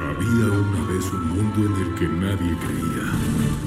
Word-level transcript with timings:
Había 0.00 0.46
una 0.46 0.92
vez 0.92 1.04
un 1.12 1.28
mundo 1.28 1.66
en 1.66 1.86
el 1.86 1.94
que 1.94 2.08
nadie 2.08 2.56
creía. 2.56 3.12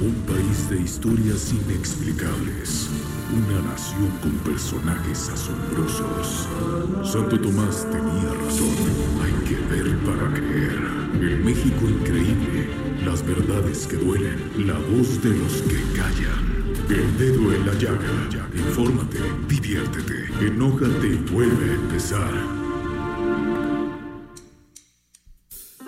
Un 0.02 0.14
país 0.26 0.68
de 0.68 0.80
historias 0.80 1.52
inexplicables. 1.52 2.90
Una 3.32 3.70
nación 3.70 4.10
con 4.20 4.32
personajes 4.38 5.28
asombrosos. 5.28 6.48
Santo 7.04 7.40
Tomás 7.40 7.86
tenía 7.90 8.32
razón. 8.44 8.74
Hay 9.22 9.48
que 9.48 9.56
ver 9.72 9.96
para 9.98 10.34
creer. 10.34 10.80
El 11.20 11.44
México 11.44 11.88
increíble. 11.88 12.68
Las 13.04 13.24
verdades 13.24 13.86
que 13.86 13.96
duelen. 13.96 14.66
La 14.66 14.74
voz 14.74 15.22
de 15.22 15.30
los 15.30 15.62
que 15.62 15.80
callan. 15.96 16.54
El 16.88 17.16
dedo 17.18 17.52
en 17.52 17.66
la 17.66 17.74
llaga. 17.74 18.48
Infórmate, 18.54 19.18
diviértete, 19.48 20.26
enójate 20.40 21.08
y 21.08 21.32
vuelve 21.32 21.70
a 21.70 21.74
empezar. 21.74 22.63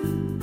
Oh, 0.08 0.35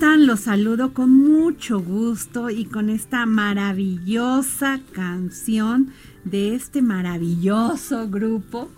Los 0.00 0.40
saludo 0.40 0.94
con 0.94 1.10
mucho 1.10 1.78
gusto 1.78 2.48
y 2.48 2.64
con 2.64 2.88
esta 2.88 3.26
maravillosa 3.26 4.80
canción 4.92 5.92
de 6.24 6.54
este 6.54 6.80
maravilloso 6.80 8.08
grupo 8.08 8.70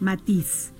Matiz. 0.00 0.72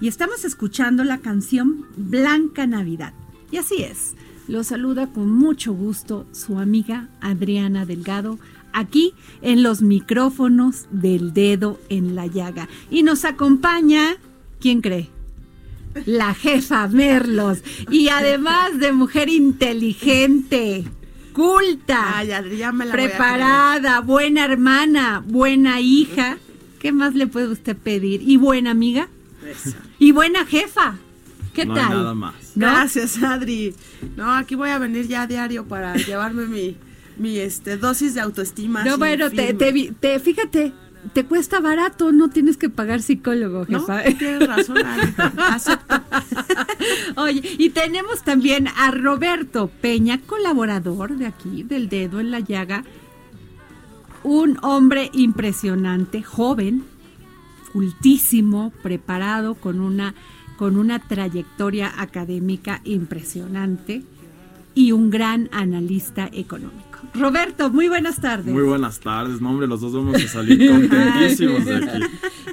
Y 0.00 0.08
estamos 0.08 0.44
escuchando 0.44 1.04
la 1.04 1.18
canción 1.18 1.86
Blanca 1.96 2.66
Navidad. 2.66 3.12
Y 3.52 3.58
así 3.58 3.82
es, 3.82 4.14
los 4.48 4.68
saluda 4.68 5.12
con 5.12 5.30
mucho 5.30 5.72
gusto 5.74 6.26
su 6.32 6.58
amiga 6.58 7.08
Adriana 7.20 7.86
Delgado 7.86 8.38
aquí 8.72 9.14
en 9.42 9.62
los 9.62 9.80
micrófonos 9.80 10.86
del 10.90 11.32
dedo 11.32 11.78
en 11.88 12.16
la 12.16 12.26
llaga. 12.26 12.68
Y 12.90 13.04
nos 13.04 13.24
acompaña, 13.24 14.16
¿quién 14.58 14.80
cree? 14.80 15.19
La 16.06 16.34
jefa 16.34 16.86
Merlos. 16.88 17.58
Y 17.90 18.08
además 18.08 18.78
de 18.78 18.92
mujer 18.92 19.28
inteligente, 19.28 20.84
culta, 21.32 22.18
Ay, 22.18 22.32
Adri, 22.32 22.56
ya 22.58 22.72
me 22.72 22.86
la 22.86 22.92
voy 22.94 23.04
a 23.04 23.08
preparada, 23.08 24.00
buena 24.00 24.44
hermana, 24.44 25.22
buena 25.26 25.80
hija. 25.80 26.38
¿Qué 26.78 26.92
más 26.92 27.14
le 27.14 27.26
puede 27.26 27.48
usted 27.48 27.76
pedir? 27.76 28.22
¿Y 28.22 28.36
buena 28.36 28.70
amiga? 28.70 29.08
¿Y 29.98 30.12
buena 30.12 30.46
jefa? 30.46 30.96
¿Qué 31.54 31.66
No 31.66 31.74
hay 31.74 31.80
tal? 31.80 31.90
nada 31.90 32.14
más. 32.14 32.34
¿No? 32.54 32.66
Gracias, 32.66 33.22
Adri. 33.22 33.74
No, 34.16 34.32
aquí 34.34 34.54
voy 34.54 34.70
a 34.70 34.78
venir 34.78 35.06
ya 35.08 35.22
a 35.22 35.26
diario 35.26 35.66
para 35.66 35.94
llevarme 35.96 36.46
mi, 36.46 36.76
mi 37.18 37.38
este, 37.38 37.76
dosis 37.76 38.14
de 38.14 38.20
autoestima. 38.20 38.84
No, 38.84 38.96
bueno, 38.96 39.30
te, 39.30 39.52
te 39.54 39.72
vi- 39.72 39.90
te- 39.98 40.18
fíjate, 40.20 40.72
te 41.12 41.24
cuesta 41.24 41.60
barato, 41.60 42.12
no 42.12 42.30
tienes 42.30 42.56
que 42.56 42.68
pagar 42.68 43.02
psicólogo, 43.02 43.64
¿No? 43.68 43.80
jefa. 43.80 44.02
Tienes 44.18 44.46
razón. 44.46 44.78
Acepto. 45.38 46.02
Oye, 47.16 47.42
y 47.58 47.70
tenemos 47.70 48.22
también 48.22 48.68
a 48.68 48.90
Roberto 48.90 49.70
Peña, 49.80 50.20
colaborador 50.20 51.16
de 51.16 51.26
aquí, 51.26 51.62
del 51.62 51.88
dedo 51.88 52.20
en 52.20 52.30
la 52.30 52.40
llaga. 52.40 52.84
Un 54.22 54.58
hombre 54.62 55.10
impresionante, 55.14 56.22
joven, 56.22 56.84
cultísimo, 57.72 58.72
preparado, 58.82 59.54
con 59.54 59.80
una, 59.80 60.14
con 60.58 60.76
una 60.76 60.98
trayectoria 60.98 61.92
académica 61.96 62.82
impresionante 62.84 64.04
y 64.80 64.92
un 64.92 65.10
gran 65.10 65.50
analista 65.52 66.30
económico. 66.32 67.00
Roberto, 67.12 67.68
muy 67.68 67.88
buenas 67.88 68.18
tardes. 68.18 68.50
Muy 68.50 68.62
buenas 68.62 68.98
tardes, 68.98 69.38
no 69.42 69.50
hombre, 69.50 69.66
los 69.66 69.82
dos 69.82 69.92
vamos 69.92 70.16
a 70.16 70.26
salir 70.26 70.70
contentísimos 70.70 71.66
de 71.66 71.76
aquí. 71.76 72.04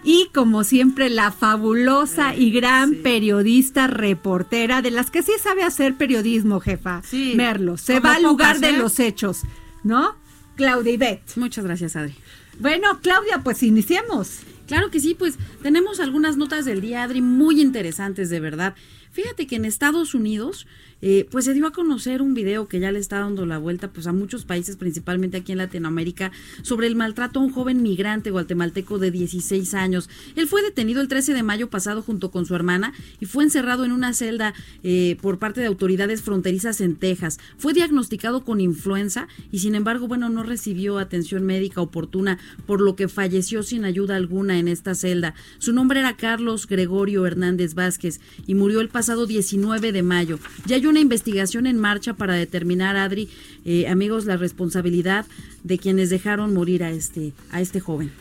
Y 0.04 0.28
como 0.34 0.66
siempre, 0.66 1.10
la 1.10 1.32
fabulosa 1.32 2.36
y 2.36 2.52
gran 2.52 2.96
periodista 2.96 3.88
reportera, 3.88 4.82
de 4.82 4.92
las 4.92 5.10
que 5.10 5.24
sí 5.24 5.32
sabe 5.42 5.64
hacer 5.64 5.96
periodismo, 5.96 6.60
jefa. 6.60 7.02
Sí, 7.06 7.34
Merlo. 7.38 7.78
Se 7.78 8.02
va 8.02 8.16
al 8.16 8.24
lugar 8.24 8.60
de 8.60 8.72
¿eh? 8.72 8.78
los 8.78 9.00
hechos, 9.00 9.44
¿no? 9.84 10.16
Claudia 10.56 10.92
Ivette. 10.92 11.38
Muchas 11.38 11.64
gracias, 11.64 11.96
Adri. 11.96 12.16
Bueno, 12.60 13.00
Claudia, 13.02 13.40
pues 13.42 13.64
iniciemos. 13.64 14.40
Claro 14.68 14.92
que 14.92 15.00
sí, 15.00 15.16
pues 15.18 15.38
tenemos 15.64 16.02
algunas 16.02 16.36
notas 16.36 16.66
del 16.66 16.82
día, 16.82 17.04
Adri, 17.04 17.22
muy 17.22 17.62
interesantes, 17.62 18.30
de 18.30 18.42
verdad. 18.42 18.76
Fíjate 19.12 19.48
que 19.48 19.56
en 19.56 19.66
Estados 19.66 20.14
Unidos, 20.14 20.68
eh, 21.02 21.28
pues 21.30 21.46
se 21.46 21.54
dio 21.54 21.68
a 21.68 21.72
conocer 21.72 22.22
un 22.22 22.34
video 22.34 22.68
que 22.68 22.80
ya 22.80 22.92
le 22.92 23.00
está 23.00 23.20
dando 23.20 23.46
la 23.46 23.58
vuelta 23.58 23.92
pues 23.92 24.08
a 24.08 24.14
muchos 24.14 24.46
países, 24.46 24.78
principalmente 24.78 25.38
aquí 25.38 25.52
en 25.52 25.60
Latinoamérica, 25.60 26.32
sobre 26.62 26.88
el 26.88 26.96
maltrato 26.96 27.40
a 27.40 27.44
un 27.44 27.52
joven 27.52 27.82
migrante 27.82 28.32
guatemalteco 28.32 29.00
de 29.00 29.12
16 29.12 29.74
años. 29.74 30.10
Él 30.36 30.48
fue 30.48 30.62
detenido 30.62 31.02
el 31.02 31.08
13 31.08 31.34
de 31.34 31.44
mayo 31.44 31.70
pasado 31.70 32.02
junto 32.02 32.32
con 32.32 32.46
su 32.46 32.56
hermana 32.56 32.94
y 33.20 33.26
fue 33.26 33.44
encerrado 33.44 33.86
en 33.86 33.92
una 33.92 34.14
celda 34.14 34.54
eh, 34.84 35.18
por 35.22 35.40
parte 35.40 35.62
de 35.62 35.68
autoridades 35.68 36.22
fronterizas 36.22 36.82
en 36.82 36.96
Texas. 36.96 37.40
Fue 37.58 37.74
diagnosticado 37.74 38.44
con 38.44 38.62
influenza 38.62 39.28
y 39.52 39.60
sin 39.60 39.76
embargo, 39.76 40.08
bueno, 40.08 40.30
no 40.30 40.44
recibió 40.44 40.98
atención 40.98 41.46
médica 41.46 41.82
oportuna, 41.82 42.40
por 42.66 42.82
lo 42.82 42.96
que 42.96 43.08
falleció 43.08 43.64
sin 43.64 43.86
ayuda 43.86 44.16
alguna 44.16 44.60
en 44.60 44.68
esta 44.68 44.96
celda. 44.96 45.36
Su 45.60 45.74
nombre 45.74 46.00
era 46.00 46.18
Carlos 46.18 46.68
Gregorio 46.68 47.26
Hernández 47.26 47.74
Vázquez 47.74 48.20
y 48.46 48.56
murió 48.56 48.82
el 48.82 48.90
pasado 48.90 49.26
19 49.26 49.92
de 49.92 50.04
mayo. 50.04 50.40
Ya 50.66 50.78
una 50.88 51.00
investigación 51.00 51.68
en 51.68 51.78
marcha 51.78 52.14
para 52.14 52.34
determinar, 52.34 52.96
Adri, 52.98 53.30
eh, 53.66 53.88
amigos, 53.88 54.26
la 54.26 54.38
responsabilidad 54.38 55.26
de 55.64 55.78
quienes 55.78 56.10
dejaron 56.10 56.54
morir 56.54 56.84
a 56.84 56.92
este, 56.92 57.34
a 57.52 57.62
este 57.62 57.80
joven. 57.80 58.12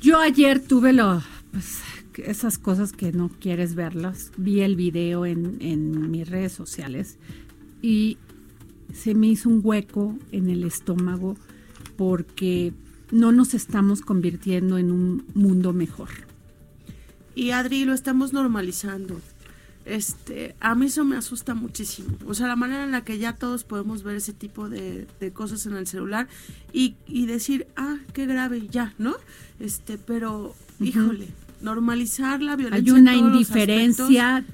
Yo 0.00 0.18
ayer 0.18 0.60
tuve 0.60 0.92
lo, 0.92 1.22
pues, 1.50 1.80
esas 2.16 2.58
cosas 2.58 2.92
que 2.92 3.12
no 3.12 3.30
quieres 3.40 3.74
verlas. 3.74 4.32
Vi 4.36 4.60
el 4.60 4.76
video 4.76 5.26
en, 5.26 5.58
en 5.60 6.10
mis 6.10 6.28
redes 6.28 6.52
sociales 6.52 7.16
y 7.80 8.18
se 8.92 9.14
me 9.14 9.28
hizo 9.28 9.48
un 9.48 9.60
hueco 9.62 10.16
en 10.32 10.50
el 10.50 10.64
estómago 10.64 11.36
porque 11.96 12.72
no 13.10 13.32
nos 13.32 13.54
estamos 13.54 14.00
convirtiendo 14.00 14.78
en 14.78 14.90
un 14.90 15.24
mundo 15.34 15.72
mejor. 15.72 16.08
Y 17.34 17.50
Adri, 17.50 17.84
lo 17.84 17.94
estamos 17.94 18.32
normalizando. 18.32 19.20
Este, 19.84 20.54
a 20.60 20.74
mí 20.74 20.86
eso 20.86 21.04
me 21.04 21.16
asusta 21.16 21.54
muchísimo. 21.54 22.16
O 22.26 22.34
sea, 22.34 22.46
la 22.46 22.56
manera 22.56 22.84
en 22.84 22.92
la 22.92 23.04
que 23.04 23.18
ya 23.18 23.32
todos 23.34 23.64
podemos 23.64 24.02
ver 24.04 24.16
ese 24.16 24.32
tipo 24.32 24.68
de, 24.68 25.06
de 25.20 25.32
cosas 25.32 25.66
en 25.66 25.74
el 25.74 25.86
celular 25.86 26.28
y, 26.72 26.94
y 27.06 27.26
decir, 27.26 27.66
ah, 27.76 27.96
qué 28.12 28.26
grave, 28.26 28.68
ya, 28.70 28.94
¿no? 28.98 29.14
Este, 29.58 29.98
pero, 29.98 30.54
híjole, 30.80 31.28
normalizar 31.60 32.40
la 32.42 32.52
Hay 32.52 32.58
violencia. 32.58 32.94
una 32.94 33.12
en 33.14 33.18
todos 33.20 33.32
los 33.32 33.40
indiferencia 33.40 34.44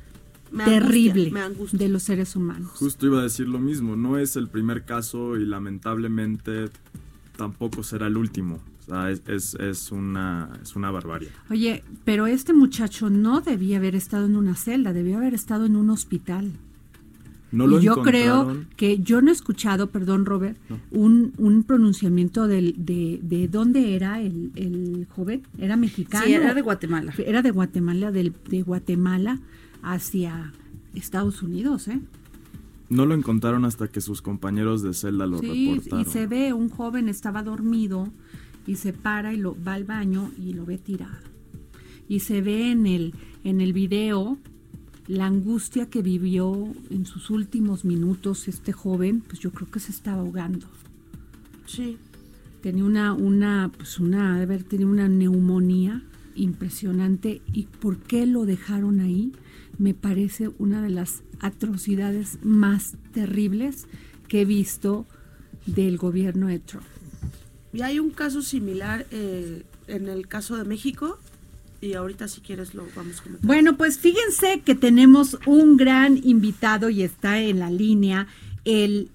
Me 0.50 0.62
angustia, 0.64 0.80
terrible 0.80 1.30
me 1.30 1.40
angustia. 1.42 1.78
de 1.78 1.88
los 1.90 2.02
seres 2.02 2.34
humanos. 2.34 2.70
Justo 2.74 3.04
iba 3.06 3.20
a 3.20 3.22
decir 3.22 3.48
lo 3.48 3.58
mismo, 3.58 3.96
no 3.96 4.18
es 4.18 4.34
el 4.36 4.48
primer 4.48 4.84
caso 4.86 5.36
y 5.36 5.44
lamentablemente 5.44 6.70
tampoco 7.36 7.82
será 7.82 8.06
el 8.06 8.16
último. 8.16 8.60
Sea, 8.88 9.10
es, 9.10 9.22
es, 9.26 9.54
es 9.54 9.92
una, 9.92 10.50
es 10.62 10.74
una 10.76 10.90
barbarie. 10.90 11.28
Oye, 11.50 11.84
pero 12.04 12.26
este 12.26 12.52
muchacho 12.52 13.10
no 13.10 13.40
debía 13.40 13.76
haber 13.76 13.94
estado 13.94 14.26
en 14.26 14.36
una 14.36 14.54
celda, 14.54 14.92
debió 14.92 15.18
haber 15.18 15.34
estado 15.34 15.66
en 15.66 15.76
un 15.76 15.90
hospital. 15.90 16.50
No 17.50 17.66
lo 17.66 17.80
y 17.80 17.84
yo 17.84 18.02
creo 18.02 18.64
que 18.76 18.98
yo 18.98 19.22
no 19.22 19.30
he 19.30 19.32
escuchado, 19.32 19.86
perdón 19.86 20.26
Robert, 20.26 20.58
No. 20.68 20.78
un, 20.90 21.32
un 21.38 21.62
pronunciamiento 21.62 22.46
del, 22.46 22.74
de, 22.76 23.20
de 23.22 23.48
dónde 23.48 23.94
era 23.96 24.20
el, 24.20 24.52
el 24.54 25.06
joven. 25.14 25.42
¿Era 25.58 25.76
mexicano? 25.78 26.26
Sí, 26.26 26.34
era 26.34 26.52
de 26.52 26.60
Guatemala. 26.60 27.14
Era 27.16 27.40
de 27.40 27.50
Guatemala, 27.50 28.12
del, 28.12 28.34
de 28.50 28.60
Guatemala 28.62 29.40
hacia 29.82 30.52
Estados 30.94 31.42
Unidos, 31.42 31.88
¿eh? 31.88 32.00
No 32.90 33.06
lo 33.06 33.14
encontraron 33.14 33.64
hasta 33.64 33.88
que 33.88 34.00
sus 34.00 34.20
compañeros 34.22 34.82
de 34.82 34.92
celda 34.94 35.26
lo 35.26 35.38
Sí, 35.38 35.72
reportaron. 35.74 36.00
y 36.00 36.04
se 36.10 36.26
ve, 36.26 36.52
un 36.52 36.68
joven 36.70 37.08
estaba 37.08 37.42
dormido 37.42 38.08
y 38.68 38.76
se 38.76 38.92
para 38.92 39.32
y 39.32 39.38
lo 39.38 39.56
va 39.64 39.74
al 39.74 39.84
baño 39.84 40.30
y 40.38 40.52
lo 40.52 40.64
ve 40.66 40.78
tirado. 40.78 41.26
Y 42.06 42.20
se 42.20 42.42
ve 42.42 42.70
en 42.70 42.86
el, 42.86 43.14
en 43.42 43.60
el 43.60 43.72
video 43.72 44.38
la 45.08 45.26
angustia 45.26 45.88
que 45.88 46.02
vivió 46.02 46.70
en 46.90 47.06
sus 47.06 47.30
últimos 47.30 47.86
minutos 47.86 48.46
este 48.46 48.72
joven, 48.72 49.22
pues 49.26 49.40
yo 49.40 49.52
creo 49.52 49.70
que 49.70 49.80
se 49.80 49.90
estaba 49.90 50.20
ahogando. 50.20 50.66
Sí. 51.66 51.96
Tenía 52.60 52.84
una, 52.84 53.14
una, 53.14 53.72
pues 53.74 53.98
una, 53.98 54.36
de 54.36 54.42
haber 54.42 54.64
tenido 54.64 54.90
una 54.90 55.08
neumonía 55.08 56.02
impresionante. 56.34 57.40
¿Y 57.54 57.64
por 57.64 57.96
qué 57.96 58.26
lo 58.26 58.44
dejaron 58.44 59.00
ahí? 59.00 59.32
Me 59.78 59.94
parece 59.94 60.50
una 60.58 60.82
de 60.82 60.90
las 60.90 61.22
atrocidades 61.40 62.38
más 62.42 62.96
terribles 63.12 63.86
que 64.28 64.42
he 64.42 64.44
visto 64.44 65.06
del 65.64 65.96
gobierno 65.96 66.48
de 66.48 66.58
Trump. 66.58 66.84
Y 67.72 67.82
hay 67.82 67.98
un 67.98 68.10
caso 68.10 68.42
similar 68.42 69.06
eh, 69.10 69.62
en 69.86 70.08
el 70.08 70.28
caso 70.28 70.56
de 70.56 70.64
México. 70.64 71.18
Y 71.80 71.94
ahorita 71.94 72.26
si 72.26 72.40
quieres 72.40 72.74
lo 72.74 72.86
vamos 72.96 73.20
a 73.20 73.22
comentar. 73.22 73.46
Bueno, 73.46 73.76
pues 73.76 73.98
fíjense 73.98 74.62
que 74.64 74.74
tenemos 74.74 75.38
un 75.46 75.76
gran 75.76 76.18
invitado 76.24 76.90
y 76.90 77.02
está 77.02 77.38
en 77.38 77.60
la 77.60 77.70
línea 77.70 78.26
el 78.64 79.10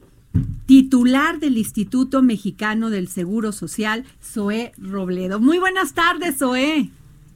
titular 0.66 1.40
del 1.40 1.58
Instituto 1.58 2.22
Mexicano 2.22 2.90
del 2.90 3.08
Seguro 3.08 3.52
Social, 3.52 4.06
Zoé 4.22 4.72
Robledo. 4.78 5.40
Muy 5.40 5.60
buenas 5.60 5.94
tardes, 5.94 6.40
Zoé. 6.40 6.90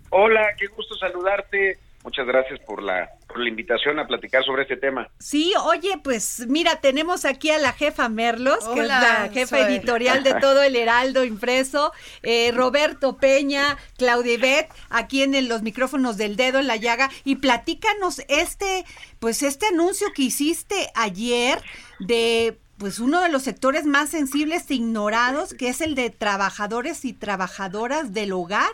Hola, 0.09 0.47
qué 0.57 0.67
gusto 0.67 0.95
saludarte. 0.95 1.77
Muchas 2.03 2.25
gracias 2.25 2.59
por 2.61 2.81
la, 2.81 3.09
por 3.27 3.39
la 3.39 3.49
invitación 3.49 3.99
a 3.99 4.07
platicar 4.07 4.43
sobre 4.43 4.63
este 4.63 4.77
tema. 4.77 5.09
Sí, 5.19 5.53
oye, 5.63 5.99
pues 6.03 6.45
mira, 6.47 6.77
tenemos 6.77 7.25
aquí 7.25 7.49
a 7.51 7.57
la 7.59 7.73
jefa 7.73 8.07
Merlos, 8.09 8.65
que 8.69 8.79
es 8.81 8.87
la 8.87 9.29
jefa 9.33 9.57
soy. 9.63 9.73
editorial 9.75 10.23
de 10.23 10.33
todo 10.41 10.63
el 10.63 10.75
Heraldo 10.75 11.23
impreso, 11.25 11.91
eh, 12.23 12.51
Roberto 12.53 13.17
Peña, 13.17 13.77
Claudia 13.97 14.33
Ivette, 14.35 14.69
aquí 14.89 15.23
en 15.23 15.35
el- 15.35 15.47
los 15.49 15.61
micrófonos 15.61 16.17
del 16.17 16.35
dedo 16.37 16.59
en 16.59 16.67
la 16.67 16.77
llaga, 16.77 17.09
y 17.25 17.35
platícanos 17.35 18.21
este, 18.29 18.85
pues 19.19 19.43
este 19.43 19.67
anuncio 19.67 20.07
que 20.15 20.23
hiciste 20.23 20.89
ayer 20.95 21.61
de 21.99 22.57
pues 22.77 22.99
uno 22.99 23.21
de 23.21 23.29
los 23.29 23.41
sectores 23.41 23.85
más 23.85 24.09
sensibles 24.11 24.69
e 24.69 24.75
ignorados, 24.75 25.53
que 25.55 25.67
es 25.69 25.81
el 25.81 25.95
de 25.95 26.11
trabajadores 26.11 27.05
y 27.05 27.13
trabajadoras 27.13 28.13
del 28.13 28.31
hogar, 28.33 28.69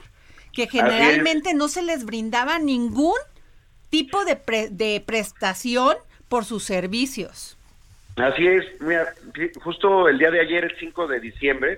que 0.51 0.67
generalmente 0.67 1.53
no 1.53 1.69
se 1.69 1.81
les 1.81 2.03
brindaba 2.03 2.59
ningún 2.59 3.15
tipo 3.93 4.25
de, 4.25 4.35
pre- 4.35 4.69
de 4.71 5.03
prestación 5.05 5.95
por 6.27 6.45
sus 6.45 6.63
servicios. 6.63 7.55
Así 8.15 8.47
es, 8.47 8.65
mira, 8.81 9.13
justo 9.63 10.09
el 10.09 10.17
día 10.17 10.31
de 10.31 10.41
ayer, 10.41 10.63
el 10.65 10.75
5 10.79 11.05
de 11.07 11.19
diciembre, 11.19 11.77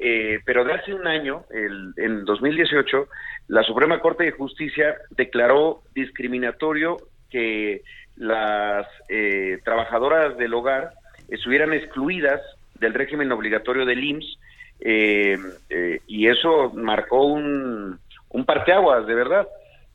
eh, 0.00 0.38
pero 0.46 0.64
de 0.64 0.72
hace 0.72 0.94
un 0.94 1.06
año, 1.06 1.44
el, 1.50 1.92
en 1.98 2.24
2018, 2.24 3.06
la 3.48 3.62
Suprema 3.64 4.00
Corte 4.00 4.24
de 4.24 4.30
Justicia 4.32 4.96
declaró 5.10 5.82
discriminatorio 5.94 6.96
que 7.30 7.82
las 8.16 8.86
eh, 9.10 9.58
trabajadoras 9.62 10.38
del 10.38 10.54
hogar 10.54 10.92
estuvieran 11.28 11.74
excluidas 11.74 12.40
del 12.80 12.94
régimen 12.94 13.30
obligatorio 13.30 13.84
del 13.84 14.02
IMSS 14.02 14.38
eh, 14.80 15.38
eh, 15.68 16.00
y 16.06 16.28
eso 16.28 16.70
marcó 16.74 17.24
un 17.24 17.98
parteaguas, 18.46 19.06
de 19.06 19.14
verdad. 19.14 19.46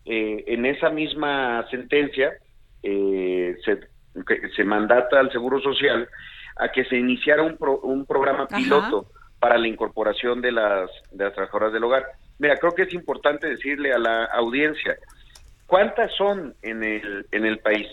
Eh, 0.09 0.43
en 0.47 0.65
esa 0.65 0.89
misma 0.89 1.67
sentencia 1.69 2.31
eh, 2.81 3.57
se, 3.65 3.79
se 4.55 4.63
mandata 4.63 5.19
al 5.19 5.31
Seguro 5.31 5.59
Social 5.59 6.07
a 6.55 6.69
que 6.71 6.85
se 6.85 6.95
iniciara 6.95 7.43
un, 7.43 7.57
pro- 7.57 7.79
un 7.81 8.05
programa 8.05 8.43
Ajá. 8.43 8.55
piloto 8.55 9.11
para 9.39 9.57
la 9.57 9.67
incorporación 9.67 10.41
de 10.41 10.51
las, 10.53 10.89
de 11.11 11.25
las 11.25 11.33
trabajadoras 11.33 11.73
del 11.73 11.83
hogar. 11.83 12.05
Mira, 12.39 12.57
creo 12.57 12.73
que 12.73 12.83
es 12.83 12.93
importante 12.93 13.47
decirle 13.47 13.91
a 13.93 13.99
la 13.99 14.25
audiencia, 14.25 14.95
¿cuántas 15.65 16.11
son 16.15 16.55
en 16.61 16.83
el, 16.83 17.25
en 17.31 17.45
el 17.45 17.59
país? 17.59 17.87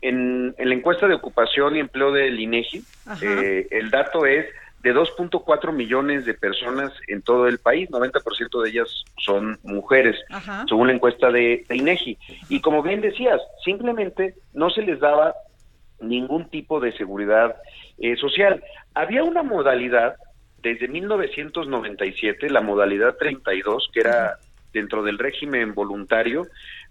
En, 0.00 0.54
en 0.56 0.68
la 0.68 0.74
encuesta 0.74 1.06
de 1.06 1.14
ocupación 1.14 1.76
y 1.76 1.80
empleo 1.80 2.10
del 2.10 2.40
INEGI, 2.40 2.82
eh, 3.20 3.66
el 3.70 3.90
dato 3.90 4.24
es 4.24 4.46
de 4.82 4.94
2.4 4.94 5.72
millones 5.72 6.24
de 6.24 6.34
personas 6.34 6.92
en 7.06 7.22
todo 7.22 7.46
el 7.46 7.58
país, 7.58 7.90
90% 7.90 8.62
de 8.62 8.70
ellas 8.70 9.04
son 9.18 9.58
mujeres, 9.62 10.16
Ajá. 10.30 10.64
según 10.68 10.88
la 10.88 10.94
encuesta 10.94 11.30
de, 11.30 11.64
de 11.68 11.76
INEGI. 11.76 12.18
Y 12.48 12.60
como 12.60 12.82
bien 12.82 13.00
decías, 13.00 13.40
simplemente 13.64 14.34
no 14.54 14.70
se 14.70 14.82
les 14.82 14.98
daba 15.00 15.34
ningún 16.00 16.48
tipo 16.48 16.80
de 16.80 16.92
seguridad 16.92 17.56
eh, 17.98 18.16
social. 18.16 18.62
Había 18.94 19.22
una 19.22 19.42
modalidad 19.42 20.16
desde 20.62 20.88
1997, 20.88 22.50
la 22.50 22.60
modalidad 22.60 23.16
32, 23.16 23.90
que 23.92 24.00
era 24.00 24.38
dentro 24.72 25.02
del 25.02 25.18
régimen 25.18 25.74
voluntario, 25.74 26.46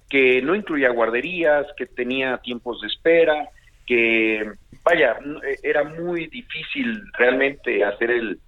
que 0.09 0.41
no 0.41 0.55
incluía 0.55 0.89
guarderías, 0.89 1.65
que 1.77 1.85
tenía 1.85 2.37
tiempos 2.39 2.81
de 2.81 2.87
espera, 2.87 3.49
que, 3.89 4.51
vaya, 4.83 5.17
n- 5.25 5.39
eh, 5.43 5.57
era 5.63 5.83
muy 5.83 6.27
difícil 6.27 7.01
realmente 7.17 7.83
hacer 7.83 8.11
el, 8.11 8.39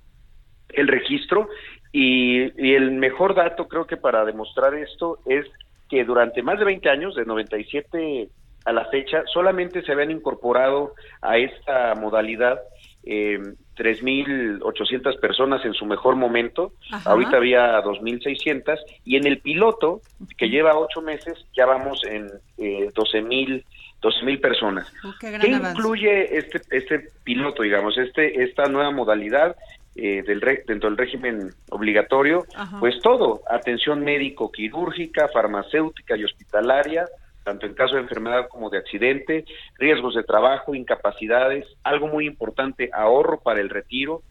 el 0.69 0.87
registro 0.87 1.49
y, 1.91 2.43
y 2.63 2.75
el 2.75 2.91
mejor 2.91 3.33
dato 3.33 3.67
creo 3.67 3.87
que 3.87 3.97
para 3.97 4.23
demostrar 4.23 4.75
esto 4.75 5.17
es 5.25 5.47
que 5.89 6.03
durante 6.05 6.43
más 6.43 6.59
de 6.59 6.65
20 6.65 6.89
años, 6.89 7.15
de 7.15 7.25
97 7.25 8.29
a 8.65 8.71
la 8.71 8.85
fecha, 8.85 9.23
solamente 9.33 9.81
se 9.81 9.91
habían 9.91 10.11
incorporado 10.11 10.93
a 11.23 11.39
esta 11.39 11.95
modalidad 11.95 12.61
eh, 13.03 13.39
3.800 13.75 15.19
personas 15.19 15.65
en 15.65 15.73
su 15.73 15.87
mejor 15.87 16.15
momento, 16.15 16.73
Ajá. 16.91 17.09
ahorita 17.09 17.37
había 17.37 17.81
2.600 17.81 18.77
y 19.03 19.17
en 19.17 19.25
el 19.25 19.39
piloto, 19.39 20.01
que 20.37 20.49
lleva 20.49 20.77
ocho 20.77 21.01
meses, 21.01 21.33
ya 21.57 21.65
vamos 21.65 22.03
en 22.05 22.29
eh, 22.59 22.91
12.000 22.93 23.65
12.000 24.01 24.41
personas. 24.41 24.91
Oh, 25.03 25.13
qué 25.19 25.29
gran 25.31 25.41
¿Qué 25.41 25.53
avance. 25.55 25.77
incluye 25.79 26.37
este, 26.37 26.61
este 26.71 27.09
piloto, 27.23 27.63
digamos, 27.63 27.97
este, 27.97 28.43
esta 28.43 28.65
nueva 28.65 28.91
modalidad 28.91 29.55
eh, 29.95 30.23
del 30.23 30.41
re- 30.41 30.63
dentro 30.65 30.89
del 30.89 30.97
régimen 30.97 31.51
obligatorio? 31.69 32.45
Ajá. 32.55 32.79
Pues 32.79 32.99
todo, 33.01 33.41
atención 33.49 34.03
médico-quirúrgica, 34.03 35.27
farmacéutica 35.29 36.17
y 36.17 36.23
hospitalaria, 36.23 37.05
tanto 37.43 37.65
en 37.65 37.73
caso 37.73 37.95
de 37.95 38.01
enfermedad 38.01 38.47
como 38.49 38.69
de 38.69 38.77
accidente, 38.77 39.45
riesgos 39.77 40.15
de 40.15 40.23
trabajo, 40.23 40.75
incapacidades, 40.75 41.65
algo 41.83 42.07
muy 42.07 42.25
importante, 42.25 42.89
ahorro 42.93 43.39
para 43.41 43.61
el 43.61 43.69
retiro, 43.69 44.21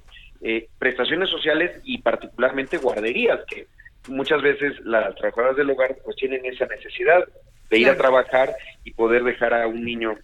eh, 0.43 0.69
prestaciones 0.79 1.29
sociales 1.29 1.81
y 1.85 1.99
particularmente 1.99 2.79
guarderías, 2.79 3.41
que 3.47 3.67
muchas 4.09 4.41
veces 4.43 4.81
las 4.85 5.15
trabajadoras 5.17 5.57
del 5.57 5.71
hogar 5.71 5.97
pues 6.05 6.17
tienen 6.17 6.45
esa 6.47 6.67
necesidad 6.67 7.23
de 7.71 7.79
ir 7.79 7.89
a 7.89 7.97
trabajar 7.97 8.55
y 8.85 8.93
poder 8.93 9.25
dejar 9.25 9.55
a 9.55 9.67
un 9.67 9.85
niño 9.85 10.17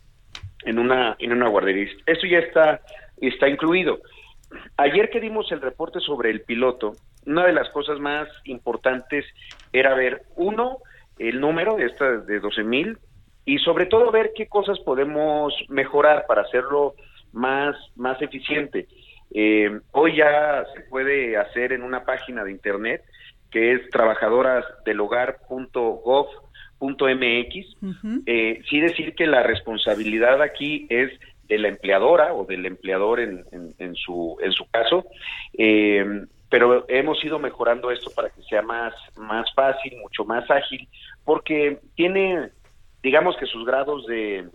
en 0.65 0.79
una 0.79 1.17
en 1.19 1.33
una 1.33 1.49
guardería. 1.49 1.89
Eso 2.07 2.27
ya 2.27 2.39
está 2.39 2.81
está 3.21 3.49
incluido. 3.49 4.01
Ayer 4.77 5.11
que 5.11 5.21
dimos 5.21 5.51
el 5.53 5.61
reporte 5.61 6.01
sobre 6.01 6.31
el 6.31 6.43
piloto, 6.43 6.97
una 7.25 7.47
de 7.47 7.53
las 7.53 7.69
cosas 7.71 7.99
más 7.99 8.29
importantes 8.45 9.25
era 9.73 9.95
ver 9.95 10.23
uno 10.37 10.79
el 11.19 11.41
número 11.41 11.77
de 11.77 11.87
esta 11.87 12.19
de 12.19 12.41
12 12.41 12.63
mil 12.65 12.99
y 13.45 13.59
sobre 13.59 13.87
todo 13.87 14.11
ver 14.11 14.33
qué 14.35 14.49
cosas 14.49 14.79
podemos 14.81 15.55
mejorar 15.69 16.27
para 16.27 16.43
hacerlo 16.43 16.95
más 17.33 17.77
más 17.95 18.21
eficiente. 18.21 18.89
Eh, 19.33 19.81
hoy 19.93 20.17
ya 20.17 20.65
se 20.75 20.83
puede 20.83 21.37
hacer 21.37 21.73
en 21.73 21.83
una 21.83 22.05
página 22.05 22.45
de 22.45 22.53
internet 22.53 23.03
que 23.51 23.73
es 23.73 23.91
trabajadorasdelhogar.gov.mx 26.81 27.77
Ujú. 27.83 28.23
eh, 28.27 28.61
sí 28.69 28.81
decir 28.81 29.15
que 29.15 29.27
la 29.27 29.43
responsabilidad 29.43 30.43
aquí 30.43 30.87
es 30.91 31.11
de 31.49 31.59
la 31.59 31.69
empleadora 31.69 32.35
o 32.35 32.45
del 32.45 32.67
empleador 32.67 33.21
en, 33.21 33.45
en- 33.53 33.75
en 33.79 33.95
su 33.95 34.37
en 34.43 34.53
su 34.53 34.67
caso 34.71 35.05
eh, 35.57 36.05
pero 36.49 36.85
hemos 36.89 37.23
ido 37.25 37.39
mejorando 37.39 37.91
esto 37.91 38.11
para 38.11 38.31
que 38.31 38.43
sea 38.43 38.63
más 38.63 38.95
más 39.17 39.53
fácil 39.55 39.97
mucho 39.99 40.25
más 40.25 40.49
ágil 40.51 40.89
porque 41.25 41.79
tiene 41.95 42.51
digamos 43.03 43.37
que 43.37 43.47
sus 43.47 43.65
grados 43.65 44.05
de, 44.07 44.49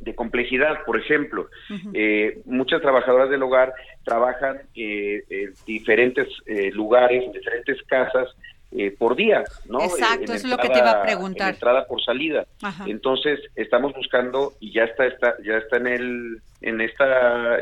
de 0.00 0.14
complejidad. 0.14 0.84
Por 0.84 0.98
ejemplo, 0.98 1.48
eh, 1.94 2.42
muchas 2.44 2.82
trabajadoras 2.82 3.30
del 3.30 3.42
hogar 3.42 3.72
trabajan 4.04 4.58
eh, 4.74 5.22
en 5.30 5.54
diferentes 5.64 6.28
eh, 6.44 6.70
lugares, 6.72 7.24
en 7.24 7.32
diferentes 7.32 7.80
casas 7.84 8.28
eh, 8.76 8.94
por 8.98 9.16
día, 9.16 9.44
¿no? 9.68 9.80
Exacto, 9.82 10.22
Eh, 10.22 10.24
en 10.24 10.34
eso 10.34 10.46
es 10.46 10.50
lo 10.50 10.56
que 10.58 10.68
te 10.68 10.78
iba 10.78 10.86
a 10.86 10.90
entrada- 10.90 11.02
preguntar. 11.02 11.48
en 11.48 11.54
entrada 11.54 11.86
por 11.86 12.02
salida. 12.02 12.46
Ajá. 12.62 12.84
Entonces 12.88 13.40
estamos 13.56 13.92
buscando 13.94 14.52
y 14.60 14.72
ya 14.72 14.84
está, 14.84 15.06
está 15.06 15.34
ya 15.44 15.58
está 15.58 15.76
en 15.76 15.86
el 15.86 16.36
en 16.62 16.80
este 16.80 17.04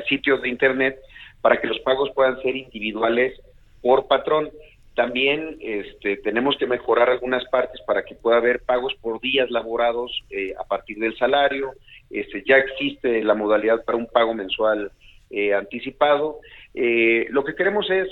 sitio 0.09 0.39
de 0.39 0.49
internet 0.49 0.99
para 1.41 1.61
que 1.61 1.67
los 1.67 1.79
pagos 1.81 2.11
puedan 2.15 2.41
ser 2.43 2.55
individuales 2.57 3.41
por 3.83 4.07
patrón. 4.07 4.51
También 4.95 5.57
este, 5.61 6.17
tenemos 6.19 6.57
que 6.59 6.67
mejorar 6.67 7.09
algunas 7.09 7.45
partes 7.47 7.81
para 7.87 8.03
que 8.05 8.15
pueda 8.15 8.37
haber 8.37 8.61
pagos 8.61 8.93
por 9.01 9.21
días 9.21 9.51
laborados 9.51 10.13
eh, 10.31 10.53
a 10.59 10.65
partir 10.65 10.99
del 10.99 11.17
salario. 11.17 11.73
Este, 12.11 12.43
ya 12.47 12.57
existe 12.57 13.23
la 13.25 13.35
modalidad 13.35 13.85
para 13.85 13.97
un 13.97 14.07
pago 14.07 14.35
mensual 14.35 14.91
eh, 15.31 15.55
anticipado. 15.55 16.41
Eh, 16.75 17.27
lo 17.31 17.45
que 17.45 17.55
queremos 17.55 17.89
es 17.89 18.09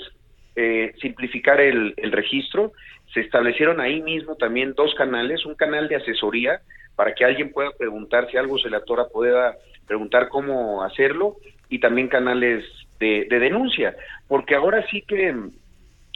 eh, 0.55 0.93
simplificar 1.01 1.59
el, 1.61 1.93
el 1.97 2.11
registro. 2.11 2.73
Se 3.13 3.21
establecieron 3.21 3.79
ahí 3.79 4.01
mismo 4.01 4.35
también 4.35 4.73
dos 4.73 4.93
canales, 4.95 5.45
un 5.45 5.55
canal 5.55 5.87
de 5.87 5.95
asesoría 5.95 6.61
para 6.95 7.13
que 7.13 7.25
alguien 7.25 7.51
pueda 7.51 7.71
preguntar 7.71 8.29
si 8.29 8.37
algo 8.37 8.57
se 8.59 8.69
le 8.69 8.77
atora, 8.77 9.05
pueda 9.07 9.55
preguntar 9.87 10.29
cómo 10.29 10.83
hacerlo, 10.83 11.37
y 11.69 11.79
también 11.79 12.07
canales 12.07 12.65
de, 12.99 13.25
de 13.29 13.39
denuncia, 13.39 13.95
porque 14.27 14.55
ahora 14.55 14.85
sí 14.89 15.01
que 15.01 15.33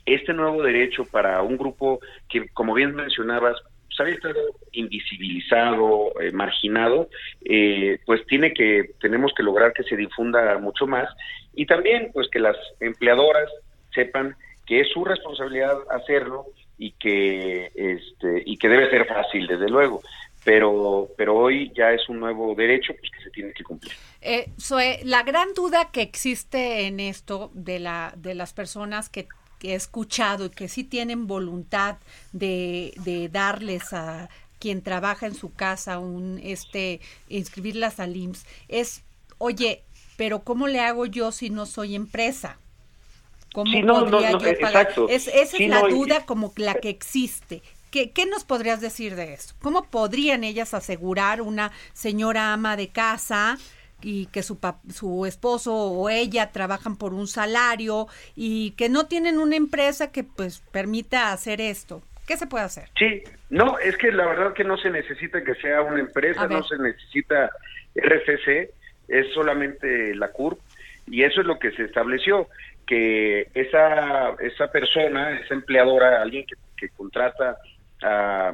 este 0.06 0.34
nuevo 0.34 0.62
derecho 0.62 1.06
para 1.06 1.42
un 1.42 1.58
grupo 1.58 2.00
que, 2.30 2.50
como 2.50 2.74
bien 2.74 2.94
mencionabas, 2.94 3.56
pues, 3.88 4.00
había 4.00 4.16
estado 4.16 4.40
invisibilizado, 4.72 6.20
eh, 6.20 6.32
marginado, 6.32 7.10
eh, 7.46 8.00
pues 8.06 8.26
tiene 8.26 8.54
que, 8.54 8.92
tenemos 9.00 9.34
que 9.36 9.44
lograr 9.44 9.74
que 9.74 9.84
se 9.84 9.96
difunda 9.96 10.58
mucho 10.58 10.88
más 10.88 11.08
y 11.54 11.66
también 11.66 12.10
pues 12.12 12.28
que 12.30 12.40
las 12.40 12.58
empleadoras 12.80 13.50
sepan 13.94 14.36
que 14.66 14.82
es 14.82 14.90
su 14.90 15.04
responsabilidad 15.04 15.78
hacerlo 15.90 16.46
y 16.78 16.92
que 16.92 17.72
este 17.76 18.44
y 18.46 18.58
que 18.58 18.70
debe 18.70 18.90
ser 18.90 19.06
fácil 19.06 19.48
desde 19.48 19.70
luego 19.70 20.02
pero 20.44 21.10
pero 21.18 21.36
hoy 21.36 21.72
ya 21.76 21.92
es 21.92 22.08
un 22.10 22.20
nuevo 22.20 22.54
derecho 22.56 22.94
pues 23.00 23.12
que 23.12 23.24
se 23.24 23.30
tiene 23.30 23.54
que 23.54 23.64
cumplir 23.64 23.94
Eh, 24.22 24.50
Zoe, 24.60 25.00
la 25.04 25.24
gran 25.24 25.54
duda 25.54 25.92
que 25.92 26.02
existe 26.02 26.88
en 26.88 27.00
esto 27.00 27.52
de, 27.54 27.80
la, 27.80 28.14
de 28.16 28.34
las 28.36 28.54
personas 28.54 29.10
que, 29.10 29.28
que 29.60 29.72
he 29.72 29.76
escuchado 29.76 30.46
y 30.46 30.50
que 30.50 30.68
sí 30.68 30.84
tienen 30.84 31.28
voluntad 31.28 31.98
de, 32.32 32.94
de 33.04 33.28
darles 33.30 33.92
a 33.94 34.30
quien 34.60 34.82
trabaja 34.82 35.26
en 35.28 35.36
su 35.36 35.54
casa 35.54 36.00
un 36.00 36.40
este 36.42 37.02
inscribirlas 37.28 38.00
al 38.00 38.16
IMSS 38.16 38.46
es, 38.70 39.04
oye, 39.38 39.82
pero 40.16 40.40
¿cómo 40.40 40.68
le 40.68 40.80
hago 40.80 41.06
yo 41.06 41.34
si 41.34 41.50
no 41.50 41.66
soy 41.66 41.96
empresa? 41.96 42.58
¿Cómo 43.54 43.72
Sí, 43.72 43.82
no, 43.84 44.02
no, 44.02 44.22
podría 44.22 44.32
no, 44.32 44.40
yo 44.40 44.60
pagar? 44.60 44.90
exacto. 44.90 45.08
Es, 45.08 45.28
esa 45.30 45.58
Sí, 45.58 45.66
es 45.66 45.70
la 45.70 45.84
duda 45.84 46.26
como 46.26 46.54
la 46.58 46.76
que 46.82 46.90
existe. 46.90 47.64
¿Qué, 47.92 48.12
¿Qué 48.12 48.26
nos 48.26 48.44
podrías 48.46 48.82
decir 48.82 49.16
de 49.16 49.34
eso? 49.34 49.56
¿Cómo 49.62 49.90
podrían 49.92 50.44
ellas 50.44 50.74
asegurar 50.74 51.42
una 51.42 51.72
señora 51.94 52.54
ama 52.54 52.76
de 52.78 52.92
casa 52.92 53.60
y 54.02 54.28
que 54.28 54.44
su, 54.44 54.60
su 54.94 55.26
esposo 55.26 55.74
o 55.76 56.10
ella 56.10 56.52
trabajan 56.52 56.98
por 56.98 57.14
un 57.14 57.28
salario 57.28 58.08
y 58.36 58.72
que 58.74 58.90
no 58.90 59.08
tienen 59.08 59.40
una 59.40 59.56
empresa 59.56 60.12
que 60.12 60.24
pues 60.26 60.62
permita 60.72 61.32
hacer 61.32 61.62
esto? 61.62 62.04
¿Qué 62.28 62.38
se 62.38 62.48
puede 62.48 62.66
hacer? 62.66 62.92
Sí, 62.98 63.24
no, 63.50 63.80
es 63.80 63.98
que 63.98 64.12
la 64.12 64.26
verdad 64.28 64.54
que 64.54 64.64
no 64.64 64.78
se 64.78 64.90
necesita 64.92 65.44
que 65.44 65.56
sea 65.56 65.82
una 65.82 66.00
empresa, 66.00 66.48
no 66.48 66.64
se 66.64 66.78
necesita 66.78 67.50
RFC, 67.96 68.72
es 69.08 69.34
solamente 69.34 70.16
la 70.16 70.32
CURP 70.32 70.60
y 71.08 71.24
eso 71.24 71.42
es 71.42 71.48
lo 71.48 71.60
que 71.60 71.72
se 71.72 71.84
estableció, 71.84 72.48
que 72.86 73.48
esa, 73.54 74.36
esa 74.40 74.72
persona, 74.72 75.40
esa 75.40 75.54
empleadora, 75.54 76.22
alguien 76.22 76.46
que, 76.46 76.90
contrata 76.90 77.58
a, 78.02 78.52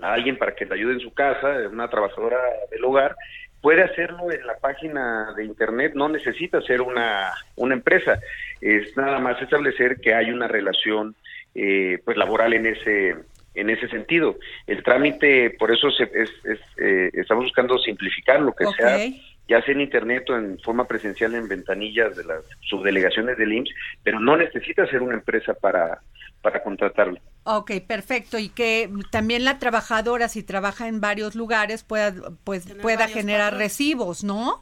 a 0.00 0.12
alguien 0.12 0.38
para 0.38 0.54
que 0.54 0.64
le 0.64 0.74
ayude 0.74 0.92
en 0.94 1.00
su 1.00 1.12
casa, 1.12 1.68
una 1.70 1.88
trabajadora 1.90 2.38
del 2.70 2.84
hogar, 2.84 3.16
puede 3.60 3.82
hacerlo 3.82 4.30
en 4.30 4.46
la 4.46 4.58
página 4.58 5.32
de 5.36 5.44
internet, 5.44 5.92
no 5.94 6.08
necesita 6.08 6.60
ser 6.62 6.82
una, 6.82 7.32
una 7.56 7.74
empresa, 7.74 8.20
es 8.60 8.96
nada 8.96 9.18
más 9.18 9.40
establecer 9.42 10.00
que 10.00 10.14
hay 10.14 10.30
una 10.30 10.48
relación 10.48 11.16
eh, 11.54 11.98
pues 12.04 12.16
laboral 12.16 12.54
en 12.54 12.66
ese 12.66 13.16
en 13.54 13.68
ese 13.68 13.86
sentido. 13.88 14.38
El 14.66 14.82
trámite, 14.82 15.50
por 15.58 15.70
eso 15.70 15.90
se, 15.90 16.04
es, 16.04 16.30
es, 16.44 16.58
eh, 16.78 17.10
estamos 17.12 17.44
buscando 17.44 17.78
simplificar 17.78 18.40
lo 18.40 18.52
que 18.54 18.64
Ok. 18.64 18.76
sea, 18.76 18.98
ya 19.48 19.60
sea 19.62 19.74
en 19.74 19.80
internet 19.80 20.28
o 20.30 20.36
en 20.36 20.58
forma 20.60 20.86
presencial 20.86 21.34
en 21.34 21.48
ventanillas 21.48 22.16
de 22.16 22.24
las 22.24 22.44
subdelegaciones 22.60 23.36
del 23.36 23.52
IMSS, 23.52 23.74
pero 24.02 24.20
no 24.20 24.36
necesita 24.36 24.86
ser 24.86 25.02
una 25.02 25.14
empresa 25.14 25.54
para, 25.54 26.00
para 26.40 26.62
contratarlo. 26.62 27.18
Ok, 27.44 27.72
perfecto. 27.86 28.38
Y 28.38 28.48
que 28.48 28.88
también 29.10 29.44
la 29.44 29.58
trabajadora, 29.58 30.28
si 30.28 30.42
trabaja 30.42 30.88
en 30.88 31.00
varios 31.00 31.34
lugares, 31.34 31.82
pueda, 31.82 32.12
pues, 32.44 32.72
pueda 32.80 33.08
generar 33.08 33.56
recibos, 33.56 34.22
¿no? 34.22 34.60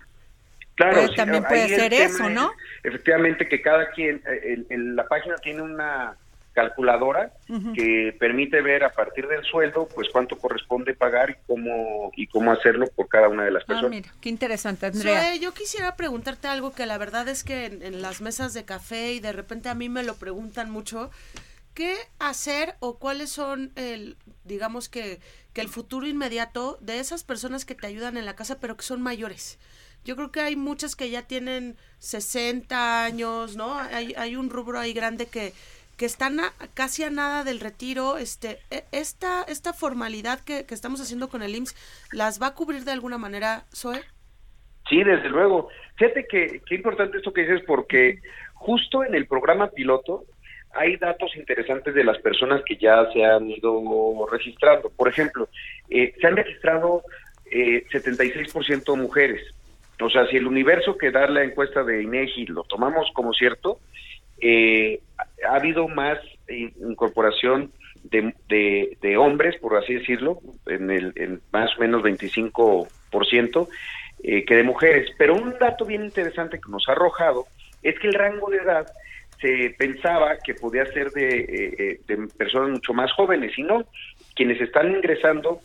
Claro, 0.76 0.94
Pues 0.94 1.10
sí, 1.10 1.16
también 1.16 1.44
puede 1.44 1.64
el 1.64 1.80
ser 1.80 1.92
eso, 1.92 2.26
es, 2.26 2.34
¿no? 2.34 2.52
efectivamente 2.82 3.46
que 3.46 3.60
cada 3.60 3.90
quien, 3.90 4.22
eh, 4.26 4.54
en, 4.54 4.66
en 4.70 4.96
la 4.96 5.06
página 5.06 5.34
tiene 5.36 5.60
una 5.60 6.16
calculadora 6.52 7.32
Ujú. 7.48 7.72
que 7.72 8.14
permite 8.18 8.60
ver 8.62 8.84
a 8.84 8.92
partir 8.92 9.26
del 9.28 9.44
sueldo 9.44 9.88
pues 9.94 10.08
cuánto 10.12 10.36
corresponde 10.38 10.94
pagar 10.94 11.30
y 11.30 11.34
cómo 11.46 12.10
y 12.16 12.26
cómo 12.26 12.52
hacerlo 12.52 12.86
por 12.94 13.08
cada 13.08 13.28
una 13.28 13.44
de 13.44 13.50
las 13.52 13.62
Ah, 13.64 13.66
personas. 13.66 13.90
mira, 13.90 14.12
qué 14.20 14.28
interesante, 14.28 14.86
Andrea. 14.86 15.20
Zoe, 15.32 15.38
yo 15.40 15.54
quisiera 15.54 15.96
preguntarte 15.96 16.48
algo 16.48 16.72
que 16.72 16.86
la 16.86 16.98
verdad 16.98 17.28
es 17.28 17.44
que 17.44 17.66
en, 17.66 17.82
en 17.82 18.02
las 18.02 18.20
mesas 18.20 18.52
de 18.54 18.64
café 18.64 19.12
y 19.12 19.20
de 19.20 19.32
repente 19.32 19.68
a 19.68 19.74
mí 19.74 19.88
me 19.88 20.02
lo 20.02 20.16
preguntan 20.16 20.70
mucho. 20.70 21.10
¿Qué 21.74 21.94
hacer 22.18 22.74
o 22.80 22.98
cuáles 22.98 23.30
son 23.30 23.70
el, 23.76 24.16
digamos 24.44 24.88
que, 24.88 25.20
que 25.52 25.60
el 25.60 25.68
futuro 25.68 26.06
inmediato 26.06 26.76
de 26.80 26.98
esas 26.98 27.22
personas 27.22 27.64
que 27.64 27.76
te 27.76 27.86
ayudan 27.86 28.16
en 28.16 28.26
la 28.26 28.34
casa 28.34 28.58
pero 28.60 28.76
que 28.76 28.82
son 28.82 29.00
mayores? 29.00 29.58
Yo 30.04 30.16
creo 30.16 30.32
que 30.32 30.40
hay 30.40 30.56
muchas 30.56 30.96
que 30.96 31.10
ya 31.10 31.22
tienen 31.22 31.76
60 31.98 33.04
años, 33.04 33.56
¿no? 33.56 33.78
Hay, 33.78 34.14
hay 34.16 34.34
un 34.34 34.50
rubro 34.50 34.78
ahí 34.80 34.92
grande 34.92 35.26
que, 35.26 35.52
que 36.00 36.06
están 36.06 36.38
casi 36.72 37.04
a 37.04 37.10
nada 37.10 37.44
del 37.44 37.60
retiro. 37.60 38.16
Este, 38.16 38.58
e- 38.70 38.84
esta, 38.90 39.42
esta 39.42 39.74
formalidad 39.74 40.40
que, 40.40 40.64
que 40.64 40.72
estamos 40.72 40.98
haciendo 40.98 41.28
con 41.28 41.42
el 41.42 41.54
IMSS, 41.54 41.76
¿las 42.12 42.40
va 42.40 42.46
a 42.46 42.54
cubrir 42.54 42.84
de 42.84 42.92
alguna 42.92 43.18
manera, 43.18 43.64
Zoe? 43.74 44.00
Sí, 44.88 45.04
desde 45.04 45.28
luego. 45.28 45.68
Fíjate 45.96 46.26
que 46.26 46.62
qué 46.66 46.74
importante 46.74 47.18
esto 47.18 47.34
que 47.34 47.42
dices 47.42 47.60
porque 47.66 48.18
justo 48.54 49.04
en 49.04 49.14
el 49.14 49.26
programa 49.26 49.68
piloto 49.68 50.24
hay 50.72 50.96
datos 50.96 51.36
interesantes 51.36 51.94
de 51.94 52.04
las 52.04 52.16
personas 52.20 52.62
que 52.64 52.76
ya 52.76 53.06
se 53.12 53.22
han 53.22 53.50
ido 53.50 54.26
registrando. 54.32 54.88
Por 54.88 55.06
ejemplo, 55.06 55.50
eh, 55.90 56.14
se 56.18 56.26
han 56.26 56.36
registrado 56.36 57.02
eh, 57.50 57.84
76% 57.92 58.96
mujeres. 58.96 59.42
O 60.00 60.08
sea, 60.08 60.26
si 60.28 60.38
el 60.38 60.46
universo 60.46 60.96
que 60.96 61.10
da 61.10 61.26
la 61.26 61.44
encuesta 61.44 61.84
de 61.84 62.02
INEGI 62.02 62.46
lo 62.46 62.64
tomamos 62.64 63.10
como 63.12 63.34
cierto, 63.34 63.80
eh, 64.40 65.00
ha 65.48 65.54
habido 65.54 65.88
más 65.88 66.18
incorporación 66.48 67.72
de, 68.02 68.34
de, 68.48 68.96
de 69.02 69.16
hombres, 69.16 69.56
por 69.60 69.76
así 69.76 69.94
decirlo, 69.94 70.40
en, 70.66 70.90
el, 70.90 71.12
en 71.16 71.40
más 71.52 71.76
o 71.76 71.80
menos 71.80 72.02
25%, 72.02 73.68
eh, 74.22 74.44
que 74.44 74.54
de 74.54 74.62
mujeres. 74.62 75.10
Pero 75.18 75.34
un 75.34 75.58
dato 75.58 75.84
bien 75.84 76.04
interesante 76.04 76.60
que 76.60 76.70
nos 76.70 76.88
ha 76.88 76.92
arrojado 76.92 77.46
es 77.82 77.98
que 77.98 78.08
el 78.08 78.14
rango 78.14 78.50
de 78.50 78.58
edad 78.58 78.88
se 79.40 79.74
pensaba 79.78 80.38
que 80.44 80.54
podía 80.54 80.84
ser 80.92 81.10
de, 81.12 81.40
eh, 81.40 81.74
eh, 81.78 82.00
de 82.06 82.28
personas 82.36 82.70
mucho 82.70 82.92
más 82.92 83.12
jóvenes 83.12 83.56
y 83.58 83.62
no. 83.62 83.86
Quienes 84.34 84.60
están 84.60 84.90
ingresando, 84.90 85.62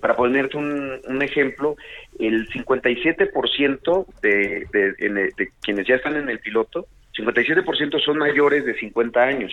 para 0.00 0.16
ponerte 0.16 0.56
un, 0.56 1.00
un 1.06 1.22
ejemplo, 1.22 1.76
el 2.18 2.48
57% 2.50 4.06
de, 4.22 4.66
de, 4.72 4.94
el- 4.98 5.14
de 5.36 5.50
quienes 5.62 5.86
ya 5.86 5.96
están 5.96 6.16
en 6.16 6.28
el 6.28 6.40
piloto, 6.40 6.86
57% 7.16 8.00
son 8.04 8.18
mayores 8.18 8.64
de 8.64 8.74
50 8.74 9.22
años. 9.22 9.52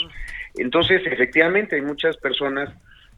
Entonces, 0.55 1.01
efectivamente, 1.05 1.75
hay 1.75 1.81
muchas 1.81 2.17
personas 2.17 2.69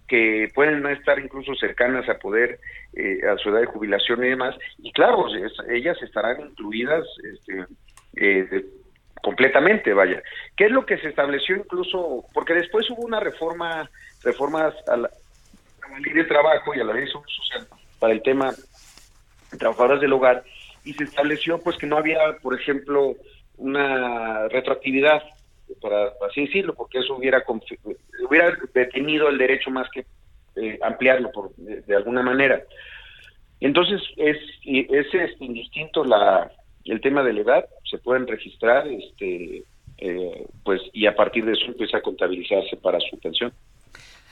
que 0.08 0.52
pueden 0.54 0.82
no 0.82 0.90
estar 0.90 1.18
incluso 1.18 1.56
cercanas 1.56 2.08
a 2.10 2.20
poder, 2.20 2.60
eh, 2.94 3.20
a 3.28 3.38
su 3.38 3.50
edad 3.50 3.62
de 3.62 3.66
jubilación 3.68 4.24
y 4.24 4.30
demás, 4.30 4.56
y 4.80 4.92
claro, 4.92 5.26
ellas 5.70 5.98
estarán 6.04 6.42
incluidas 6.42 7.06
este, 7.34 7.66
eh, 8.18 8.44
de- 8.52 8.66
completamente, 9.22 9.94
vaya. 9.94 10.22
¿Qué 10.58 10.66
es 10.66 10.72
lo 10.72 10.86
que 10.86 10.98
se 10.98 11.08
estableció 11.08 11.56
incluso? 11.56 12.26
Porque 12.34 12.54
después 12.54 12.90
hubo 12.90 13.04
una 13.04 13.22
reforma, 13.22 13.90
reformas 14.24 14.74
a 14.88 14.98
la, 14.98 15.08
a 15.08 15.90
la 15.90 16.00
ley 16.00 16.14
de 16.14 16.26
trabajo 16.26 16.76
y 16.76 16.82
a 16.82 16.84
la 16.84 16.94
ley 16.94 17.04
de 17.06 17.08
seguro 17.12 17.30
social 17.30 17.68
para 17.98 18.12
el 18.14 18.22
tema 18.22 18.54
de 19.52 19.58
trabajadoras 19.58 20.02
del 20.02 20.12
hogar, 20.14 20.44
y 20.84 20.94
se 20.96 21.06
estableció 21.06 21.60
pues 21.64 21.78
que 21.78 21.88
no 21.88 21.96
había, 21.98 22.20
por 22.42 22.60
ejemplo, 22.60 23.16
una 23.58 24.48
retroactividad, 24.50 25.24
para 25.82 26.14
así 26.30 26.46
decirlo, 26.46 26.74
porque 26.74 27.00
eso 27.00 27.16
hubiera, 27.16 27.44
hubiera 28.28 28.58
detenido 28.74 29.30
el 29.30 29.38
derecho 29.38 29.72
más 29.72 29.90
que 29.90 30.06
eh, 30.56 30.80
ampliarlo 30.82 31.32
por, 31.32 31.56
de, 31.56 31.96
alguna 31.96 32.22
manera. 32.22 32.62
Entonces, 33.60 34.02
es, 34.18 34.38
es 34.66 35.08
este, 35.14 35.46
indistinto 35.46 36.04
la, 36.04 36.52
el 36.86 37.02
tema 37.02 37.24
de 37.24 37.34
la 37.34 37.42
edad, 37.42 37.66
se 37.90 37.98
pueden 37.98 38.28
registrar, 38.28 38.88
este, 38.88 39.64
eh, 39.98 40.48
pues, 40.64 40.82
y 40.92 41.06
a 41.06 41.16
partir 41.16 41.46
de 41.46 41.54
eso 41.54 41.66
empieza 41.66 41.98
a 41.98 42.02
contabilizarse 42.02 42.78
para 42.78 43.00
su 43.00 43.18
pensión, 43.20 43.54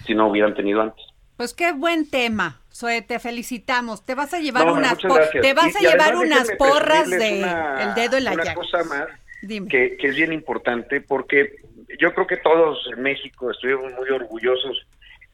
si 0.06 0.14
no 0.14 0.28
hubieran 0.28 0.54
tenido 0.54 0.82
antes. 0.82 1.06
Pues 1.42 1.56
qué 1.56 1.72
buen 1.72 2.08
tema, 2.08 2.62
Zoe, 2.72 3.02
te 3.02 3.18
felicitamos. 3.18 4.06
Te 4.06 4.14
vas 4.14 4.32
a 4.36 4.40
llevar 4.40 4.68
No, 4.68 4.74
unas 4.76 4.96
te 5.00 5.08
vas 5.08 5.30
Y- 5.34 5.38
a 5.40 5.82
y 5.82 5.92
llevar 5.92 6.16
unas 6.16 6.52
porras 6.52 7.10
de 7.10 7.40
una- 7.40 7.84
el 7.84 7.94
dedo 7.96 8.18
en 8.18 8.26
la 8.26 8.34
una 8.34 8.44
llaga. 8.44 8.54
cosa 8.54 8.84
más 8.84 9.08
Dime. 9.42 9.68
que, 9.68 9.98
que 9.98 10.10
es 10.10 10.16
bien 10.16 10.34
importante 10.34 11.02
porque 11.02 11.56
yo 11.98 12.14
creo 12.14 12.28
que 12.28 12.38
todos 12.38 12.88
en 12.96 13.02
México 13.02 13.50
estuvimos 13.50 13.92
muy 13.94 14.08
orgullosos 14.12 14.86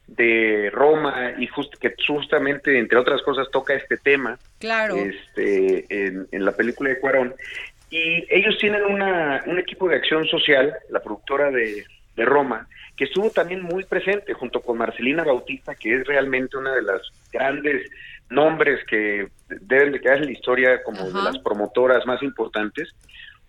de 0.06 0.70
Roma 0.72 1.32
y 1.36 1.46
just- 1.46 1.74
que 1.78 1.94
justamente 2.06 2.78
entre 2.78 2.96
otras 2.96 3.20
cosas 3.20 3.46
toca 3.52 3.74
este 3.74 3.98
tema 3.98 4.38
Claro. 4.60 4.96
este 4.96 5.84
en, 5.90 6.26
en 6.32 6.42
la 6.46 6.52
película 6.52 6.88
de 6.88 7.00
Cuarón 7.00 7.34
y 7.90 8.24
ellos 8.34 8.56
tienen 8.58 8.82
una, 8.82 9.42
un 9.44 9.58
equipo 9.58 9.86
de 9.90 9.96
acción 9.96 10.26
social 10.26 10.74
la 10.88 11.00
productora 11.00 11.50
de, 11.50 11.84
de 12.16 12.24
Roma 12.24 12.66
que 12.98 13.04
estuvo 13.04 13.30
también 13.30 13.62
muy 13.62 13.84
presente 13.84 14.34
junto 14.34 14.60
con 14.60 14.76
Marcelina 14.76 15.22
Bautista 15.22 15.76
que 15.76 15.94
es 15.94 16.06
realmente 16.06 16.56
una 16.56 16.74
de 16.74 16.82
las 16.82 17.00
grandes 17.32 17.88
nombres 18.28 18.84
que 18.86 19.28
deben 19.48 19.92
de 19.92 20.00
quedar 20.00 20.18
en 20.18 20.26
la 20.26 20.32
historia 20.32 20.82
como 20.82 21.04
de 21.04 21.22
las 21.22 21.38
promotoras 21.38 22.04
más 22.06 22.22
importantes. 22.22 22.94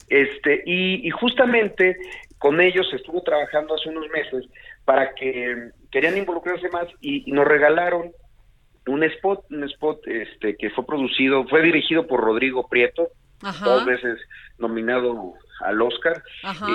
Este 0.07 0.63
y, 0.65 1.05
y 1.05 1.09
justamente 1.09 1.97
con 2.37 2.61
ellos 2.61 2.87
estuvo 2.93 3.21
trabajando 3.23 3.75
hace 3.75 3.89
unos 3.89 4.07
meses 4.09 4.45
para 4.85 5.13
que 5.13 5.71
querían 5.91 6.17
involucrarse 6.17 6.69
más 6.69 6.85
y, 7.01 7.29
y 7.29 7.31
nos 7.31 7.47
regalaron 7.47 8.11
un 8.87 9.03
spot, 9.03 9.45
un 9.51 9.63
spot 9.65 10.07
este 10.07 10.55
que 10.57 10.69
fue 10.69 10.85
producido, 10.85 11.45
fue 11.47 11.61
dirigido 11.61 12.07
por 12.07 12.21
Rodrigo 12.21 12.67
Prieto, 12.67 13.09
Ajá. 13.41 13.65
dos 13.65 13.85
veces 13.85 14.19
nominado 14.57 15.33
al 15.61 15.81
Oscar, 15.81 16.23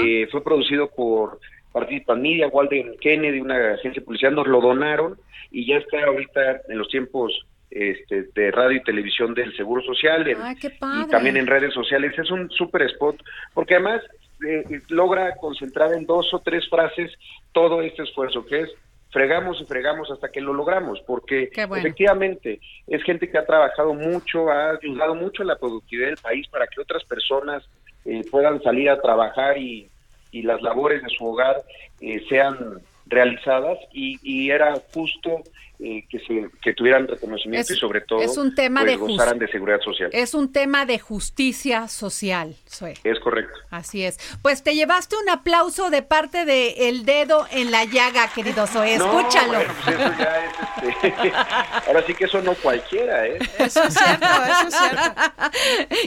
eh, 0.03 0.27
fue 0.31 0.43
producido 0.43 0.91
por 0.91 1.39
Participan 1.75 2.23
Media, 2.23 2.47
Walden 2.47 2.95
Kennedy, 3.01 3.41
una 3.41 3.73
agencia 3.73 4.01
de 4.01 4.03
publicidad, 4.03 4.31
nos 4.31 4.47
lo 4.47 4.61
donaron 4.61 5.19
y 5.51 5.67
ya 5.67 5.79
está 5.79 6.05
ahorita 6.05 6.61
en 6.69 6.79
los 6.79 6.87
tiempos 6.87 7.33
este, 7.69 8.29
de 8.33 8.53
radio 8.53 8.77
y 8.77 8.85
televisión 8.85 9.35
del 9.35 9.55
Seguro 9.57 9.83
Social 9.83 10.29
en- 10.29 10.41
Ay, 10.41 10.57
y 10.63 11.11
también 11.11 11.37
en 11.37 11.49
redes 11.49 11.75
sociales. 11.75 12.17
Es 12.17 12.31
un 12.31 12.49
super 12.53 12.83
spot 12.83 13.17
porque 13.53 13.75
además 13.75 14.03
eh, 14.47 14.83
logra 14.89 15.35
concentrar 15.35 15.93
en 15.95 16.07
dos 16.07 16.33
o 16.33 16.39
tres 16.39 16.69
frases 16.71 17.11
todo 17.51 17.83
este 17.83 18.05
esfuerzo 18.05 18.47
que 18.47 18.61
es 18.61 18.71
fregamos 19.11 19.61
y 19.61 19.65
fregamos 19.65 20.11
hasta 20.11 20.29
que 20.29 20.41
lo 20.41 20.53
logramos, 20.53 21.01
porque 21.07 21.49
bueno. 21.57 21.77
efectivamente 21.77 22.61
es 22.87 23.03
gente 23.05 23.29
que 23.29 23.39
ha 23.39 23.47
trabajado 23.47 23.95
mucho, 23.95 24.51
ha 24.51 24.71
ayudado 24.71 25.15
mucho 25.17 25.43
a 25.43 25.47
la 25.47 25.57
productividad 25.57 26.09
del 26.09 26.17
país 26.17 26.47
para 26.49 26.67
que 26.67 26.81
otras 26.81 27.05
personas 27.05 27.65
eh, 28.05 28.23
puedan 28.31 28.61
salir 28.63 28.91
a 28.91 29.01
trabajar 29.01 29.57
y, 29.57 29.89
y 30.35 30.43
las 30.43 30.61
labores 30.63 31.03
de 31.03 31.09
su 31.11 31.27
hogar 31.27 31.63
eh, 32.01 32.21
sean 32.29 32.81
realizadas 33.07 33.79
y, 33.93 34.19
y 34.23 34.51
era 34.51 34.83
justo 34.93 35.45
eh, 35.87 36.07
que 36.09 36.19
se 36.21 36.49
que 36.63 36.73
tuvieran 36.73 37.07
reconocimiento 37.07 37.73
Es- 37.73 37.77
y 37.77 37.81
sobre 37.81 38.01
todo 38.01 38.21
es 38.23 38.39
un 38.39 38.55
tema 38.55 38.81
pues, 38.81 38.93
de 38.93 38.97
gozaran 38.97 39.39
de 39.39 39.49
seguridad 39.49 39.81
social. 39.81 40.09
Es 40.15 40.33
un 40.33 40.51
tema 40.51 40.87
de 40.87 40.99
justicia 40.99 41.89
social, 41.89 42.57
Zoe. 42.69 42.95
Es 43.05 43.19
correcto. 43.21 43.53
Así 43.71 44.03
es. 44.05 44.19
Pues 44.41 44.63
te 44.63 44.75
llevaste 44.75 45.17
un 45.17 45.29
aplauso 45.29 45.91
de 45.91 46.01
parte 46.03 46.47
de 46.47 46.89
El 46.89 47.05
Dedo 47.05 47.47
en 47.51 47.71
la 47.71 47.85
Llaga, 47.85 48.29
querido 48.35 48.67
Zoe. 48.67 48.97
No, 48.97 49.21
Escúchalo. 49.21 49.53
bueno, 49.59 49.73
pues 49.85 49.97
eso 49.99 50.13
ya 50.19 50.45
es, 50.47 51.05
este, 51.05 51.33
ahora 51.87 52.07
sí 52.07 52.15
que 52.15 52.25
eso 52.25 52.41
no 52.41 52.55
cualquiera, 52.55 53.27
¿eh? 53.27 53.39
Eso 53.59 53.83
es 53.83 53.95
cierto, 53.95 54.27
eso 54.27 54.69
es 54.69 54.75
cierto. 54.75 55.21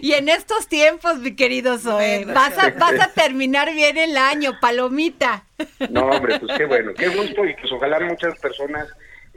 Y 0.01 0.13
en 0.13 0.29
estos 0.29 0.67
tiempos, 0.67 1.19
mi 1.19 1.35
querido 1.35 1.77
Zoe, 1.77 2.25
vas 2.25 2.57
a, 2.57 2.71
vas 2.71 2.99
a 2.99 3.11
terminar 3.13 3.71
bien 3.73 3.97
el 3.97 4.17
año, 4.17 4.53
palomita. 4.59 5.43
No, 5.89 6.01
hombre, 6.07 6.39
pues 6.39 6.57
qué 6.57 6.65
bueno, 6.65 6.93
qué 6.95 7.09
gusto 7.09 7.45
y 7.45 7.53
pues 7.55 7.71
ojalá 7.71 7.99
muchas 7.99 8.37
personas 8.39 8.87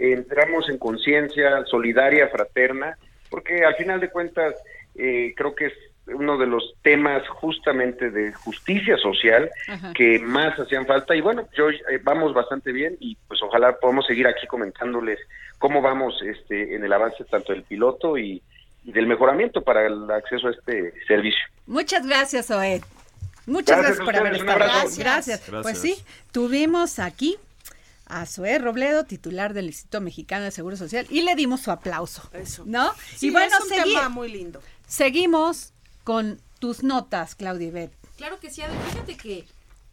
entramos 0.01 0.69
en 0.69 0.79
conciencia 0.79 1.65
solidaria, 1.67 2.29
fraterna, 2.29 2.97
porque 3.29 3.65
al 3.65 3.75
final 3.77 4.01
de 4.01 4.11
cuentas 4.11 4.55
eh, 4.97 5.35
creo 5.37 5.55
que 5.55 5.67
es 5.67 5.73
uno 6.07 6.37
de 6.39 6.47
los 6.47 6.75
temas 6.83 7.27
justamente 7.29 8.11
de 8.11 8.33
justicia 8.33 8.97
social 8.97 9.49
Ajá. 9.69 9.93
que 9.93 10.19
más 10.19 10.59
hacían 10.59 10.87
falta 10.87 11.15
y 11.15 11.21
bueno, 11.21 11.49
yo 11.57 11.71
eh, 11.71 12.01
vamos 12.03 12.35
bastante 12.35 12.73
bien 12.73 12.97
y 12.99 13.17
pues 13.29 13.41
ojalá 13.43 13.79
podamos 13.79 14.07
seguir 14.07 14.27
aquí 14.27 14.47
comentándoles 14.47 15.19
cómo 15.59 15.81
vamos 15.83 16.21
este 16.23 16.75
en 16.75 16.85
el 16.85 16.93
avance 16.93 17.25
tanto 17.25 17.53
del 17.53 17.63
piloto 17.63 18.19
y, 18.19 18.43
y 18.85 18.93
del 18.93 19.07
mejoramiento 19.07 19.63
para 19.63 19.87
el 19.87 20.11
acceso 20.11 20.49
a 20.49 20.51
este 20.51 20.93
servicio. 21.07 21.45
Muchas 21.67 22.07
gracias, 22.07 22.47
Zoe. 22.47 22.81
Muchas 23.47 23.79
Gracias 23.79 24.05
por 24.05 24.17
haber 24.17 24.35
estado. 24.35 24.59
Gracias. 24.59 24.99
Gracias. 24.99 25.51
Gracias. 25.51 25.63
Pues 25.63 25.79
sí, 25.79 25.97
tuvimos 26.33 26.99
aquí 26.99 27.37
a 28.11 28.27
Zoe 28.27 28.59
Robledo, 28.59 29.05
titular 29.05 29.55
del 29.55 29.67
Instituto 29.67 30.01
Mexicano 30.01 30.45
de 30.45 30.51
Seguro 30.51 30.77
Social, 30.77 31.07
y 31.11 31.23
le 31.23 31.35
dimos 31.37 31.61
su 31.61 31.71
aplauso. 31.71 32.29
Eso. 32.33 32.65
¿No? 32.67 32.93
Sí, 33.17 33.29
y 33.29 33.31
bueno, 33.31 33.57
es 33.57 33.65
un 33.65 33.71
segui- 33.71 33.95
tema 33.95 34.09
muy 34.09 34.31
lindo. 34.31 34.61
seguimos 34.87 35.73
con 36.05 36.41
tus 36.59 36.83
notas, 36.83 37.35
Claudia 37.35 37.69
Ibet. 37.69 37.93
Claro 38.17 38.39
que 38.41 38.51
sí. 38.51 38.63
Fíjate 38.91 39.17
que 39.17 39.47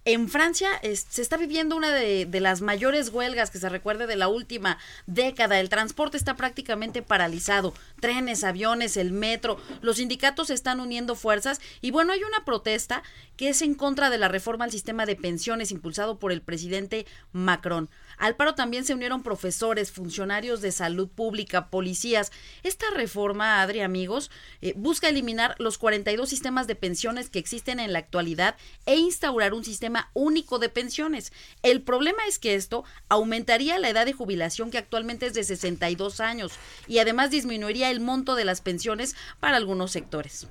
en 0.07 0.29
Francia 0.29 0.69
se 1.09 1.21
está 1.21 1.35
viviendo 1.35 1.75
una 1.75 1.93
de, 1.93 2.29
las 2.39 2.61
mayores 2.61 3.09
huelgas 3.09 3.51
que 3.51 3.59
se 3.59 3.67
recuerde 3.67 4.07
de 4.07 4.15
la 4.15 4.29
última 4.29 4.77
década. 5.05 5.59
El 5.59 5.67
transporte 5.67 6.15
está 6.15 6.37
prácticamente 6.37 7.01
paralizado. 7.01 7.73
Trenes, 7.99 8.45
aviones, 8.45 8.95
el 8.95 9.11
metro. 9.11 9.57
Los 9.81 9.97
sindicatos 9.97 10.49
están 10.49 10.79
uniendo 10.79 11.15
fuerzas. 11.15 11.59
Y 11.81 11.91
bueno, 11.91 12.13
hay 12.13 12.23
una 12.23 12.45
protesta 12.45 13.03
que 13.35 13.49
es 13.49 13.61
en 13.61 13.75
contra 13.75 14.09
de 14.09 14.17
la 14.17 14.29
reforma 14.29 14.63
al 14.63 14.71
sistema 14.71 15.05
de 15.05 15.17
pensiones 15.17 15.71
impulsado 15.71 16.19
por 16.19 16.31
el 16.31 16.41
presidente 16.41 17.05
Macron. 17.33 17.89
Al 18.17 18.37
paro 18.37 18.55
también 18.55 18.85
se 18.85 18.93
unieron 18.93 19.23
profesores, 19.23 19.91
funcionarios 19.91 20.61
de 20.61 20.71
salud 20.71 21.09
pública, 21.09 21.69
policías. 21.69 22.31
Esta 22.63 22.89
reforma, 22.95 23.61
Adri, 23.61 23.81
amigos, 23.81 24.31
eh, 24.61 24.73
busca 24.77 25.09
eliminar 25.09 25.55
los 25.59 25.77
42 25.77 26.29
sistemas 26.29 26.65
de 26.65 26.75
pensiones 26.75 27.29
que 27.29 27.39
existen 27.39 27.81
en 27.81 27.91
la 27.91 27.99
actualidad 27.99 28.55
e 28.85 28.95
instaurar 28.95 29.53
un 29.53 29.65
sistema 29.65 29.96
único 30.13 30.60
de 30.60 30.69
pensiones. 30.69 31.31
El 31.63 31.81
problema 31.81 32.25
es 32.27 32.39
que 32.39 32.55
esto 32.55 32.83
aumentaría 33.10 33.79
la 33.79 33.89
edad 33.89 34.05
de 34.05 34.13
jubilación 34.13 34.71
que 34.71 34.77
actualmente 34.77 35.27
es 35.27 35.33
de 35.33 35.43
62 35.43 36.19
años 36.19 36.53
y 36.88 36.99
además 36.99 37.31
disminuiría 37.31 37.89
el 37.89 37.99
monto 37.99 38.36
de 38.36 38.45
las 38.45 38.62
pensiones 38.62 39.15
para 39.39 39.57
algunos 39.57 39.91
sectores. 39.91 40.47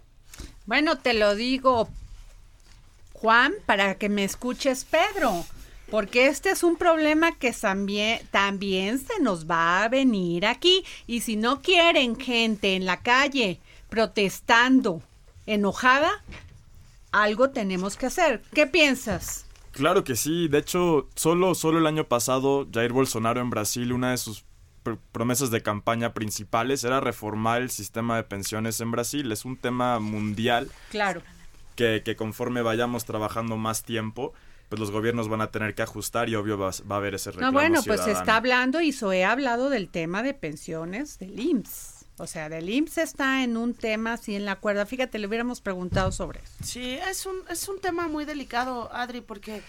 Bueno, 0.66 0.98
te 0.98 1.14
lo 1.14 1.34
digo, 1.34 1.88
Juan, 3.12 3.54
para 3.66 3.96
que 3.96 4.08
me 4.08 4.24
escuches, 4.24 4.84
Pedro, 4.84 5.46
porque 5.90 6.26
este 6.26 6.50
es 6.50 6.62
un 6.62 6.76
problema 6.76 7.38
que 7.38 7.52
también, 7.52 8.20
también 8.30 8.98
se 8.98 9.20
nos 9.20 9.48
va 9.48 9.84
a 9.84 9.88
venir 9.88 10.46
aquí. 10.46 10.84
Y 11.06 11.20
si 11.20 11.36
no 11.36 11.62
quieren 11.62 12.18
gente 12.18 12.74
en 12.74 12.84
la 12.84 13.00
calle 13.02 13.60
protestando, 13.88 15.00
enojada, 15.46 16.22
algo 17.22 17.50
tenemos 17.50 17.96
que 17.96 18.06
hacer. 18.06 18.42
¿Qué 18.54 18.66
piensas? 18.66 19.46
Claro 19.72 20.04
que 20.04 20.16
sí. 20.16 20.48
De 20.48 20.58
hecho, 20.58 21.08
solo, 21.14 21.54
solo 21.54 21.78
el 21.78 21.86
año 21.86 22.04
pasado, 22.08 22.66
Jair 22.72 22.92
Bolsonaro 22.92 23.40
en 23.40 23.50
Brasil, 23.50 23.92
una 23.92 24.10
de 24.12 24.16
sus 24.16 24.44
pr- 24.84 24.98
promesas 25.12 25.50
de 25.50 25.62
campaña 25.62 26.14
principales 26.14 26.82
era 26.84 27.00
reformar 27.00 27.60
el 27.62 27.70
sistema 27.70 28.16
de 28.16 28.22
pensiones 28.24 28.80
en 28.80 28.90
Brasil. 28.90 29.30
Es 29.32 29.44
un 29.44 29.56
tema 29.56 29.98
mundial 29.98 30.70
Claro. 30.90 31.20
que, 31.74 32.02
que 32.04 32.16
conforme 32.16 32.62
vayamos 32.62 33.04
trabajando 33.04 33.56
más 33.58 33.82
tiempo, 33.82 34.32
pues 34.70 34.80
los 34.80 34.90
gobiernos 34.90 35.28
van 35.28 35.42
a 35.42 35.50
tener 35.50 35.74
que 35.74 35.82
ajustar 35.82 36.28
y 36.28 36.34
obvio 36.34 36.56
va, 36.58 36.70
va 36.90 36.96
a 36.96 36.98
haber 36.98 37.14
ese 37.14 37.30
No, 37.30 37.34
reclamo 37.34 37.52
bueno, 37.52 37.82
pues 37.86 38.00
se 38.00 38.12
está 38.12 38.36
hablando 38.36 38.80
y 38.80 38.92
Zoe 38.92 39.24
ha 39.24 39.32
hablado 39.32 39.68
del 39.70 39.88
tema 39.90 40.22
de 40.22 40.32
pensiones 40.34 41.18
del 41.18 41.38
IMSS. 41.38 41.95
O 42.18 42.26
sea, 42.26 42.48
del 42.48 42.68
IMSS 42.70 42.98
está 42.98 43.42
en 43.44 43.56
un 43.56 43.74
tema 43.74 44.14
así 44.14 44.34
en 44.34 44.44
la 44.44 44.56
cuerda. 44.56 44.86
Fíjate, 44.86 45.18
le 45.18 45.26
hubiéramos 45.26 45.60
preguntado 45.60 46.12
sobre 46.12 46.40
eso. 46.40 46.52
Sí, 46.64 46.98
es 47.08 47.26
un, 47.26 47.36
es 47.50 47.68
un 47.68 47.80
tema 47.80 48.08
muy 48.08 48.24
delicado, 48.24 48.90
Adri, 48.94 49.20
porque 49.20 49.62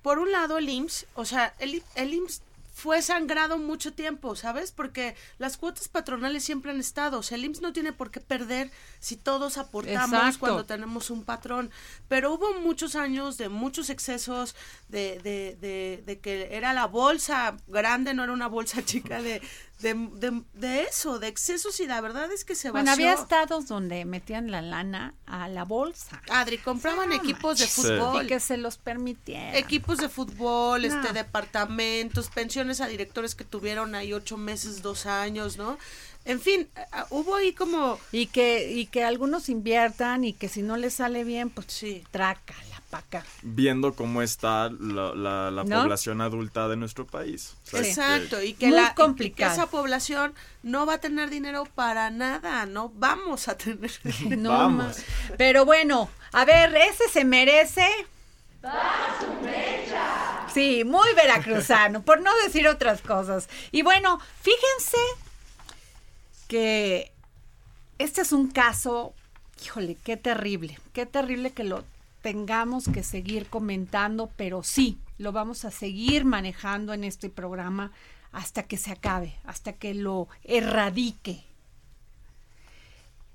por 0.00 0.18
un 0.18 0.32
lado 0.32 0.58
el 0.58 0.68
IMSS, 0.68 1.06
o 1.14 1.24
sea, 1.24 1.54
el, 1.58 1.82
el 1.94 2.14
IMSS 2.14 2.42
fue 2.74 3.02
sangrado 3.02 3.58
mucho 3.58 3.92
tiempo, 3.92 4.34
¿sabes? 4.34 4.72
Porque 4.72 5.14
las 5.38 5.58
cuotas 5.58 5.88
patronales 5.88 6.42
siempre 6.42 6.70
han 6.70 6.80
estado. 6.80 7.18
O 7.18 7.22
sea, 7.22 7.36
el 7.36 7.44
IMSS 7.44 7.60
no 7.60 7.72
tiene 7.72 7.92
por 7.92 8.10
qué 8.10 8.20
perder 8.20 8.70
si 8.98 9.16
todos 9.16 9.58
aportamos 9.58 10.18
Exacto. 10.18 10.38
cuando 10.40 10.64
tenemos 10.64 11.10
un 11.10 11.22
patrón. 11.24 11.70
Pero 12.08 12.32
hubo 12.32 12.54
muchos 12.60 12.96
años 12.96 13.36
de 13.36 13.50
muchos 13.50 13.90
excesos, 13.90 14.56
de, 14.88 15.20
de, 15.22 15.56
de, 15.60 16.02
de 16.06 16.20
que 16.20 16.56
era 16.56 16.72
la 16.72 16.86
bolsa 16.86 17.56
grande, 17.68 18.14
no 18.14 18.24
era 18.24 18.32
una 18.32 18.48
bolsa 18.48 18.82
chica 18.84 19.20
de, 19.20 19.42
de, 19.80 19.94
de- 19.94 20.42
de 20.54 20.82
eso, 20.82 21.18
de 21.18 21.26
excesos 21.26 21.80
y 21.80 21.86
la 21.86 22.00
verdad 22.00 22.30
es 22.30 22.44
que 22.44 22.54
se 22.54 22.68
vació. 22.70 22.72
Bueno, 22.84 22.92
había 22.92 23.14
estados 23.14 23.66
donde 23.66 24.04
metían 24.04 24.50
la 24.50 24.62
lana 24.62 25.14
a 25.26 25.48
la 25.48 25.64
bolsa. 25.64 26.22
Adri, 26.30 26.58
compraban 26.58 27.08
No 27.08 27.16
equipos 27.16 27.58
de 27.58 27.66
fútbol. 27.66 28.24
Y 28.24 28.28
que 28.28 28.38
se 28.38 28.56
los 28.58 28.76
permitieran. 28.78 29.56
Equipos 29.56 29.98
de 29.98 30.08
fútbol, 30.08 30.82
No. 30.82 30.88
este, 30.88 31.12
departamentos, 31.12 32.28
pensiones 32.28 32.80
a 32.80 32.86
directores 32.86 33.34
que 33.34 33.44
tuvieron 33.44 33.94
ahí 33.94 34.12
ocho 34.12 34.36
meses, 34.36 34.82
dos 34.82 35.06
años, 35.06 35.56
¿no? 35.56 35.78
En 36.24 36.40
fin, 36.40 36.68
hubo 37.10 37.34
ahí 37.34 37.52
como, 37.52 37.98
Y 38.12 38.26
que, 38.26 38.70
y 38.70 38.86
que 38.86 39.02
algunos 39.04 39.48
inviertan 39.48 40.24
y 40.24 40.32
que 40.32 40.48
si 40.48 40.62
no 40.62 40.76
les 40.76 40.94
sale 40.94 41.24
bien, 41.24 41.50
pues 41.50 41.66
sí, 41.70 42.04
trácala 42.12 42.80
pa' 42.90 42.98
acá. 42.98 43.24
Viendo 43.42 43.94
cómo 43.94 44.20
está 44.22 44.68
la, 44.70 45.14
la- 45.14 45.50
la 45.50 45.64
¿No? 45.64 45.80
población 45.82 46.20
adulta 46.20 46.68
de 46.68 46.76
nuestro 46.76 47.06
país. 47.06 47.54
O 47.64 47.70
sea, 47.70 47.80
que- 47.82 47.88
exacto, 47.88 48.42
y 48.42 48.52
que, 48.54 48.70
la, 48.70 48.82
y 48.82 48.88
que 48.88 48.94
complicado. 48.94 49.52
esa 49.52 49.66
población 49.66 50.34
no 50.62 50.84
va 50.86 50.94
a 50.94 50.98
tener 50.98 51.28
dinero 51.30 51.64
para 51.74 52.10
nada, 52.10 52.66
no 52.66 52.90
vamos 52.94 53.48
a 53.48 53.56
tener 53.56 53.90
dinero. 54.20 54.42
No, 54.42 54.50
Vamos. 54.50 54.98
Pero 55.38 55.64
bueno, 55.64 56.08
a 56.32 56.44
ver, 56.44 56.76
ese 56.76 57.08
se 57.08 57.24
merece. 57.24 57.86
Sí, 60.52 60.84
muy 60.84 61.12
veracruzano, 61.14 62.02
por 62.02 62.20
no 62.20 62.30
decir 62.44 62.68
otras 62.68 63.00
cosas. 63.00 63.48
Y 63.70 63.82
bueno, 63.82 64.20
fíjense 64.42 64.98
que 66.52 67.10
este 67.98 68.20
es 68.20 68.30
un 68.30 68.48
caso, 68.48 69.14
híjole, 69.64 69.96
qué 70.04 70.18
terrible, 70.18 70.78
qué 70.92 71.06
terrible 71.06 71.52
que 71.52 71.64
lo 71.64 71.82
tengamos 72.20 72.90
que 72.92 73.02
seguir 73.02 73.46
comentando, 73.46 74.30
pero 74.36 74.62
sí, 74.62 74.98
lo 75.16 75.32
vamos 75.32 75.64
a 75.64 75.70
seguir 75.70 76.26
manejando 76.26 76.92
en 76.92 77.04
este 77.04 77.30
programa 77.30 77.90
hasta 78.32 78.64
que 78.64 78.76
se 78.76 78.92
acabe, 78.92 79.32
hasta 79.44 79.72
que 79.72 79.94
lo 79.94 80.28
erradique. 80.44 81.42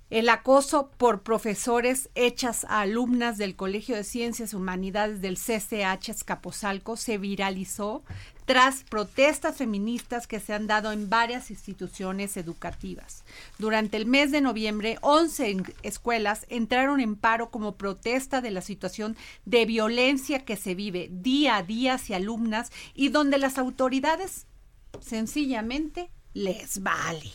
El 0.10 0.30
acoso 0.30 0.90
por 0.98 1.22
profesores 1.22 2.10
hechas 2.16 2.64
a 2.70 2.80
alumnas 2.82 3.38
del 3.38 3.58
Colegio 3.58 3.96
de 3.98 4.06
Ciencias 4.06 4.54
Humanidades 4.54 5.20
del 5.20 5.36
CCH 5.38 6.10
Escaposalco 6.10 6.96
se 6.96 7.18
viralizó 7.18 8.04
tras 8.46 8.86
protestas 8.86 9.58
feministas 9.58 10.26
que 10.26 10.40
se 10.40 10.54
han 10.54 10.66
dado 10.66 10.94
en 10.94 11.10
varias 11.10 11.52
instituciones 11.52 12.38
educativas. 12.38 13.26
Durante 13.60 13.98
el 13.98 14.06
mes 14.06 14.32
de 14.32 14.40
noviembre, 14.40 14.98
11 15.02 15.50
en- 15.50 15.74
escuelas 15.84 16.46
entraron 16.48 17.02
en 17.02 17.18
paro 17.18 17.50
como 17.52 17.76
protesta 17.76 18.40
de 18.40 18.52
la 18.52 18.62
situación 18.62 19.18
de 19.44 19.66
violencia 19.66 20.46
que 20.46 20.56
se 20.56 20.74
vive 20.74 21.10
día 21.12 21.58
a 21.58 21.64
día 21.64 21.96
hacia 21.96 22.16
alumnas 22.16 22.72
y 22.96 23.10
donde 23.10 23.38
las 23.40 23.58
autoridades 23.58 24.46
sencillamente 25.02 26.10
les 26.34 26.82
vale. 26.82 27.30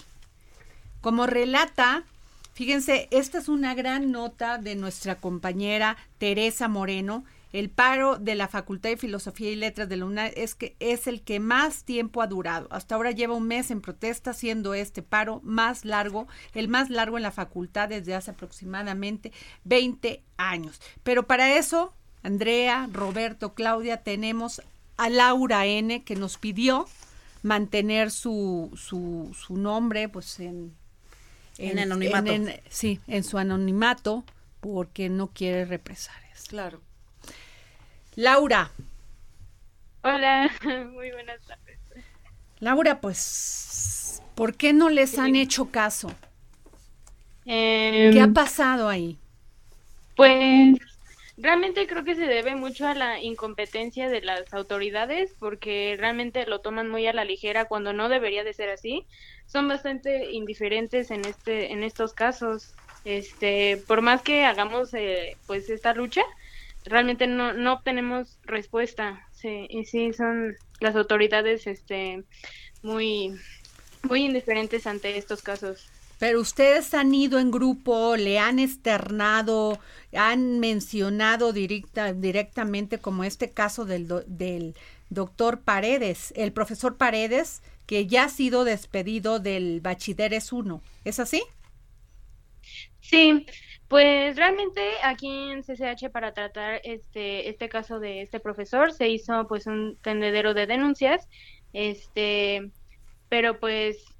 Como 1.03 1.27
relata, 1.27 2.05
fíjense, 2.65 3.09
esta 3.11 3.39
es 3.39 3.49
una 3.49 3.75
gran 3.75 4.13
nota 4.13 4.57
de 4.57 4.77
nuestra 4.77 5.17
compañera 5.17 5.97
Teresa 6.19 6.69
Moreno. 6.69 7.25
El 7.53 7.71
paro 7.71 8.19
de 8.19 8.37
la 8.37 8.47
Facultad 8.47 8.91
de 8.91 8.97
Filosofía 8.97 9.51
y 9.51 9.57
Letras 9.57 9.89
de 9.89 9.97
la 9.97 10.05
UNAM 10.05 10.31
es 10.37 10.55
que 10.55 10.77
es 10.79 11.09
el 11.09 11.23
que 11.23 11.41
más 11.41 11.83
tiempo 11.83 12.23
ha 12.23 12.29
durado. 12.29 12.69
Hasta 12.71 12.95
ahora 12.95 13.11
lleva 13.11 13.35
un 13.35 13.49
mes 13.49 13.73
en 13.73 13.81
protesta, 13.81 14.33
siendo 14.33 14.75
este 14.75 15.03
paro 15.03 15.41
más 15.43 15.85
largo, 15.85 16.29
el 16.55 16.69
más 16.69 16.89
largo 16.89 17.17
en 17.17 17.25
la 17.25 17.33
facultad 17.33 17.89
desde 17.89 18.15
hace 18.15 18.31
aproximadamente 18.31 19.33
20 19.65 20.23
años. 20.37 20.81
Pero 21.03 21.27
para 21.27 21.57
eso, 21.57 21.93
Andrea, 22.23 22.89
Roberto, 22.93 23.55
Claudia, 23.55 24.05
tenemos 24.05 24.63
a 24.99 25.11
Laura 25.11 25.67
N 25.67 26.05
que 26.05 26.15
nos 26.15 26.39
pidió 26.39 26.87
mantener 27.43 28.13
su, 28.13 28.71
su, 28.77 29.37
su 29.37 29.57
nombre 29.57 30.09
pues 30.09 30.39
en, 30.39 30.77
En 31.59 31.79
anonimato. 31.79 32.33
en- 32.33 32.61
sí, 32.69 33.01
en 33.07 33.25
su 33.25 33.39
anonimato 33.39 34.25
porque 34.61 35.09
no 35.09 35.29
quiere 35.29 35.65
represalias. 35.65 36.45
Claro. 36.49 36.81
Laura, 38.17 38.71
Hola, 40.05 40.51
muy 40.93 41.11
buenas 41.13 41.41
tardes. 41.47 41.79
Laura, 42.59 43.01
pues, 43.01 44.21
¿por 44.35 44.55
qué 44.55 44.73
no 44.73 44.89
les 44.91 45.19
han 45.19 45.37
hecho 45.37 45.71
caso? 45.71 46.13
Em, 47.45 48.13
¿Qué 48.13 48.21
ha 48.21 48.29
pasado 48.29 48.89
ahí? 48.89 49.19
Pues 50.17 50.79
realmente 51.43 51.87
creo 51.87 52.05
que 52.05 52.15
se 52.15 52.27
debe 52.27 52.55
mucho 52.57 52.87
a 52.87 52.95
la 52.95 53.21
incompetencia 53.21 54.09
de 54.09 54.23
las 54.23 54.53
autoridades 54.55 55.35
porque 55.39 55.97
realmente 55.99 56.47
lo 56.47 56.61
toman 56.61 56.89
muy 56.89 57.07
a 57.07 57.13
la 57.13 57.25
ligera 57.25 57.67
cuando 57.67 57.93
no 57.93 58.09
debería 58.09 58.45
de 58.45 58.55
ser 58.55 58.71
así. 58.71 59.07
Son 59.47 59.69
bastante 59.69 60.31
indiferentes 60.33 61.11
en 61.11 61.27
este 61.27 61.73
en 61.73 61.83
estos 61.85 62.15
casos. 62.15 62.77
Este, 63.05 63.85
por 63.89 64.01
más 64.03 64.23
que 64.23 64.45
hagamos 64.45 64.95
eh, 64.95 65.39
pues 65.47 65.69
esta 65.71 65.95
lucha, 65.95 66.23
realmente 66.85 67.27
no 67.27 67.53
no 67.53 67.75
obtenemos 67.75 68.39
respuesta. 68.45 69.27
Sí, 69.33 69.67
y 69.71 69.85
sí 69.85 70.13
son 70.13 70.57
las 70.81 70.97
autoridades 70.97 71.67
este 71.67 72.25
muy 72.83 73.35
muy 74.03 74.25
indiferentes 74.27 74.87
ante 74.87 75.19
estos 75.19 75.43
casos. 75.43 75.93
Pero 76.23 76.41
ustedes 76.41 76.95
han 76.95 77.13
ido 77.15 77.39
en 77.41 77.51
grupo, 77.51 78.17
le 78.17 78.39
han 78.39 78.59
externado, 78.61 79.81
han 80.15 80.61
mencionado 80.61 81.53
directa, 81.53 82.13
directamente 82.13 82.99
como 82.99 83.25
este 83.25 83.51
caso 83.51 83.85
del, 83.85 84.07
do- 84.07 84.23
del 84.29 84.77
doctor 85.11 85.63
Paredes, 85.63 86.33
el 86.37 86.53
profesor 86.53 86.97
Paredes, 86.97 87.63
que 87.87 88.07
ya 88.07 88.25
ha 88.25 88.29
sido 88.29 88.63
despedido 88.65 89.41
del 89.41 89.81
Bachilleres 89.81 90.53
1. 90.53 90.81
¿Es 91.05 91.19
así? 91.19 91.43
Sí, 93.01 93.47
pues 93.89 94.37
realmente 94.37 94.81
aquí 95.03 95.29
en 95.51 95.63
CCH 95.63 96.11
para 96.11 96.33
tratar 96.33 96.81
este 96.85 97.49
este 97.51 97.69
caso 97.69 97.99
de 98.01 98.23
este 98.23 98.41
profesor 98.41 98.93
se 98.93 99.09
hizo 99.09 99.47
pues 99.49 99.67
un 99.67 99.99
tendedero 100.03 100.55
de 100.55 100.67
denuncias, 100.67 101.29
este, 101.73 102.71
pero 103.29 103.59
pues 103.61 104.12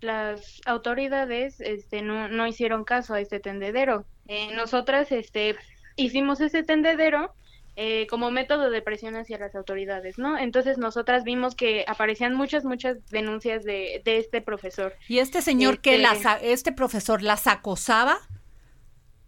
las 0.00 0.60
autoridades 0.66 1.60
este 1.60 2.02
no 2.02 2.28
no 2.28 2.46
hicieron 2.46 2.84
caso 2.84 3.14
a 3.14 3.20
este 3.20 3.40
tendedero. 3.40 4.04
Eh, 4.26 4.54
nosotras 4.54 5.10
este 5.12 5.56
hicimos 5.96 6.40
ese 6.40 6.62
tendedero 6.62 7.34
eh, 7.80 8.06
como 8.08 8.30
método 8.30 8.70
de 8.70 8.82
presión 8.82 9.14
hacia 9.16 9.38
las 9.38 9.54
autoridades, 9.54 10.18
¿no? 10.18 10.36
Entonces 10.36 10.78
nosotras 10.78 11.22
vimos 11.24 11.54
que 11.54 11.84
aparecían 11.86 12.34
muchas 12.34 12.64
muchas 12.64 13.08
denuncias 13.10 13.64
de 13.64 14.02
de 14.04 14.18
este 14.18 14.40
profesor. 14.40 14.94
Y 15.08 15.18
este 15.20 15.42
señor 15.42 15.80
que 15.80 15.96
Este- 15.96 16.02
las, 16.02 16.26
a- 16.26 16.40
este 16.40 16.72
profesor 16.72 17.22
las 17.22 17.46
acosaba. 17.46 18.18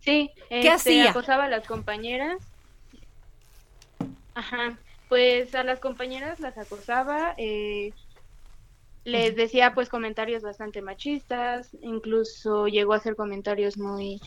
Sí, 0.00 0.30
¿Qué 0.48 0.59
este, 0.59 0.70
hacía? 0.70 1.11
acosaba 1.11 1.44
a 1.44 1.48
las 1.48 1.66
compañeras. 1.66 2.38
Ajá, 4.35 4.78
pues 5.09 5.54
a 5.54 5.64
las 5.64 5.80
compañeras 5.80 6.40
las 6.40 6.56
acosaba, 6.56 7.35
eh, 7.37 7.92
les 9.11 9.37
decía 9.37 9.75
pues 9.75 9.88
comentarios 9.88 10.42
bastante 10.42 10.83
machistas, 10.83 11.77
incluso 11.83 12.66
llegó 12.68 12.92
a 12.94 12.96
hacer 12.96 13.16
comentarios 13.16 13.79
muy 13.79 14.20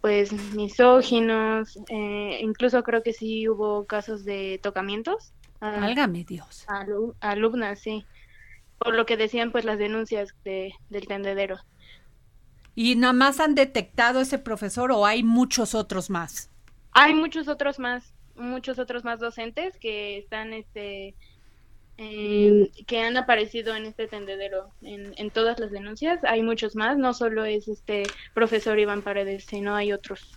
pues 0.00 0.32
misóginos, 0.54 1.78
eh, 1.88 2.38
incluso 2.42 2.82
creo 2.82 3.02
que 3.02 3.12
sí 3.12 3.48
hubo 3.48 3.86
casos 3.86 4.24
de 4.24 4.60
tocamientos 4.62 5.32
a, 5.60 5.80
Válgame 5.80 6.24
Dios. 6.24 6.64
a 6.68 6.84
alu- 6.84 7.14
a 7.20 7.30
alumnas, 7.30 7.80
sí, 7.80 8.04
por 8.78 8.94
lo 8.94 9.06
que 9.06 9.16
decían 9.16 9.52
pues 9.52 9.64
las 9.64 9.78
denuncias 9.78 10.30
de, 10.44 10.72
del 10.90 11.06
tendedero. 11.06 11.58
¿Y 12.74 12.94
nada 12.96 13.12
más 13.14 13.40
han 13.40 13.54
detectado 13.54 14.20
ese 14.20 14.38
profesor 14.38 14.92
o 14.92 15.06
hay 15.06 15.22
muchos 15.22 15.74
otros 15.74 16.10
más? 16.10 16.50
Hay 16.92 17.14
muchos 17.14 17.48
otros 17.48 17.78
más, 17.78 18.14
muchos 18.36 18.78
otros 18.78 19.04
más 19.04 19.18
docentes 19.18 19.76
que 19.78 20.18
están, 20.18 20.52
este, 20.52 21.14
em, 21.98 22.68
que 22.86 23.00
han 23.00 23.16
aparecido 23.16 23.74
en 23.74 23.86
este 23.86 24.06
tendedero, 24.06 24.70
en, 24.82 25.14
en 25.16 25.30
todas 25.30 25.58
las 25.58 25.70
denuncias. 25.70 26.22
Hay 26.24 26.42
muchos 26.42 26.76
más, 26.76 26.98
no 26.98 27.14
solo 27.14 27.44
es 27.44 27.68
este 27.68 28.04
profesor 28.34 28.78
Iván 28.78 29.02
Paredes, 29.02 29.44
sino 29.44 29.74
hay 29.74 29.92
otros. 29.92 30.36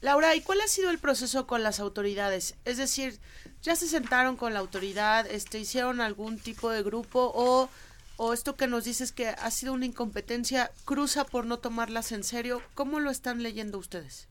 Laura, 0.00 0.34
¿y 0.34 0.40
cuál 0.40 0.60
ha 0.60 0.68
sido 0.68 0.90
el 0.90 0.98
proceso 0.98 1.46
con 1.46 1.62
las 1.62 1.80
autoridades? 1.80 2.54
Es 2.64 2.76
decir, 2.76 3.18
¿ya 3.62 3.76
se 3.76 3.88
sentaron 3.88 4.36
con 4.36 4.52
la 4.52 4.60
autoridad, 4.60 5.26
este, 5.26 5.58
hicieron 5.58 6.00
algún 6.00 6.38
tipo 6.38 6.70
de 6.70 6.82
grupo 6.82 7.32
o, 7.34 7.68
o 8.16 8.32
esto 8.32 8.56
que 8.56 8.66
nos 8.66 8.84
dices 8.84 9.12
que 9.12 9.28
ha 9.28 9.50
sido 9.50 9.72
una 9.72 9.86
incompetencia 9.86 10.70
cruza 10.84 11.24
por 11.24 11.46
no 11.46 11.58
tomarlas 11.58 12.12
en 12.12 12.24
serio? 12.24 12.62
¿Cómo 12.74 13.00
lo 13.00 13.10
están 13.10 13.42
leyendo 13.42 13.78
ustedes? 13.78 14.28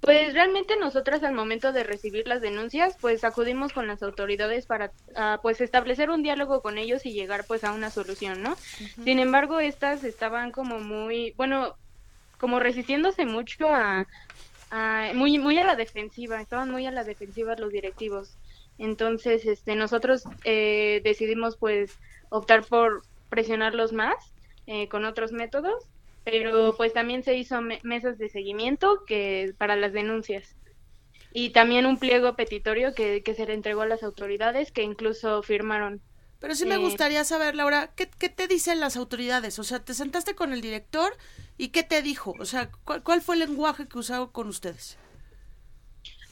Pues 0.00 0.34
realmente 0.34 0.76
nosotras 0.78 1.22
al 1.22 1.34
momento 1.34 1.72
de 1.72 1.84
recibir 1.84 2.26
las 2.28 2.40
denuncias, 2.40 2.96
pues 3.00 3.24
acudimos 3.24 3.72
con 3.72 3.86
las 3.86 4.02
autoridades 4.02 4.66
para 4.66 4.92
ah, 5.16 5.40
pues 5.42 5.60
establecer 5.60 6.10
un 6.10 6.22
diálogo 6.22 6.62
con 6.62 6.78
ellos 6.78 7.04
y 7.06 7.12
llegar 7.12 7.46
pues 7.46 7.64
a 7.64 7.72
una 7.72 7.90
solución, 7.90 8.42
¿no? 8.42 8.58
Sin 9.00 9.18
embargo, 9.18 9.60
estas 9.60 10.04
estaban 10.04 10.52
como 10.52 10.80
muy, 10.80 11.34
bueno, 11.36 11.76
como 12.38 12.60
resistiéndose 12.60 13.26
mucho 13.26 13.68
a, 13.68 14.06
a- 14.70 15.12
muy 15.14 15.38
muy 15.38 15.58
a 15.58 15.64
la 15.64 15.76
defensiva, 15.76 16.40
estaban 16.40 16.70
muy 16.70 16.86
a 16.86 16.90
la 16.92 17.04
defensiva 17.04 17.54
los 17.56 17.72
directivos. 17.72 18.38
Entonces, 18.78 19.46
este 19.46 19.74
nosotros 19.76 20.30
eh, 20.44 21.00
decidimos 21.04 21.56
pues 21.58 22.00
optar 22.30 22.66
por 22.66 23.06
presionarlos 23.28 23.92
más 23.92 24.14
eh, 24.66 24.88
con 24.88 25.04
otros 25.04 25.32
métodos, 25.32 25.74
pero 26.26 26.76
pues 26.78 26.94
también 26.94 27.24
se 27.24 27.36
hizo 27.38 27.62
me- 27.62 27.80
mesas 27.84 28.18
de 28.18 28.30
seguimiento 28.30 29.04
que 29.08 29.54
para 29.58 29.76
las 29.76 29.94
denuncias. 29.94 30.56
Y 31.32 31.52
también 31.52 31.86
un 31.86 31.98
pliego 32.00 32.36
petitorio 32.36 32.94
que, 32.94 33.22
que 33.24 33.34
se 33.34 33.46
le 33.46 33.54
entregó 33.54 33.82
a 33.82 33.86
las 33.86 34.02
autoridades 34.04 34.72
que 34.72 34.82
incluso 34.84 35.42
firmaron. 35.44 36.02
Pero 36.38 36.54
sí 36.54 36.66
me 36.66 36.76
Eh, 36.76 36.78
gustaría 36.78 37.24
saber, 37.24 37.54
Laura, 37.54 37.92
¿qué, 37.96 38.10
qué 38.10 38.28
te 38.28 38.46
dicen 38.48 38.80
las 38.80 38.96
autoridades? 38.96 39.58
O 39.58 39.64
sea, 39.64 39.84
te 39.84 39.94
sentaste 39.94 40.34
con 40.34 40.52
el 40.52 40.60
director 40.60 41.16
y 41.58 41.68
¿qué 41.68 41.82
te 41.82 42.02
dijo? 42.02 42.36
O 42.38 42.44
sea, 42.44 42.70
¿cuál, 42.84 43.02
cuál 43.02 43.22
fue 43.22 43.34
el 43.36 43.40
lenguaje 43.40 43.88
que 43.88 43.98
usó 43.98 44.32
con 44.32 44.48
ustedes? 44.48 44.98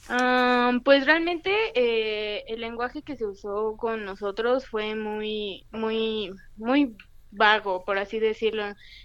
Ah, 0.06 0.72
pues 0.84 1.06
realmente 1.06 1.50
eh, 1.74 2.44
el 2.48 2.60
lenguaje 2.60 3.02
que 3.02 3.16
se 3.16 3.26
usó 3.26 3.76
con 3.78 4.04
nosotros 4.04 4.66
fue 4.68 4.94
muy, 4.94 5.66
muy, 5.70 6.30
muy 6.56 6.96
vago, 7.34 7.84
por 7.84 7.98
así 7.98 8.18
decirlo. 8.18 8.64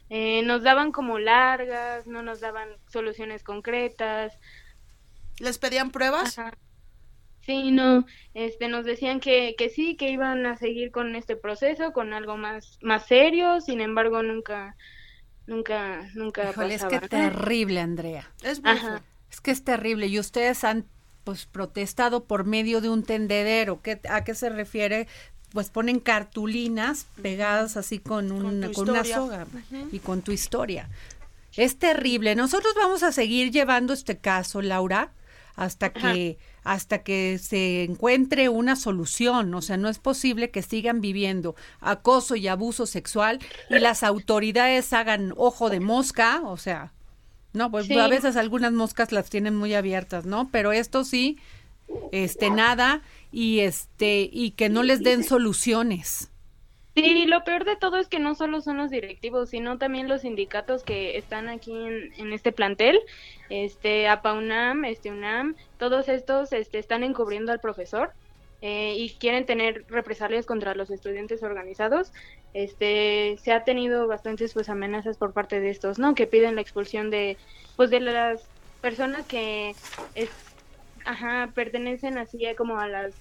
Eh, 0.09 0.41
nos 0.43 0.63
daban 0.63 0.91
como 0.91 1.19
largas, 1.19 2.07
no 2.07 2.23
nos 2.23 2.39
daban 2.39 2.69
soluciones 2.87 3.43
concretas. 3.43 4.37
¿Les 5.39 5.57
pedían 5.57 5.91
pruebas? 5.91 6.37
Ajá. 6.37 6.53
Sí, 7.41 7.71
no, 7.71 8.05
este, 8.35 8.67
nos 8.67 8.85
decían 8.85 9.19
que, 9.19 9.55
que 9.57 9.69
sí, 9.69 9.95
que 9.95 10.11
iban 10.11 10.45
a 10.45 10.55
seguir 10.55 10.91
con 10.91 11.15
este 11.15 11.35
proceso, 11.35 11.93
con 11.93 12.13
algo 12.13 12.37
más, 12.37 12.77
más 12.81 13.07
serio, 13.07 13.59
sin 13.59 13.81
embargo, 13.81 14.21
nunca, 14.21 14.75
nunca, 15.47 16.07
nunca 16.13 16.51
Híjole, 16.51 16.75
es 16.75 16.85
que 16.85 16.99
terrible, 16.99 17.79
Andrea. 17.79 18.29
Es 18.43 18.61
muy. 18.61 18.77
Es 19.31 19.41
que 19.41 19.51
es 19.51 19.63
terrible 19.63 20.07
y 20.07 20.19
ustedes 20.19 20.63
han 20.63 20.85
pues 21.23 21.45
protestado 21.45 22.25
por 22.25 22.45
medio 22.45 22.81
de 22.81 22.89
un 22.89 23.03
tendedero. 23.03 23.81
¿Qué, 23.81 23.99
¿A 24.09 24.23
qué 24.23 24.35
se 24.35 24.49
refiere? 24.49 25.07
Pues 25.53 25.69
ponen 25.69 25.99
cartulinas 25.99 27.07
pegadas 27.21 27.75
así 27.77 27.99
con, 27.99 28.31
un, 28.31 28.61
tu 28.61 28.71
con 28.73 28.89
una 28.89 29.03
soga 29.03 29.47
y 29.91 29.99
con 29.99 30.21
tu 30.21 30.31
historia. 30.31 30.89
Es 31.57 31.77
terrible. 31.77 32.35
Nosotros 32.35 32.73
vamos 32.75 33.01
a 33.03 33.11
seguir 33.11 33.51
llevando 33.51 33.93
este 33.93 34.17
caso, 34.17 34.61
Laura, 34.61 35.11
hasta 35.55 35.91
que 35.91 36.37
hasta 36.63 36.99
que 37.03 37.39
se 37.41 37.83
encuentre 37.83 38.47
una 38.49 38.75
solución. 38.75 39.53
O 39.55 39.61
sea, 39.61 39.77
no 39.77 39.89
es 39.89 39.97
posible 39.97 40.51
que 40.51 40.61
sigan 40.61 41.01
viviendo 41.01 41.55
acoso 41.79 42.35
y 42.35 42.47
abuso 42.47 42.85
sexual 42.85 43.39
y 43.69 43.79
las 43.79 44.03
autoridades 44.03 44.93
hagan 44.93 45.33
ojo 45.35 45.71
de 45.71 45.79
mosca. 45.79 46.41
O 46.43 46.57
sea, 46.57 46.91
no, 47.53 47.71
pues 47.71 47.87
Sí. 47.87 47.97
a 47.97 48.07
veces 48.07 48.35
algunas 48.35 48.71
moscas 48.71 49.11
las 49.11 49.29
tienen 49.29 49.55
muy 49.55 49.73
abiertas, 49.73 50.25
¿no? 50.25 50.49
Pero 50.51 50.71
esto 50.71 51.03
sí, 51.03 51.39
este 52.11 52.51
nada 52.51 53.01
y 53.31 53.59
este 53.59 54.29
y 54.31 54.51
que 54.51 54.69
no 54.69 54.83
les 54.83 55.03
den 55.03 55.23
soluciones. 55.23 56.31
Sí, 56.95 57.25
lo 57.27 57.43
peor 57.43 57.63
de 57.63 57.77
todo 57.77 57.97
es 57.97 58.07
que 58.07 58.19
no 58.19 58.35
solo 58.35 58.61
son 58.61 58.77
los 58.77 58.89
directivos, 58.89 59.49
sino 59.51 59.77
también 59.77 60.09
los 60.09 60.21
sindicatos 60.21 60.83
que 60.83 61.17
están 61.17 61.47
aquí 61.47 61.71
en, 61.71 62.33
este 62.33 62.51
plantel, 62.51 62.99
este, 63.49 64.09
APAUNAM, 64.09 64.83
este 64.83 65.11
UNAM, 65.11 65.55
todos 65.77 66.09
estos 66.09 66.51
este, 66.51 66.77
están 66.77 67.03
encubriendo 67.03 67.53
al 67.53 67.61
profesor 67.61 68.11
eh, 68.61 68.95
y 68.97 69.11
quieren 69.11 69.45
tener 69.45 69.85
represalias 69.87 70.45
contra 70.45 70.75
los 70.75 70.89
estudiantes 70.89 71.41
organizados. 71.41 72.11
Este, 72.53 73.37
se 73.41 73.53
ha 73.53 73.63
tenido 73.63 74.07
bastantes 74.07 74.53
pues 74.53 74.67
amenazas 74.67 75.17
por 75.17 75.31
parte 75.31 75.61
de 75.61 75.69
estos, 75.69 75.99
¿no? 75.99 76.15
Que 76.15 76.27
piden 76.27 76.55
la 76.55 76.61
expulsión 76.61 77.11
de, 77.11 77.37
pues 77.77 77.91
de 77.91 78.01
las 78.01 78.41
personas 78.81 79.25
que, 79.25 79.75
ajá, 81.05 81.51
pertenecen 81.53 82.17
así 82.17 82.39
como 82.57 82.79
a 82.79 82.87
las 82.87 83.13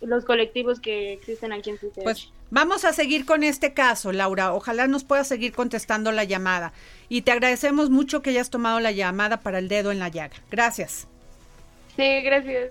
los 0.00 0.24
colectivos 0.24 0.80
que 0.80 1.12
existen 1.12 1.52
aquí 1.52 1.70
en 1.70 1.76
CCH. 1.76 2.02
Pues 2.02 2.32
vamos 2.50 2.84
a 2.84 2.92
seguir 2.92 3.26
con 3.26 3.44
este 3.44 3.72
caso, 3.72 4.12
Laura. 4.12 4.52
Ojalá 4.54 4.86
nos 4.86 5.04
puedas 5.04 5.28
seguir 5.28 5.52
contestando 5.52 6.12
la 6.12 6.24
llamada. 6.24 6.72
Y 7.08 7.22
te 7.22 7.32
agradecemos 7.32 7.90
mucho 7.90 8.22
que 8.22 8.30
hayas 8.30 8.50
tomado 8.50 8.80
la 8.80 8.92
llamada 8.92 9.40
para 9.40 9.58
el 9.58 9.68
dedo 9.68 9.92
en 9.92 9.98
la 9.98 10.08
llaga. 10.08 10.36
Gracias. 10.50 11.06
Sí, 11.96 12.20
gracias. 12.22 12.70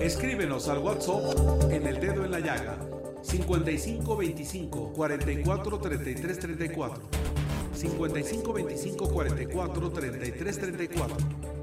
Escríbenos 0.00 0.68
al 0.68 0.78
WhatsApp 0.78 1.72
en 1.72 1.86
el 1.86 1.98
dedo 1.98 2.24
en 2.24 2.30
la 2.30 2.38
llaga 2.38 2.78
55 3.26 4.02
25 4.04 4.92
44 4.94 5.78
33 5.78 6.36
34 6.38 7.00
55 7.72 8.52
25 8.52 9.08
44 9.08 9.90
33 9.90 10.58
34 10.58 11.55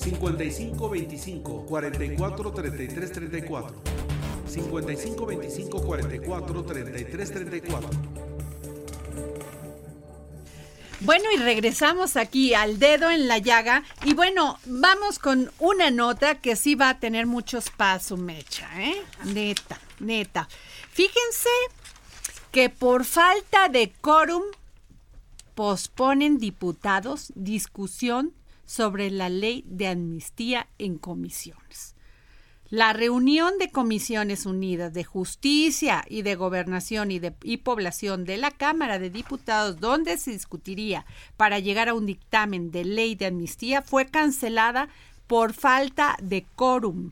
55 0.00 0.88
25 0.88 1.66
44 1.66 2.52
33 2.52 3.12
34 3.12 3.82
55 4.46 5.26
25 5.26 5.82
44 5.82 6.64
33 6.64 7.30
34 7.32 7.90
Bueno, 11.00 11.24
y 11.34 11.38
regresamos 11.38 12.16
aquí 12.16 12.54
al 12.54 12.78
dedo 12.78 13.10
en 13.10 13.26
la 13.28 13.38
llaga. 13.38 13.84
Y 14.04 14.14
bueno, 14.14 14.58
vamos 14.66 15.18
con 15.18 15.50
una 15.58 15.90
nota 15.90 16.40
que 16.40 16.56
sí 16.56 16.74
va 16.74 16.90
a 16.90 16.98
tener 16.98 17.26
mucho 17.26 17.58
espacio, 17.58 18.16
Mecha, 18.16 18.68
¿eh? 18.78 19.02
Neta, 19.24 19.78
neta. 19.98 20.48
Fíjense 20.92 21.50
que 22.52 22.70
por 22.70 23.04
falta 23.04 23.68
de 23.68 23.92
quórum 24.00 24.42
posponen 25.54 26.38
diputados 26.38 27.32
discusión 27.34 28.34
sobre 28.70 29.10
la 29.10 29.28
ley 29.28 29.64
de 29.66 29.88
amnistía 29.88 30.68
en 30.78 30.96
comisiones. 30.96 31.96
La 32.68 32.92
reunión 32.92 33.58
de 33.58 33.72
Comisiones 33.72 34.46
Unidas 34.46 34.92
de 34.92 35.02
Justicia 35.02 36.04
y 36.08 36.22
de 36.22 36.36
Gobernación 36.36 37.10
y, 37.10 37.18
de, 37.18 37.32
Población 37.64 38.24
de 38.24 38.36
la 38.36 38.52
Cámara 38.52 39.00
de 39.00 39.10
Diputados, 39.10 39.80
donde 39.80 40.16
se 40.18 40.30
discutiría 40.30 41.04
para 41.36 41.58
llegar 41.58 41.88
a 41.88 41.94
un 41.94 42.06
dictamen 42.06 42.70
de 42.70 42.84
ley 42.84 43.16
de 43.16 43.26
amnistía, 43.26 43.82
fue 43.82 44.06
cancelada 44.06 44.88
por 45.26 45.52
falta 45.52 46.16
de 46.22 46.46
quórum. 46.54 47.10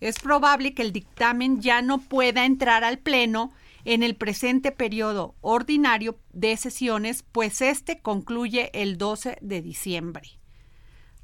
Es 0.00 0.18
probable 0.18 0.72
que 0.72 0.80
el 0.80 0.92
dictamen 0.92 1.60
ya 1.60 1.82
no 1.82 1.98
pueda 1.98 2.46
entrar 2.46 2.84
al 2.84 2.96
Pleno 2.96 3.52
en 3.84 4.02
el 4.02 4.14
presente 4.14 4.72
periodo 4.72 5.34
ordinario 5.42 6.16
de 6.32 6.56
sesiones, 6.56 7.22
pues 7.32 7.60
este 7.60 7.98
concluye 7.98 8.70
el 8.72 8.96
12 8.96 9.36
de 9.42 9.60
diciembre. 9.60 10.38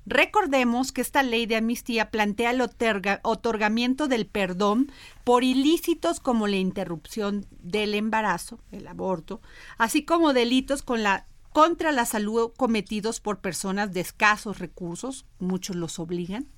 Recordemos 0.04 0.90
que 0.90 1.00
esta 1.00 1.22
ley 1.22 1.46
de 1.46 1.56
amnistía 1.56 2.10
plantea 2.10 2.50
el 2.50 2.60
otorga- 2.60 3.20
otorgamiento 3.22 4.08
del 4.08 4.26
perdón 4.26 4.90
por 5.24 5.44
ilícitos 5.44 6.18
como 6.18 6.48
la 6.48 6.56
interrupción 6.56 7.46
del 7.60 7.94
embarazo, 7.94 8.58
el 8.72 8.88
aborto, 8.88 9.40
así 9.78 10.04
como 10.04 10.32
delitos 10.32 10.82
con 10.82 11.02
la, 11.02 11.26
contra 11.52 11.92
la 11.92 12.04
salud 12.04 12.50
cometidos 12.56 13.20
por 13.20 13.38
personas 13.40 13.92
de 13.92 14.00
escasos 14.00 14.58
recursos, 14.58 15.24
muchos 15.38 15.76
los 15.76 15.98
obligan, 15.98 16.48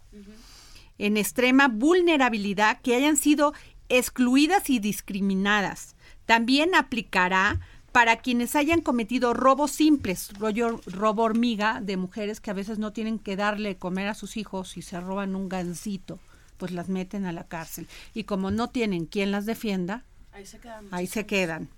en 0.96 1.16
extrema 1.16 1.68
vulnerabilidad 1.68 2.80
que 2.80 2.94
hayan 2.94 3.16
sido 3.16 3.52
excluidas 3.88 4.70
y 4.70 4.78
discriminadas. 4.78 5.96
También 6.24 6.74
aplicará 6.74 7.60
para 7.94 8.16
quienes 8.16 8.56
hayan 8.56 8.80
cometido 8.80 9.34
robos 9.34 9.70
simples, 9.70 10.30
rollo, 10.36 10.80
robo 10.84 11.22
hormiga 11.22 11.80
de 11.80 11.96
mujeres 11.96 12.40
que 12.40 12.50
a 12.50 12.54
veces 12.54 12.80
no 12.80 12.92
tienen 12.92 13.20
que 13.20 13.36
darle 13.36 13.76
comer 13.76 14.08
a 14.08 14.14
sus 14.14 14.36
hijos 14.36 14.76
y 14.76 14.82
se 14.82 15.00
roban 15.00 15.36
un 15.36 15.48
gansito, 15.48 16.18
pues 16.56 16.72
las 16.72 16.88
meten 16.88 17.24
a 17.24 17.30
la 17.30 17.44
cárcel. 17.44 17.86
Y 18.12 18.24
como 18.24 18.50
no 18.50 18.68
tienen 18.68 19.06
quien 19.06 19.30
las 19.30 19.46
defienda, 19.46 20.02
Ahí 20.32 20.44
se 20.44 20.58
quedan. 20.58 20.88
ahí 20.90 21.06
se 21.06 21.24
quedan. 21.24 21.68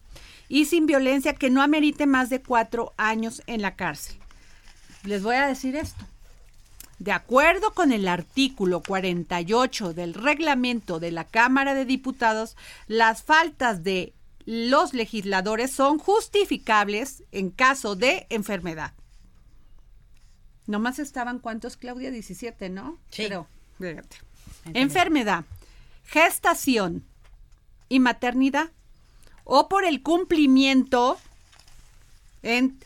Y 0.48 0.64
sin 0.64 0.86
violencia 0.86 1.34
que 1.34 1.50
no 1.50 1.60
amerite 1.60 2.06
más 2.06 2.30
de 2.30 2.40
cuatro 2.40 2.94
años 2.96 3.42
en 3.46 3.60
la 3.60 3.76
cárcel. 3.76 4.16
Les 5.04 5.22
voy 5.22 5.36
a 5.36 5.46
decir 5.46 5.76
esto. 5.76 6.02
De 6.98 7.12
acuerdo 7.12 7.74
con 7.74 7.92
el 7.92 8.08
artículo 8.08 8.80
48 8.80 9.92
del 9.92 10.14
reglamento 10.14 10.98
de 10.98 11.10
la 11.10 11.24
Cámara 11.24 11.74
de 11.74 11.84
Diputados, 11.84 12.56
las 12.86 13.22
faltas 13.22 13.84
de 13.84 14.14
los 14.46 14.94
legisladores 14.94 15.72
son 15.72 15.98
justificables 15.98 17.24
en 17.32 17.50
caso 17.50 17.96
de 17.96 18.26
enfermedad. 18.30 18.92
Nomás 20.66 20.98
estaban 20.98 21.38
cuántos, 21.38 21.76
Claudia, 21.76 22.10
17, 22.10 22.68
¿no? 22.70 22.98
Sí. 23.10 23.24
Pero, 23.24 23.46
fíjate. 23.78 24.16
Enfermedad, 24.74 25.44
gestación 26.06 27.04
y 27.88 28.00
maternidad 28.00 28.70
o 29.44 29.68
por 29.68 29.84
el 29.84 30.02
cumplimiento, 30.02 31.18
en- 32.42 32.78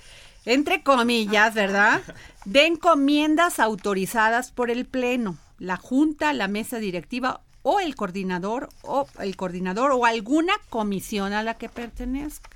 entre 0.44 0.82
comillas, 0.82 1.54
¿verdad? 1.54 2.02
De 2.44 2.66
encomiendas 2.66 3.58
autorizadas 3.58 4.50
por 4.50 4.70
el 4.70 4.84
Pleno, 4.86 5.38
la 5.58 5.76
Junta, 5.76 6.32
la 6.34 6.48
mesa 6.48 6.78
directiva 6.78 7.42
o 7.62 7.80
el 7.80 7.94
coordinador 7.94 8.68
o 8.82 9.06
el 9.18 9.36
coordinador 9.36 9.92
o 9.92 10.04
alguna 10.04 10.54
comisión 10.68 11.32
a 11.32 11.42
la 11.42 11.54
que 11.54 11.68
pertenezca. 11.68 12.50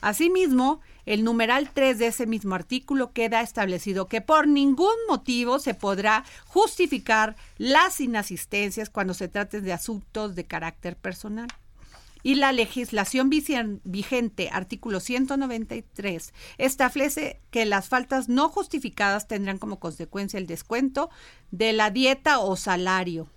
Asimismo, 0.00 0.80
el 1.06 1.24
numeral 1.24 1.70
3 1.72 1.98
de 1.98 2.06
ese 2.08 2.26
mismo 2.26 2.54
artículo 2.54 3.12
queda 3.12 3.40
establecido 3.40 4.06
que 4.06 4.20
por 4.20 4.46
ningún 4.46 4.94
motivo 5.08 5.58
se 5.58 5.74
podrá 5.74 6.24
justificar 6.46 7.34
las 7.56 8.00
inasistencias 8.00 8.90
cuando 8.90 9.14
se 9.14 9.28
trate 9.28 9.60
de 9.60 9.72
asuntos 9.72 10.34
de 10.34 10.44
carácter 10.44 10.96
personal. 10.96 11.48
Y 12.22 12.34
la 12.34 12.52
legislación 12.52 13.30
vigente, 13.30 14.50
artículo 14.52 15.00
193, 15.00 16.34
establece 16.58 17.40
que 17.50 17.64
las 17.64 17.88
faltas 17.88 18.28
no 18.28 18.48
justificadas 18.48 19.28
tendrán 19.28 19.58
como 19.58 19.78
consecuencia 19.78 20.38
el 20.38 20.46
descuento 20.46 21.10
de 21.50 21.72
la 21.72 21.90
dieta 21.90 22.40
o 22.40 22.56
salario. 22.56 23.30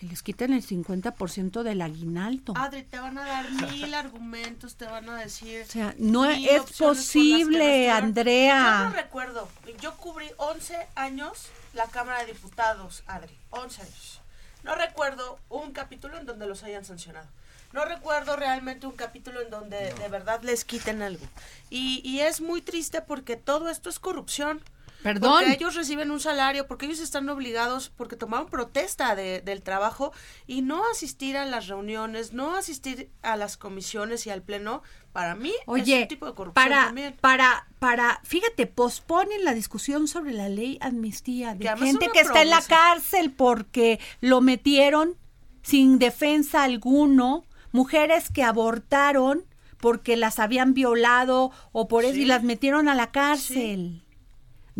Que 0.00 0.06
les 0.06 0.22
quiten 0.22 0.54
el 0.54 0.66
50% 0.66 1.62
del 1.62 1.82
aguinaldo. 1.82 2.54
Adri, 2.56 2.84
te 2.84 2.98
van 2.98 3.18
a 3.18 3.26
dar 3.26 3.50
mil 3.70 3.92
argumentos, 3.92 4.76
te 4.76 4.86
van 4.86 5.06
a 5.10 5.18
decir. 5.18 5.60
O 5.68 5.70
sea, 5.70 5.94
no 5.98 6.24
es 6.24 6.62
posible, 6.78 7.88
no. 7.88 7.94
Andrea. 7.94 8.78
Yo 8.78 8.88
no 8.88 8.96
recuerdo. 8.96 9.48
Yo 9.78 9.94
cubrí 9.98 10.30
11 10.38 10.88
años 10.94 11.48
la 11.74 11.86
Cámara 11.88 12.20
de 12.20 12.32
Diputados, 12.32 13.02
Adri. 13.06 13.36
11 13.50 13.82
años. 13.82 14.20
No 14.62 14.74
recuerdo 14.74 15.38
un 15.50 15.72
capítulo 15.72 16.16
en 16.18 16.24
donde 16.24 16.46
los 16.46 16.62
hayan 16.62 16.86
sancionado. 16.86 17.28
No 17.74 17.84
recuerdo 17.84 18.36
realmente 18.36 18.86
un 18.86 18.96
capítulo 18.96 19.42
en 19.42 19.50
donde 19.50 19.92
de 19.92 20.08
verdad 20.08 20.40
les 20.42 20.64
quiten 20.64 21.02
algo. 21.02 21.26
Y, 21.68 22.00
y 22.08 22.20
es 22.20 22.40
muy 22.40 22.62
triste 22.62 23.02
porque 23.02 23.36
todo 23.36 23.68
esto 23.68 23.90
es 23.90 23.98
corrupción. 23.98 24.62
Perdón. 25.02 25.32
Porque 25.44 25.54
ellos 25.54 25.74
reciben 25.74 26.10
un 26.10 26.20
salario, 26.20 26.66
porque 26.66 26.86
ellos 26.86 27.00
están 27.00 27.28
obligados, 27.28 27.90
porque 27.96 28.16
tomaron 28.16 28.48
protesta 28.48 29.14
de- 29.14 29.40
del 29.40 29.62
trabajo 29.62 30.12
y 30.46 30.62
no 30.62 30.82
asistir 30.92 31.36
a 31.36 31.46
las 31.46 31.68
reuniones, 31.68 32.32
no 32.32 32.54
asistir 32.54 33.10
a 33.22 33.36
las 33.36 33.56
comisiones 33.56 34.26
y 34.26 34.30
al 34.30 34.42
pleno, 34.42 34.82
para 35.12 35.34
mí 35.34 35.50
es 35.50 35.66
un 36.02 36.08
tipo 36.08 36.26
de 36.26 36.34
corrupción 36.34 36.52
para, 36.64 36.84
también. 36.86 37.16
para, 37.20 37.66
para, 37.78 38.20
fíjate, 38.24 38.66
posponen 38.66 39.44
la 39.44 39.54
discusión 39.54 40.06
sobre 40.06 40.32
la 40.32 40.48
ley 40.48 40.78
amnistía 40.80 41.54
de 41.54 41.64
Que 41.64 41.76
gente 41.78 42.08
que 42.12 42.20
está 42.20 42.42
en 42.42 42.50
la 42.50 42.62
cárcel 42.62 43.32
porque 43.32 43.98
lo 44.20 44.40
metieron 44.40 45.16
sin 45.62 45.98
defensa 45.98 46.62
alguno, 46.62 47.44
mujeres 47.72 48.30
que 48.30 48.42
abortaron 48.44 49.44
porque 49.78 50.16
las 50.16 50.38
habían 50.38 50.74
violado 50.74 51.50
o 51.72 51.88
por 51.88 52.04
eso 52.04 52.16
y 52.18 52.26
las 52.26 52.42
metieron 52.42 52.88
a 52.88 52.94
la 52.94 53.10
cárcel. 53.10 54.02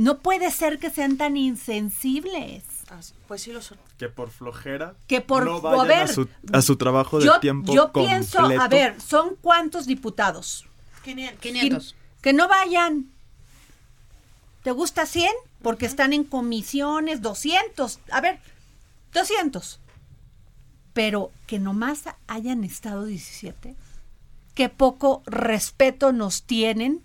No 0.01 0.19
puede 0.19 0.51
ser 0.51 0.79
que 0.79 0.91
sean 0.91 1.17
tan 1.17 1.37
insensibles. 1.37 2.65
Ah, 2.91 3.01
pues 3.29 3.43
sí 3.43 3.53
lo 3.53 3.63
son. 3.63 3.79
Que 3.99 4.09
por 4.09 4.31
flojera 4.31 4.95
Que 5.07 5.21
por- 5.21 5.45
no 5.45 5.57
a 5.57 5.61
vayan 5.61 5.87
ver, 5.89 6.03
a, 6.03 6.07
su, 6.09 6.29
a 6.53 6.63
su 6.63 6.77
trabajo 6.77 7.19
de 7.19 7.27
Yo, 7.27 7.39
tiempo 7.41 7.73
yo 7.75 7.93
pienso, 7.93 8.41
a 8.41 8.69
ver, 8.69 9.01
¿son 9.01 9.37
cuántos 9.41 9.87
diputados? 9.87 10.67
500. 11.05 11.41
500. 11.41 11.97
Que 12.21 12.33
no 12.33 12.49
vayan. 12.49 13.11
¿Te 14.63 14.73
gusta 14.73 15.07
100? 15.07 15.31
Porque 15.63 15.87
están 15.87 16.13
en 16.13 16.25
comisiones, 16.25 17.23
200. 17.23 18.01
A 18.11 18.21
ver, 18.21 18.41
200. 19.13 19.81
Pero 20.93 21.31
que 21.47 21.59
nomás 21.59 22.03
hayan 22.27 22.65
estado 22.65 23.05
17. 23.05 23.77
Qué 24.55 24.69
poco 24.69 25.23
respeto 25.27 26.13
nos 26.13 26.43
tienen 26.43 27.03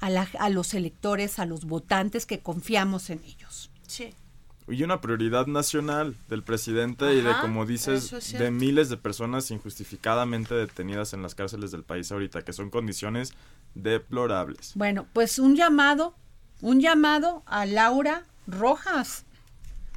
a, 0.00 0.10
la- 0.10 0.28
a 0.38 0.48
los 0.50 0.74
electores, 0.74 1.38
a 1.38 1.46
los 1.46 1.64
votantes 1.64 2.26
que 2.26 2.40
confiamos 2.40 3.10
en 3.10 3.22
ellos. 3.24 3.70
Sí. 3.86 4.14
Y 4.70 4.82
una 4.82 5.00
prioridad 5.00 5.46
nacional 5.46 6.14
del 6.28 6.42
presidente 6.42 7.14
y 7.14 7.22
de, 7.22 7.32
como 7.40 7.64
dices, 7.64 8.12
es 8.12 8.32
de 8.38 8.50
miles 8.50 8.90
de 8.90 8.98
personas 8.98 9.50
injustificadamente 9.50 10.54
detenidas 10.54 11.14
en 11.14 11.22
las 11.22 11.34
cárceles 11.34 11.70
del 11.70 11.84
país 11.84 12.12
ahorita, 12.12 12.42
que 12.42 12.52
son 12.52 12.68
condiciones 12.68 13.32
deplorables. 13.74 14.72
Bueno, 14.74 15.06
pues 15.14 15.38
un 15.38 15.56
llamado, 15.56 16.14
un 16.60 16.80
llamado 16.80 17.42
a 17.46 17.64
Laura 17.64 18.24
Rojas, 18.46 19.24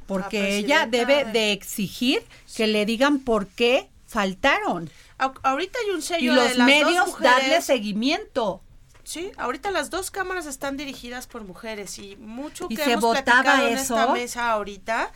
porque 0.06 0.40
La 0.40 0.48
ella 0.48 0.86
debe 0.86 1.26
de- 1.26 1.52
exigir 1.52 2.22
que 2.56 2.66
le 2.66 2.86
digan 2.86 3.18
por 3.20 3.46
qué 3.48 3.88
faltaron 4.06 4.90
ahorita 5.18 5.78
hay 5.84 5.90
un 5.90 5.98
y 6.00 6.02
sello 6.02 6.34
de 6.34 6.48
los 6.48 6.56
las 6.56 6.66
medios 6.66 6.94
dos 6.96 7.06
mujeres. 7.08 7.36
darle 7.36 7.62
seguimiento. 7.62 8.60
Sí, 9.04 9.32
ahorita 9.36 9.70
las 9.70 9.90
dos 9.90 10.10
cámaras 10.10 10.46
están 10.46 10.76
dirigidas 10.76 11.26
por 11.26 11.44
mujeres 11.44 11.98
y 11.98 12.16
mucho 12.16 12.66
¿Y 12.68 12.76
que 12.76 12.84
se 12.84 12.92
hemos 12.92 13.12
platicado 13.20 13.66
en 13.66 13.78
esta 13.78 14.04
eso? 14.04 14.12
mesa 14.12 14.50
ahorita 14.52 15.10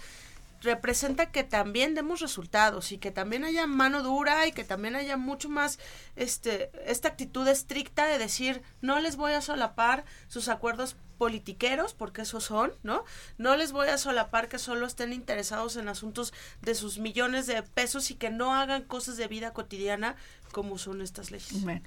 representa 0.67 1.31
que 1.31 1.45
también 1.45 1.95
demos 1.95 2.21
resultados 2.21 2.93
y 2.93 2.99
que 2.99 3.11
también 3.11 3.45
haya 3.45 3.67
mano 3.67 4.03
dura 4.03 4.47
y 4.47 4.53
que 4.53 4.65
también 4.65 4.97
haya 4.97 5.17
mucho 5.17 5.49
más 5.49 5.79
este 6.17 6.71
esta 6.91 7.09
actitud 7.09 7.47
estricta 7.49 8.07
de 8.07 8.19
decir 8.19 8.63
no 8.83 9.01
les 9.01 9.17
voy 9.17 9.33
a 9.33 9.41
solapar 9.41 10.05
sus 10.29 10.49
acuerdos 10.49 10.97
politiqueros 11.17 11.95
porque 11.95 12.23
esos 12.23 12.45
son, 12.45 12.75
¿no? 12.83 13.05
No 13.39 13.57
les 13.57 13.73
voy 13.73 13.89
a 13.89 13.99
solapar 13.99 14.49
que 14.49 14.59
solo 14.59 14.87
estén 14.87 15.13
interesados 15.13 15.77
en 15.77 15.89
asuntos 15.89 16.33
de 16.61 16.75
sus 16.75 16.99
millones 16.99 17.47
de 17.47 17.63
pesos 17.63 18.11
y 18.11 18.15
que 18.15 18.31
no 18.31 18.55
hagan 18.55 18.83
cosas 18.83 19.17
de 19.17 19.27
vida 19.27 19.53
cotidiana 19.53 20.17
como 20.53 20.79
son 20.79 21.01
estas 21.03 21.31
leyes. 21.31 21.63
Bueno, 21.63 21.87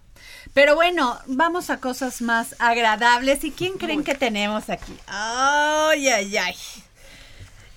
pero 0.53 0.75
bueno, 0.75 1.19
vamos 1.27 1.69
a 1.69 1.79
cosas 1.79 2.21
más 2.21 2.55
agradables. 2.59 3.43
¿Y 3.43 3.51
quién 3.51 3.77
creen 3.77 4.03
que 4.03 4.15
tenemos 4.15 4.69
aquí? 4.69 4.97
Ay, 5.07 6.07
ay, 6.07 6.37
ay. 6.37 6.55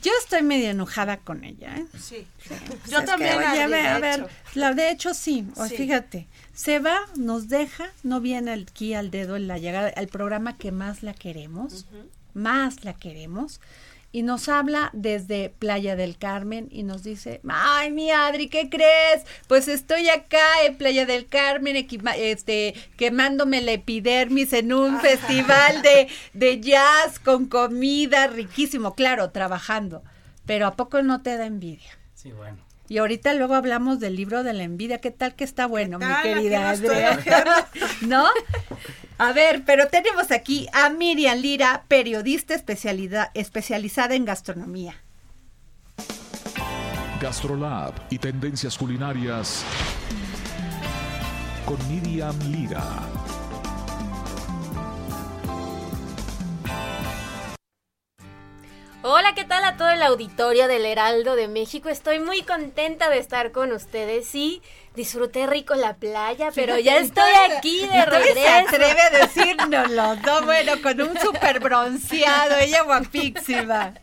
Yo 0.03 0.11
estoy 0.21 0.43
medio 0.43 0.71
enojada 0.71 1.19
con 1.19 1.45
ella, 1.45 1.77
¿eh? 1.77 1.87
Sí. 1.99 2.27
Pues 2.49 2.91
Yo 2.91 2.99
es 2.99 3.05
que, 3.05 3.07
también, 3.07 3.37
oye, 3.39 3.63
a 3.63 3.99
ver, 3.99 4.23
a 4.23 4.29
la 4.55 4.75
de 4.75 4.91
hecho 4.91 5.15
sí, 5.15 5.47
o 5.57 5.67
Sí. 5.67 5.77
fíjate, 5.77 6.27
se 6.55 6.81
va, 6.81 6.99
nos 7.17 7.49
deja, 7.49 7.91
no 8.03 8.21
viene 8.21 8.53
aquí 8.53 8.95
al 8.95 9.11
dedo 9.11 9.37
en 9.37 9.47
la 9.47 9.59
llegada, 9.59 9.93
al 9.97 10.09
programa 10.09 10.59
que 10.59 10.73
más 10.73 11.03
la 11.03 11.15
queremos, 11.15 11.87
más 12.35 12.85
la 12.85 12.95
queremos, 12.95 13.61
y 14.13 14.23
nos 14.23 14.49
habla 14.49 14.91
desde 14.93 15.49
Playa 15.49 15.97
del 15.97 16.19
Carmen 16.19 16.69
y 16.71 16.83
nos 16.83 17.03
dice, 17.03 17.41
ay, 17.49 17.91
mi 17.91 18.11
Adri, 18.11 18.49
¿qué 18.49 18.69
crees? 18.69 19.25
Pues 19.49 19.69
estoy 19.69 20.11
acá 20.11 20.45
en 20.65 20.77
Playa 20.77 21.07
del 21.07 21.29
Carmen, 21.29 21.77
este, 22.17 22.75
quemándome 22.99 23.63
la 23.63 23.73
epidermis 23.73 24.53
en 24.53 24.75
un 24.75 25.01
festival 25.01 25.81
de, 25.83 26.09
de 26.35 26.61
jazz 26.61 27.19
con 27.19 27.47
comida 27.47 28.27
riquísimo, 28.27 28.95
claro, 28.95 29.31
trabajando, 29.31 30.05
pero 30.45 30.67
¿a 30.67 30.77
poco 30.77 31.03
no 31.03 31.23
te 31.23 31.39
da 31.39 31.47
envidia? 31.47 31.99
Sí, 32.15 32.33
bueno. 32.33 32.59
Y 32.89 32.99
ahorita 32.99 33.33
luego 33.33 33.55
hablamos 33.55 34.01
del 34.01 34.17
libro 34.17 34.43
de 34.43 34.53
la 34.53 34.65
envidia. 34.65 34.99
¿Qué 34.99 35.11
tal 35.11 35.35
que 35.35 35.45
está 35.45 35.67
bueno, 35.67 35.99
mi 35.99 36.05
querida 36.23 36.69
Andrea? 36.69 37.19
¿No? 38.03 38.27
A 39.19 39.33
ver, 39.33 39.63
pero 39.65 39.89
tenemos 39.89 40.31
aquí 40.31 40.67
a 40.73 40.91
Miriam 40.91 41.39
Lira, 41.39 41.85
periodista 41.89 42.55
especializada 42.55 44.15
en 44.15 44.25
gastronomía. 44.25 44.95
Gastrolab 47.21 47.95
y 48.11 48.19
tendencias 48.19 48.77
culinarias 48.77 49.65
con 51.65 51.79
Miriam 51.89 52.37
Lira. 52.51 52.83
Hola, 59.05 59.35
¿qué 59.35 59.43
tal 59.45 59.65
a 59.65 59.77
todo 59.77 59.91
el 59.91 60.01
auditorio 60.01 60.69
del 60.69 60.87
Heraldo 60.87 61.35
de 61.35 61.49
México? 61.49 61.89
Estoy 61.89 62.21
muy 62.21 62.43
contenta 62.43 63.11
de 63.11 63.19
estar 63.19 63.51
con 63.51 63.73
ustedes. 63.73 64.29
Sí, 64.29 64.63
disfruté 64.95 65.49
rico 65.49 65.75
la 65.75 65.95
playa, 65.95 66.51
pero 66.55 66.79
ya 66.79 66.99
estoy 66.99 67.33
aquí 67.51 67.81
de 67.81 68.05
todavía 68.05 68.05
se 68.05 68.35
regreso. 68.35 68.69
atreve 68.69 69.01
a 69.01 69.11
decírnoslo, 69.11 70.15
no, 70.15 70.43
bueno, 70.43 70.81
con 70.81 71.01
un 71.01 71.19
súper 71.19 71.59
bronceado, 71.59 72.55
ella 72.59 72.85
guapísima. 72.85 73.95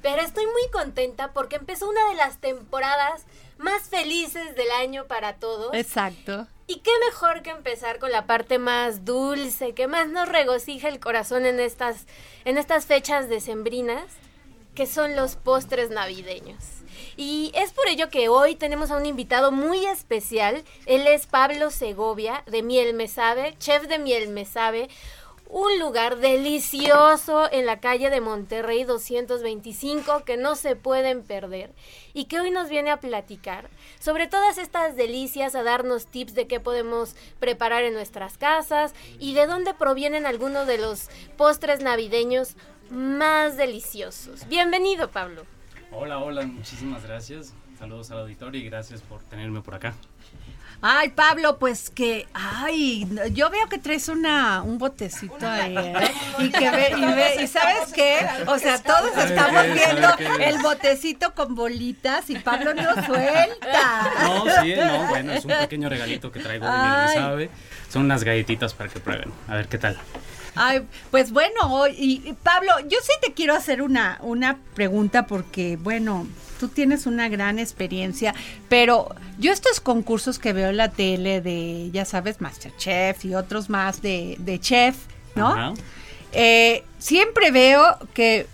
Pero 0.00 0.22
estoy 0.22 0.46
muy 0.46 0.70
contenta 0.72 1.34
porque 1.34 1.56
empezó 1.56 1.86
una 1.90 2.08
de 2.08 2.14
las 2.14 2.38
temporadas 2.38 3.26
más 3.58 3.90
felices 3.90 4.56
del 4.56 4.70
año 4.70 5.04
para 5.04 5.34
todos. 5.34 5.74
Exacto. 5.74 6.46
Y 6.66 6.78
qué 6.78 6.92
mejor 7.04 7.42
que 7.42 7.50
empezar 7.50 7.98
con 7.98 8.10
la 8.10 8.24
parte 8.24 8.58
más 8.58 9.04
dulce, 9.04 9.74
que 9.74 9.86
más 9.86 10.08
nos 10.08 10.30
regocija 10.30 10.88
el 10.88 10.98
corazón 10.98 11.44
en 11.44 11.60
estas, 11.60 12.06
en 12.46 12.56
estas 12.56 12.86
fechas 12.86 13.28
decembrinas, 13.28 14.04
que 14.80 14.86
son 14.86 15.14
los 15.14 15.36
postres 15.36 15.90
navideños. 15.90 16.64
Y 17.14 17.52
es 17.54 17.70
por 17.70 17.86
ello 17.88 18.08
que 18.08 18.30
hoy 18.30 18.54
tenemos 18.54 18.90
a 18.90 18.96
un 18.96 19.04
invitado 19.04 19.52
muy 19.52 19.84
especial. 19.84 20.64
Él 20.86 21.06
es 21.06 21.26
Pablo 21.26 21.70
Segovia, 21.70 22.44
de 22.46 22.62
Miel 22.62 22.94
Me 22.94 23.06
Sabe, 23.06 23.54
chef 23.58 23.86
de 23.88 23.98
Miel 23.98 24.30
Me 24.30 24.46
Sabe. 24.46 24.88
un 25.50 25.80
lugar 25.80 26.16
delicioso 26.18 27.50
en 27.52 27.66
la 27.66 27.80
calle 27.80 28.08
de 28.08 28.20
Monterrey 28.20 28.84
225 28.84 30.24
que 30.24 30.36
no 30.36 30.54
se 30.54 30.76
pueden 30.76 31.24
perder 31.24 31.72
y 32.14 32.26
que 32.26 32.38
hoy 32.38 32.52
nos 32.52 32.68
viene 32.68 32.92
a 32.92 33.00
platicar 33.00 33.68
sobre 33.98 34.28
todas 34.28 34.58
estas 34.58 34.94
delicias, 34.94 35.56
a 35.56 35.64
darnos 35.64 36.06
tips 36.06 36.34
de 36.34 36.46
qué 36.46 36.60
podemos 36.60 37.16
preparar 37.40 37.82
en 37.82 37.94
nuestras 37.94 38.38
casas 38.38 38.94
y 39.18 39.34
de 39.34 39.46
dónde 39.46 39.74
provienen 39.74 40.24
algunos 40.24 40.68
de 40.68 40.78
los 40.78 41.08
postres 41.36 41.80
navideños 41.82 42.54
más 42.90 43.56
deliciosos. 43.56 44.46
Bienvenido, 44.48 45.10
Pablo. 45.10 45.44
Hola, 45.92 46.18
hola, 46.18 46.46
muchísimas 46.46 47.04
gracias. 47.04 47.54
Saludos 47.78 48.10
al 48.10 48.20
auditorio 48.20 48.60
y 48.60 48.64
gracias 48.64 49.00
por 49.00 49.20
tenerme 49.22 49.62
por 49.62 49.74
acá. 49.74 49.94
Ay, 50.82 51.10
Pablo, 51.10 51.58
pues 51.58 51.90
que, 51.90 52.26
ay, 52.32 53.06
yo 53.32 53.50
veo 53.50 53.68
que 53.68 53.78
traes 53.78 54.08
una, 54.08 54.62
un 54.62 54.78
botecito 54.78 55.46
ahí, 55.46 55.76
¿eh? 55.76 56.10
Y 56.38 56.50
que 56.50 56.70
ve, 56.70 56.94
y 56.96 57.04
ve, 57.04 57.42
y 57.42 57.46
sabes 57.46 57.92
qué, 57.94 58.26
o 58.46 58.58
sea, 58.58 58.82
todos 58.82 59.12
¿Sabe 59.12 59.28
estamos 59.28 59.64
viendo 59.74 60.08
el 60.42 60.62
botecito 60.62 61.34
con 61.34 61.54
bolitas 61.54 62.30
y 62.30 62.38
Pablo 62.38 62.72
no 62.72 62.94
suelta. 63.04 64.10
No, 64.22 64.62
sí, 64.62 64.74
no, 64.74 65.06
bueno, 65.08 65.32
es 65.32 65.44
un 65.44 65.52
pequeño 65.52 65.90
regalito 65.90 66.32
que 66.32 66.40
traigo 66.40 66.64
de 66.64 66.72
mi 66.72 67.14
sabe. 67.14 67.50
Son 67.90 68.02
unas 68.02 68.24
galletitas 68.24 68.72
para 68.72 68.88
que 68.88 69.00
prueben. 69.00 69.30
A 69.48 69.56
ver 69.56 69.68
qué 69.68 69.76
tal. 69.76 69.98
Ay, 70.54 70.82
pues 71.10 71.30
bueno, 71.32 71.54
hoy- 71.74 71.94
y, 71.98 72.28
y 72.28 72.32
Pablo, 72.42 72.72
yo 72.88 72.98
sí 73.02 73.12
te 73.22 73.32
quiero 73.32 73.54
hacer 73.54 73.82
una, 73.82 74.18
una 74.22 74.58
pregunta 74.74 75.26
porque, 75.26 75.76
bueno, 75.76 76.26
tú 76.58 76.68
tienes 76.68 77.06
una 77.06 77.28
gran 77.28 77.58
experiencia, 77.58 78.34
pero 78.68 79.14
yo 79.38 79.52
estos 79.52 79.80
concursos 79.80 80.38
que 80.38 80.52
veo 80.52 80.70
en 80.70 80.76
la 80.76 80.90
tele 80.90 81.40
de, 81.40 81.90
ya 81.92 82.04
sabes, 82.04 82.40
Masterchef 82.40 83.24
y 83.24 83.34
otros 83.34 83.70
más 83.70 84.02
de, 84.02 84.36
de 84.40 84.58
chef, 84.60 84.96
¿no? 85.34 85.54
Eh, 86.32 86.84
siempre 86.98 87.50
veo 87.50 87.98
que 88.14 88.46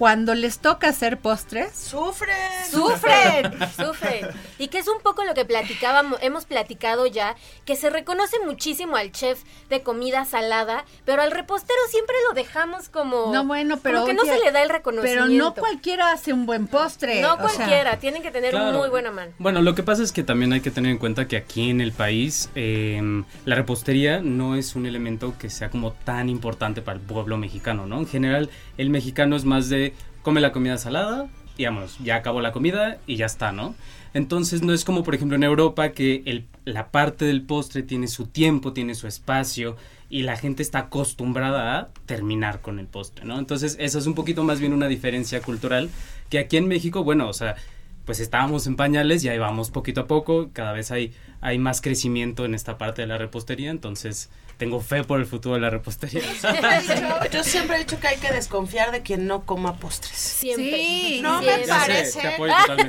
cuando 0.00 0.34
les 0.34 0.60
toca 0.60 0.88
hacer 0.88 1.18
postres, 1.18 1.76
¡Sufren! 1.76 2.34
¡Sufren! 2.70 3.52
Sufren. 3.76 4.28
Y 4.58 4.68
que 4.68 4.78
es 4.78 4.88
un 4.88 5.02
poco 5.02 5.24
lo 5.24 5.34
que 5.34 5.44
platicábamos, 5.44 6.18
hemos 6.22 6.46
platicado 6.46 7.06
ya, 7.06 7.36
que 7.66 7.76
se 7.76 7.90
reconoce 7.90 8.38
muchísimo 8.46 8.96
al 8.96 9.12
chef 9.12 9.42
de 9.68 9.82
comida 9.82 10.24
salada, 10.24 10.86
pero 11.04 11.20
al 11.20 11.30
repostero 11.30 11.78
siempre 11.90 12.16
lo 12.26 12.34
dejamos 12.34 12.88
como... 12.88 13.30
No, 13.30 13.44
bueno, 13.44 13.78
pero 13.82 13.96
como 13.96 14.06
que 14.06 14.14
no 14.14 14.22
oye, 14.22 14.38
se 14.38 14.38
le 14.42 14.52
da 14.52 14.62
el 14.62 14.68
pero 14.68 14.78
reconocimiento. 14.78 15.44
no 15.44 15.54
cualquiera 15.54 16.12
hace 16.12 16.32
un 16.32 16.46
buen 16.46 16.66
postre. 16.66 17.20
No 17.20 17.34
o 17.34 17.36
sea, 17.36 17.56
cualquiera, 17.56 17.98
tienen 17.98 18.22
que 18.22 18.30
tener 18.30 18.52
Claro. 18.52 18.78
muy 18.78 18.88
buena 18.88 19.10
mano. 19.10 19.32
Bueno, 19.38 19.60
lo 19.60 19.74
que 19.74 19.82
pasa 19.82 20.02
es 20.02 20.12
que 20.12 20.22
también 20.22 20.54
hay 20.54 20.62
que 20.62 20.70
tener 20.70 20.92
en 20.92 20.96
cuenta 20.96 21.28
que 21.28 21.36
aquí 21.36 21.68
en 21.68 21.82
el 21.82 21.92
país 21.92 22.48
eh, 22.54 23.22
la 23.44 23.54
repostería 23.54 24.20
no 24.22 24.54
es 24.56 24.76
un 24.76 24.86
elemento 24.86 25.34
que 25.38 25.50
sea 25.50 25.68
como 25.68 25.92
tan 25.92 26.30
importante 26.30 26.80
para 26.80 26.98
el 26.98 27.04
pueblo 27.04 27.36
mexicano, 27.36 27.84
¿no? 27.84 27.98
En 27.98 28.06
general, 28.06 28.48
el 28.78 28.88
mexicano 28.88 29.36
es 29.36 29.44
más 29.44 29.68
de 29.68 29.89
come 30.22 30.40
la 30.40 30.52
comida 30.52 30.78
salada, 30.78 31.28
digamos, 31.56 31.98
ya 31.98 32.16
acabó 32.16 32.40
la 32.40 32.52
comida 32.52 32.98
y 33.06 33.16
ya 33.16 33.26
está, 33.26 33.52
¿no? 33.52 33.74
Entonces 34.12 34.62
no 34.62 34.72
es 34.72 34.84
como 34.84 35.04
por 35.04 35.14
ejemplo 35.14 35.36
en 35.36 35.44
Europa 35.44 35.90
que 35.90 36.44
la 36.64 36.90
parte 36.90 37.24
del 37.24 37.42
postre 37.42 37.82
tiene 37.82 38.08
su 38.08 38.26
tiempo, 38.26 38.72
tiene 38.72 38.94
su 38.94 39.06
espacio 39.06 39.76
y 40.08 40.22
la 40.22 40.36
gente 40.36 40.62
está 40.62 40.80
acostumbrada 40.80 41.78
a 41.78 41.88
terminar 42.06 42.60
con 42.60 42.78
el 42.78 42.86
postre, 42.86 43.24
¿no? 43.24 43.38
Entonces 43.38 43.76
esa 43.78 43.98
es 43.98 44.06
un 44.06 44.14
poquito 44.14 44.42
más 44.42 44.58
bien 44.58 44.72
una 44.72 44.88
diferencia 44.88 45.40
cultural 45.40 45.90
que 46.28 46.38
aquí 46.38 46.56
en 46.56 46.66
México, 46.66 47.04
bueno, 47.04 47.28
o 47.28 47.32
sea, 47.32 47.56
pues 48.04 48.18
estábamos 48.18 48.66
en 48.66 48.74
pañales 48.74 49.22
y 49.22 49.28
ahí 49.28 49.38
vamos 49.38 49.70
poquito 49.70 50.00
a 50.00 50.06
poco, 50.06 50.50
cada 50.52 50.72
vez 50.72 50.90
hay, 50.90 51.12
hay 51.40 51.58
más 51.58 51.80
crecimiento 51.80 52.44
en 52.44 52.54
esta 52.54 52.76
parte 52.78 53.02
de 53.02 53.08
la 53.08 53.16
repostería, 53.18 53.70
entonces 53.70 54.28
tengo 54.58 54.80
fe 54.82 55.04
por 55.04 55.20
el 55.20 55.26
futuro 55.26 55.54
de 55.54 55.60
la 55.62 55.70
repostería. 55.70 56.20
Yo 57.32 57.42
siempre 57.44 57.76
he 57.76 57.78
dicho 57.80 57.98
que 57.98 58.08
hay 58.08 58.18
que 58.18 58.30
desconfiar 58.30 58.90
de 58.92 59.00
quien 59.02 59.26
no 59.26 59.46
coma 59.46 59.76
postres. 59.78 60.16
Siempre. 60.18 60.64
Sí, 60.76 61.20
No 61.22 61.40
siempre. 61.40 61.60
me 61.60 61.64
sé, 61.64 61.78
parece. 61.78 62.36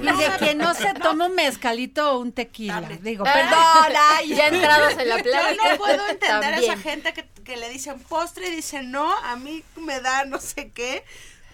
Y 0.02 0.18
de 0.22 0.38
quien 0.40 0.58
no 0.58 0.74
se 0.74 0.94
toma 0.96 1.28
un 1.28 1.36
mezcalito 1.36 2.12
o 2.14 2.20
un 2.20 2.34
tequila. 2.34 2.82
Digo, 3.02 3.24
Ah, 3.26 3.32
perdón, 3.34 4.02
ay, 4.18 4.36
ya 4.36 4.48
entrados 4.48 4.94
en 5.00 5.08
la 5.10 5.18
Yo 5.18 5.24
plática. 5.24 5.70
no 5.72 5.78
puedo 5.78 6.08
entender 6.10 6.54
a 6.54 6.60
esa 6.60 6.78
gente 6.78 7.14
que, 7.14 7.26
que 7.46 7.56
le 7.56 7.70
dicen 7.70 8.00
postre 8.02 8.50
y 8.50 8.52
dicen 8.56 8.92
no, 8.92 9.10
a 9.24 9.38
mí 9.38 9.64
me 9.78 10.02
da 10.02 10.26
no 10.26 10.40
sé 10.42 10.72
qué. 10.72 11.06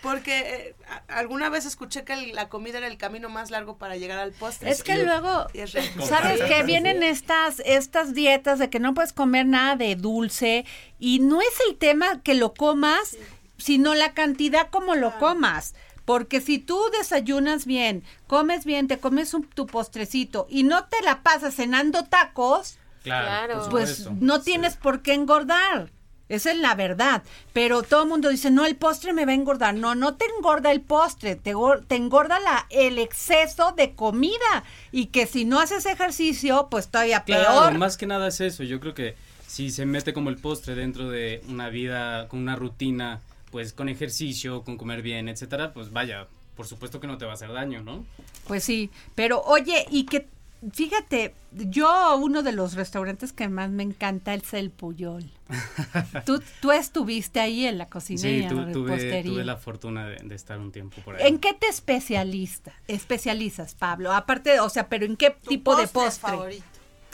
Porque 0.10 0.40
eh, 0.40 0.76
alguna 1.08 1.50
vez 1.50 1.66
escuché 1.66 2.04
que 2.04 2.14
el- 2.14 2.34
la 2.36 2.50
comida 2.50 2.78
era 2.78 2.88
el 2.88 2.98
camino 2.98 3.30
más 3.30 3.52
largo 3.52 3.78
para 3.78 3.96
llegar 3.98 4.18
al 4.20 4.32
postre. 4.32 4.70
Es 4.70 4.84
que 4.84 5.04
luego, 5.04 5.48
Y 5.54 5.60
es 5.60 5.74
real. 5.74 5.88
¿sabes 6.08 6.42
que 6.44 6.64
Vienen 6.64 7.04
estas, 7.04 7.62
estas 7.66 8.14
dietas 8.14 8.60
de 8.60 8.70
que 8.70 8.80
no 8.80 8.94
puedes 8.94 9.14
comer 9.14 9.46
nada 9.46 9.76
de 9.76 9.96
dulce 9.96 10.66
y 11.00 11.20
no 11.20 11.42
es 11.42 11.54
el 11.70 11.78
tema 11.78 12.22
que 12.24 12.34
lo 12.36 12.54
comas, 12.54 13.18
sino 13.58 13.94
la 13.96 14.14
cantidad 14.14 14.70
como 14.70 14.96
lo 14.96 15.18
comas. 15.20 15.74
Porque 16.06 16.40
si 16.40 16.58
tú 16.58 16.80
desayunas 16.98 17.66
bien, 17.66 18.04
comes 18.28 18.64
bien, 18.64 18.88
te 18.88 18.98
comes 18.98 19.34
un- 19.34 19.44
tu 19.48 19.66
postrecito 19.68 20.48
y 20.50 20.64
no 20.64 20.86
te 20.86 21.02
la 21.04 21.22
pasas 21.22 21.54
cenando 21.56 22.06
tacos, 22.06 22.78
Claro, 23.04 23.68
pues 23.70 24.08
no 24.20 24.42
tienes 24.42 24.76
por 24.78 25.02
qué 25.02 25.14
engordar. 25.14 25.92
Esa 26.30 26.52
es 26.52 26.58
la 26.58 26.76
verdad. 26.76 27.24
Pero 27.54 27.84
todo 27.84 28.04
el 28.04 28.10
mundo 28.10 28.30
dice, 28.30 28.52
no, 28.52 28.66
el 28.66 28.76
postre 28.76 29.14
me 29.14 29.26
va 29.26 29.32
a 29.32 29.36
engordar. 29.36 29.74
No, 29.76 29.96
no 29.96 30.16
te 30.16 30.26
engorda 30.38 30.72
el 30.72 30.82
postre, 30.82 31.36
te, 31.36 31.54
te 31.88 31.96
engorda 31.96 32.40
la, 32.40 32.66
el 32.70 33.00
exceso 33.00 33.74
de 33.78 33.94
comida. 33.94 34.64
Y 34.92 35.08
que 35.08 35.26
si 35.28 35.46
no 35.46 35.60
haces 35.60 35.86
ejercicio, 35.86 36.68
pues 36.70 36.90
todavía 36.90 37.24
Claro, 37.24 37.62
peor. 37.70 37.78
más 37.78 37.98
que 37.98 38.06
nada 38.08 38.28
es 38.28 38.42
eso. 38.42 38.64
Yo 38.64 38.80
creo 38.80 38.94
que 38.94 39.16
si 39.48 39.72
se 39.72 39.86
mete 39.86 40.14
como 40.14 40.30
el 40.30 40.38
postre 40.38 40.76
dentro 40.76 41.10
de 41.10 41.42
una 41.48 41.70
vida, 41.70 42.28
con 42.28 42.40
una 42.40 42.56
rutina, 42.56 43.22
pues 43.52 43.72
con 43.74 43.88
ejercicio, 43.90 44.64
con 44.64 44.78
comer 44.78 45.02
bien, 45.02 45.30
etcétera, 45.30 45.72
pues 45.74 45.92
vaya, 45.92 46.28
por 46.56 46.68
supuesto 46.68 47.00
que 47.00 47.08
no 47.08 47.18
te 47.18 47.26
va 47.26 47.32
a 47.32 47.36
hacer 47.36 47.54
daño, 47.54 47.82
¿no? 47.82 48.06
Pues 48.46 48.64
sí, 48.66 48.90
pero 49.16 49.42
oye, 49.44 49.86
y 49.90 50.06
que, 50.06 50.28
fíjate, 50.74 51.34
yo 51.52 52.18
uno 52.18 52.44
de 52.44 52.52
los 52.52 52.74
restaurantes 52.74 53.34
que 53.34 53.48
más 53.50 53.70
me 53.70 53.84
encanta 53.84 54.34
es 54.34 54.54
el 54.54 54.70
Puyol. 54.72 55.30
tú, 56.26 56.42
tú 56.62 56.72
estuviste 56.72 57.40
ahí 57.40 57.66
en 57.66 57.78
la 57.78 57.88
cocina 57.90 58.20
y 58.22 58.24
Sí, 58.24 58.44
en 58.44 58.50
tu- 58.50 58.56
la 58.62 58.72
tuve, 58.72 58.92
repostería. 58.92 59.32
tuve 59.32 59.46
la 59.46 59.58
fortuna 59.58 60.08
de, 60.08 60.16
de 60.24 60.36
estar 60.36 60.60
un 60.60 60.72
tiempo 60.72 61.02
por 61.04 61.16
ahí. 61.16 61.28
¿En 61.28 61.40
qué 61.40 61.54
te 61.54 61.68
especialista, 61.68 62.74
especializas, 62.88 63.76
Pablo? 63.76 64.12
Aparte, 64.14 64.60
o 64.60 64.70
sea, 64.70 64.90
pero 64.90 65.06
¿en 65.06 65.16
qué 65.18 65.32
tipo 65.48 65.76
de 65.76 65.88
postre? 65.88 66.32
favorito? 66.32 66.66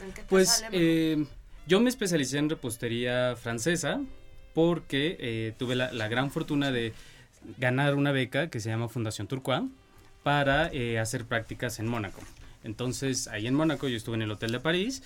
¿En 0.03 0.11
qué 0.13 0.21
te 0.21 0.27
Pues 0.27 0.49
sale 0.49 0.67
eh, 0.71 1.25
yo 1.67 1.79
me 1.79 1.89
especialicé 1.89 2.37
en 2.39 2.49
repostería 2.49 3.35
francesa 3.35 4.01
porque 4.53 5.17
eh, 5.19 5.53
tuve 5.57 5.75
la, 5.75 5.91
la 5.91 6.07
gran 6.07 6.29
fortuna 6.31 6.71
de 6.71 6.93
ganar 7.57 7.95
una 7.95 8.11
beca 8.11 8.49
que 8.49 8.59
se 8.59 8.69
llama 8.69 8.87
Fundación 8.89 9.27
Turquoise 9.27 9.67
para 10.23 10.69
eh, 10.71 10.99
hacer 10.99 11.25
prácticas 11.25 11.79
en 11.79 11.87
Mónaco. 11.87 12.21
Entonces, 12.63 13.27
ahí 13.27 13.47
en 13.47 13.53
Mónaco 13.55 13.87
yo 13.87 13.97
estuve 13.97 14.15
en 14.15 14.23
el 14.23 14.31
Hotel 14.31 14.51
de 14.51 14.59
París 14.59 15.03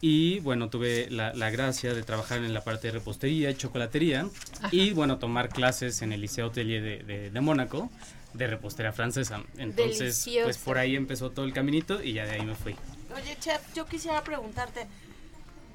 y 0.00 0.40
bueno, 0.40 0.70
tuve 0.70 1.08
la, 1.10 1.34
la 1.34 1.50
gracia 1.50 1.92
de 1.92 2.02
trabajar 2.02 2.38
en 2.38 2.54
la 2.54 2.64
parte 2.64 2.88
de 2.88 2.92
repostería 2.94 3.50
y 3.50 3.54
chocolatería 3.54 4.28
y 4.70 4.92
bueno, 4.92 5.18
tomar 5.18 5.48
clases 5.50 6.00
en 6.02 6.12
el 6.12 6.22
Liceo 6.22 6.48
Hotelier 6.48 6.82
de, 6.82 6.98
de, 7.04 7.30
de 7.30 7.40
Mónaco 7.40 7.90
de 8.32 8.46
repostería 8.46 8.92
francesa. 8.92 9.42
Entonces, 9.58 10.28
pues 10.44 10.58
por 10.58 10.78
ahí 10.78 10.96
empezó 10.96 11.30
todo 11.30 11.44
el 11.44 11.52
caminito 11.52 12.02
y 12.02 12.14
ya 12.14 12.24
de 12.24 12.32
ahí 12.32 12.46
me 12.46 12.54
fui. 12.54 12.76
Oye, 13.14 13.36
Chef, 13.40 13.60
yo 13.74 13.86
quisiera 13.86 14.22
preguntarte, 14.22 14.86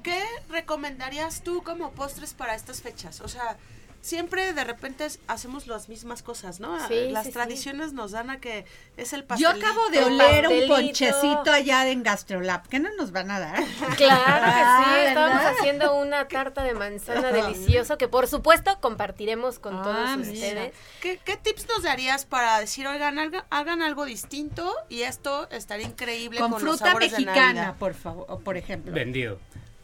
¿qué 0.02 0.22
recomendarías 0.48 1.42
tú 1.42 1.62
como 1.62 1.92
postres 1.92 2.32
para 2.32 2.54
estas 2.54 2.80
fechas? 2.80 3.20
O 3.20 3.28
sea, 3.28 3.58
siempre 4.06 4.52
de 4.52 4.62
repente 4.64 5.06
hacemos 5.26 5.66
las 5.66 5.88
mismas 5.88 6.22
cosas, 6.22 6.60
¿no? 6.60 6.78
Sí, 6.86 7.08
las 7.10 7.24
sí, 7.24 7.30
sí. 7.30 7.32
tradiciones 7.34 7.92
nos 7.92 8.12
dan 8.12 8.30
a 8.30 8.38
que 8.40 8.64
es 8.96 9.12
el 9.12 9.22
Yo 9.22 9.26
pastelito. 9.26 9.66
acabo 9.66 9.88
de 9.90 10.04
oler 10.04 10.46
un 10.48 10.68
ponchecito 10.68 11.50
allá 11.50 11.88
en 11.88 12.02
Gastrolab. 12.04 12.68
¿Qué 12.68 12.78
no 12.78 12.88
nos 12.96 13.10
van 13.10 13.30
a 13.32 13.40
dar? 13.40 13.64
Claro 13.96 13.96
que 13.96 14.06
Ah, 14.08 14.84
sí, 14.94 15.00
estábamos 15.08 15.38
¿verdad? 15.38 15.54
haciendo 15.58 15.96
una 15.96 16.28
tarta 16.28 16.62
de 16.62 16.74
manzana 16.74 17.32
delicioso 17.32 17.98
que 17.98 18.06
por 18.06 18.28
supuesto 18.28 18.78
compartiremos 18.80 19.58
con 19.58 19.76
Ah, 19.76 19.82
todos 19.82 20.16
mira. 20.18 20.32
ustedes. 20.32 20.74
¿Qué, 21.00 21.18
qué 21.24 21.36
tips 21.36 21.66
nos 21.68 21.82
darías 21.82 22.26
para 22.26 22.60
decir, 22.60 22.86
oigan, 22.86 23.18
hagan, 23.18 23.44
hagan 23.50 23.82
algo 23.82 24.04
distinto 24.04 24.72
y 24.88 25.02
esto 25.02 25.48
estaría 25.50 25.86
increíble 25.86 26.38
con, 26.38 26.54
fruta 26.60 26.94
mexicana, 26.94 27.74
por 27.78 27.94
favor, 27.94 28.40
por 28.44 28.56
ejemplo. 28.56 28.92
Vendido. 28.92 29.38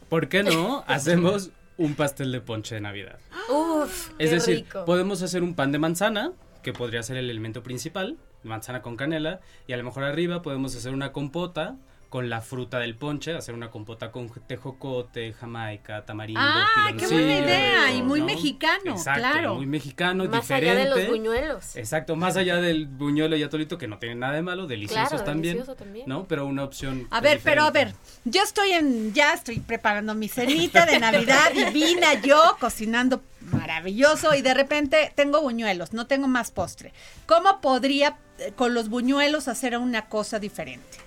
¿Por 0.07 0.29
qué 0.29 0.43
no 0.43 0.83
hacemos 0.87 1.49
un 1.77 1.95
pastel 1.95 2.31
de 2.31 2.41
ponche 2.41 2.75
de 2.75 2.81
Navidad? 2.81 3.19
Uf, 3.49 4.09
Es 4.19 4.29
qué 4.29 4.35
decir, 4.35 4.55
rico. 4.57 4.85
podemos 4.85 5.21
hacer 5.21 5.43
un 5.43 5.55
pan 5.55 5.71
de 5.71 5.79
manzana, 5.79 6.31
que 6.61 6.73
podría 6.73 7.03
ser 7.03 7.17
el 7.17 7.29
elemento 7.29 7.63
principal, 7.63 8.17
manzana 8.43 8.81
con 8.81 8.95
canela, 8.97 9.39
y 9.67 9.73
a 9.73 9.77
lo 9.77 9.83
mejor 9.83 10.03
arriba 10.03 10.41
podemos 10.41 10.75
hacer 10.75 10.93
una 10.93 11.11
compota 11.11 11.75
con 12.13 12.29
la 12.29 12.41
fruta 12.41 12.77
del 12.77 12.95
ponche, 12.95 13.33
hacer 13.35 13.55
una 13.55 13.71
compota 13.71 14.11
con 14.11 14.29
tejocote, 14.45 15.33
jamaica, 15.33 16.05
tamarindo, 16.05 16.39
Ah, 16.43 16.91
qué 16.95 17.07
buena 17.07 17.39
idea, 17.39 17.91
y 17.91 18.03
muy 18.03 18.19
¿no? 18.19 18.27
mexicano, 18.27 18.91
Exacto, 18.91 19.19
claro. 19.21 19.55
muy 19.55 19.65
mexicano, 19.65 20.25
Más 20.25 20.41
diferente. 20.41 20.69
allá 20.69 20.83
de 20.83 20.89
los 21.01 21.09
buñuelos. 21.09 21.75
Exacto, 21.75 22.15
más 22.15 22.37
allá 22.37 22.57
del 22.57 22.85
buñuelo 22.85 23.35
y 23.35 23.41
atolito, 23.41 23.79
que 23.79 23.87
no 23.87 23.97
tienen 23.97 24.19
nada 24.19 24.33
de 24.33 24.43
malo, 24.43 24.67
deliciosos 24.67 25.07
Claro, 25.09 25.23
también, 25.23 25.55
delicioso 25.55 25.75
también. 25.75 26.07
¿no? 26.07 26.25
Pero 26.27 26.45
una 26.45 26.63
opción 26.63 27.07
A 27.09 27.19
ver, 27.19 27.41
pero 27.43 27.63
a 27.63 27.71
ver, 27.71 27.95
yo 28.25 28.43
estoy 28.43 28.73
en, 28.73 29.11
ya 29.15 29.33
estoy 29.33 29.59
preparando 29.59 30.13
mi 30.13 30.27
cenita 30.29 30.85
de 30.85 30.99
Navidad 30.99 31.51
divina, 31.55 32.21
yo 32.21 32.57
cocinando 32.59 33.23
maravilloso 33.51 34.35
y 34.35 34.43
de 34.43 34.53
repente 34.53 35.11
tengo 35.15 35.41
buñuelos, 35.41 35.93
no 35.93 36.05
tengo 36.05 36.27
más 36.27 36.51
postre. 36.51 36.93
¿Cómo 37.25 37.59
podría 37.59 38.17
eh, 38.37 38.53
con 38.55 38.75
los 38.75 38.89
buñuelos 38.89 39.47
hacer 39.47 39.75
una 39.79 40.05
cosa 40.09 40.37
diferente? 40.37 41.02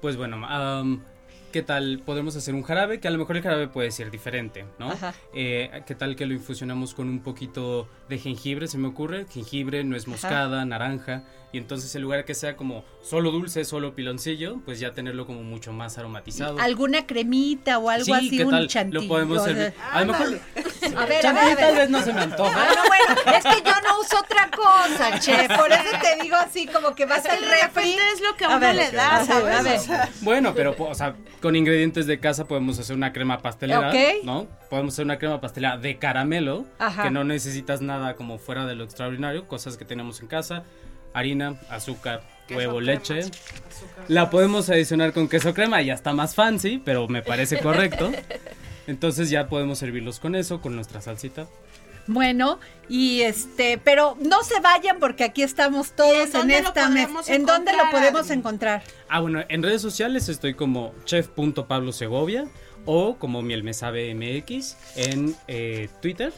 Pues 0.00 0.16
bueno, 0.16 0.44
am, 0.46 1.04
¿qué 1.50 1.62
tal? 1.62 2.02
Podemos 2.04 2.36
hacer 2.36 2.54
un 2.54 2.62
jarabe, 2.62 3.00
que 3.00 3.08
a 3.08 3.10
lo 3.10 3.18
mejor 3.18 3.36
el 3.36 3.42
jarabe 3.42 3.68
puede 3.68 3.90
ser 3.90 4.10
diferente, 4.10 4.64
¿no? 4.78 4.90
Ajá. 4.90 5.12
Eh, 5.34 5.82
¿Qué 5.86 5.94
tal 5.94 6.16
que 6.16 6.26
lo 6.26 6.34
infusionamos 6.34 6.94
con 6.94 7.08
un 7.08 7.20
poquito 7.20 7.88
de 8.08 8.18
jengibre, 8.18 8.66
se 8.68 8.78
me 8.78 8.88
ocurre? 8.88 9.26
Jengibre, 9.30 9.82
nuez 9.84 10.06
moscada, 10.08 10.64
naranja. 10.64 11.24
Y 11.52 11.58
entonces 11.58 11.92
en 11.96 12.02
lugar 12.02 12.20
de 12.20 12.24
que 12.26 12.34
sea 12.34 12.56
como 12.56 12.84
solo 13.02 13.32
dulce, 13.32 13.64
solo 13.64 13.96
piloncillo, 13.96 14.60
pues 14.64 14.78
ya 14.78 14.92
tenerlo 14.92 15.26
como 15.26 15.42
mucho 15.42 15.72
más 15.72 15.98
aromatizado. 15.98 16.60
¿Alguna 16.60 17.06
cremita 17.08 17.78
o 17.78 17.90
algo 17.90 18.04
Sí, 18.04 18.12
así? 18.12 18.36
¿qué 18.36 18.44
un 18.44 18.52
tal? 18.52 18.68
chantilly. 18.68 19.02
Lo 19.02 19.08
podemos 19.08 19.42
servir. 19.42 19.74
A 19.92 20.00
lo 20.04 20.12
mejor... 20.12 20.26
A 20.96 21.06
ver, 21.06 21.26
a 21.26 21.32
ver, 21.32 21.52
a 21.52 21.56
tal 21.56 21.56
ver. 21.74 21.76
vez 21.76 21.90
no 21.90 22.02
se 22.02 22.12
me 22.12 22.20
antoja. 22.20 22.56
Ah, 22.56 22.72
no, 22.74 22.82
bueno, 22.88 23.36
es 23.36 23.44
que 23.44 23.68
yo 23.68 23.74
no 23.82 24.00
uso 24.00 24.18
otra 24.18 24.48
cosa, 24.50 25.18
che. 25.18 25.46
Por 25.56 25.70
eso 25.72 25.90
te 26.00 26.22
digo 26.22 26.36
así, 26.36 26.66
como 26.66 26.94
que 26.94 27.04
vas 27.04 27.26
al 27.26 27.38
refri. 27.42 27.96
es 28.14 28.20
lo 28.20 28.34
que 28.36 28.44
a 28.44 28.48
uno 28.48 28.60
ver, 28.60 28.76
le 28.76 28.90
da, 28.92 29.16
a 29.16 29.18
ver, 29.18 29.26
¿sabes? 29.26 29.54
a 29.58 29.62
ver. 29.62 29.78
O 29.78 29.82
sea, 29.82 30.08
Bueno, 30.22 30.54
pero, 30.54 30.74
o 30.78 30.94
sea, 30.94 31.14
con 31.40 31.56
ingredientes 31.56 32.06
de 32.06 32.20
casa 32.20 32.46
podemos 32.46 32.78
hacer 32.78 32.94
una 32.96 33.12
crema 33.12 33.38
pastelera, 33.38 33.88
Ok. 33.90 34.24
¿no? 34.24 34.46
Podemos 34.68 34.94
hacer 34.94 35.04
una 35.04 35.18
crema 35.18 35.40
pastelera 35.40 35.76
de 35.78 35.98
caramelo, 35.98 36.64
Ajá. 36.78 37.02
que 37.04 37.10
no 37.10 37.24
necesitas 37.24 37.80
nada 37.80 38.14
como 38.14 38.38
fuera 38.38 38.66
de 38.66 38.74
lo 38.74 38.84
extraordinario, 38.84 39.46
cosas 39.48 39.76
que 39.76 39.84
tenemos 39.84 40.20
en 40.20 40.28
casa, 40.28 40.64
harina, 41.14 41.56
azúcar, 41.70 42.22
huevo, 42.50 42.80
leche. 42.80 43.20
La 44.08 44.30
podemos 44.30 44.68
adicionar 44.70 45.12
con 45.12 45.28
queso 45.28 45.54
crema, 45.54 45.80
ya 45.82 45.94
está 45.94 46.12
más 46.12 46.34
fancy, 46.34 46.80
pero 46.84 47.08
me 47.08 47.22
parece 47.22 47.58
correcto. 47.62 48.10
Entonces 48.86 49.30
ya 49.30 49.48
podemos 49.48 49.78
servirlos 49.78 50.18
con 50.20 50.34
eso, 50.34 50.60
con 50.60 50.74
nuestra 50.74 51.00
salsita. 51.00 51.46
Bueno, 52.06 52.58
y 52.88 53.22
este, 53.22 53.78
pero 53.78 54.16
no 54.20 54.42
se 54.42 54.60
vayan 54.60 54.98
porque 54.98 55.24
aquí 55.24 55.42
estamos 55.42 55.92
todos 55.92 56.34
en, 56.34 56.50
esta 56.50 56.88
mesa. 56.88 57.08
podemos 57.08 57.28
¿En 57.28 57.46
dónde 57.46 57.72
lo 57.72 57.78
encontrar, 57.78 57.90
podemos 57.90 58.30
encontrar? 58.30 58.82
Ah, 59.08 59.20
bueno, 59.20 59.44
en 59.48 59.62
redes 59.62 59.80
sociales 59.80 60.28
estoy 60.28 60.54
como 60.54 60.92
chef.pablosegovia 61.04 62.46
o 62.86 63.16
como 63.16 63.42
mielmesabe.mx 63.42 64.76
en 64.96 65.36
eh, 65.46 65.88
Twitter 66.00 66.32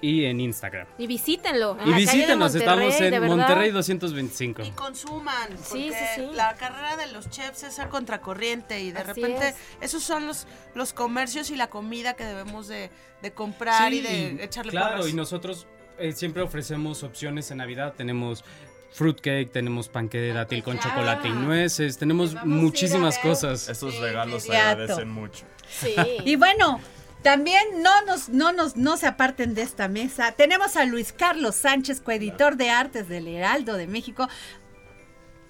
y 0.00 0.24
en 0.26 0.40
Instagram. 0.40 0.86
Y 0.98 1.06
visítenlo. 1.06 1.76
en 1.80 1.88
Y 1.88 1.92
visítenos, 1.94 2.54
estamos 2.54 3.00
en. 3.00 3.24
Monterrey 3.26 3.70
225. 3.70 4.62
y 4.62 4.70
consuman, 4.70 5.48
porque 5.48 5.64
Sí, 5.64 5.90
sí, 5.90 6.04
sí. 6.16 6.26
la 6.34 6.54
carrera 6.54 6.96
de 6.96 7.08
los 7.12 7.28
chefs 7.30 7.62
es 7.64 7.78
a 7.78 7.88
contracorriente 7.88 8.80
y 8.80 8.92
de 8.92 9.00
Así 9.00 9.08
repente 9.20 9.48
es. 9.48 9.54
esos 9.80 10.02
son 10.02 10.26
los, 10.26 10.46
los 10.74 10.92
comercios 10.92 11.50
y 11.50 11.56
la 11.56 11.68
comida 11.68 12.14
que 12.14 12.24
debemos 12.24 12.68
de, 12.68 12.90
de 13.22 13.30
comprar 13.32 13.92
y 13.92 14.00
de 14.00 14.44
echarle 14.44 14.70
Claro, 14.72 14.96
porras. 14.98 15.08
y 15.10 15.14
nosotros 15.14 15.66
eh, 15.98 16.12
siempre 16.12 16.42
ofrecemos 16.42 17.02
opciones 17.02 17.50
en 17.50 17.58
Navidad. 17.58 17.94
Tenemos 17.96 18.44
fruitcake, 18.92 19.50
tenemos 19.52 19.88
panque 19.88 20.18
de 20.18 20.32
dátil 20.32 20.62
con 20.62 20.78
chocolate 20.78 21.28
y 21.28 21.32
nueces, 21.32 21.98
tenemos 21.98 22.34
muchísimas 22.44 23.18
cosas. 23.18 23.68
Esos 23.68 23.98
regalos 23.98 24.44
se 24.44 24.56
agradecen 24.56 25.08
mucho. 25.10 25.44
Sí. 25.68 25.94
Y 26.24 26.36
bueno, 26.36 26.80
también 27.22 27.62
no 27.82 28.04
nos, 28.06 28.28
no 28.28 28.52
nos, 28.52 28.76
no 28.76 28.96
se 28.96 29.06
aparten 29.06 29.54
de 29.54 29.62
esta 29.62 29.88
mesa. 29.88 30.32
Tenemos 30.32 30.76
a 30.76 30.84
Luis 30.84 31.12
Carlos 31.12 31.56
Sánchez, 31.56 32.00
coeditor 32.00 32.56
de 32.56 32.70
artes 32.70 33.08
del 33.08 33.26
Heraldo 33.28 33.74
de 33.76 33.86
México. 33.86 34.28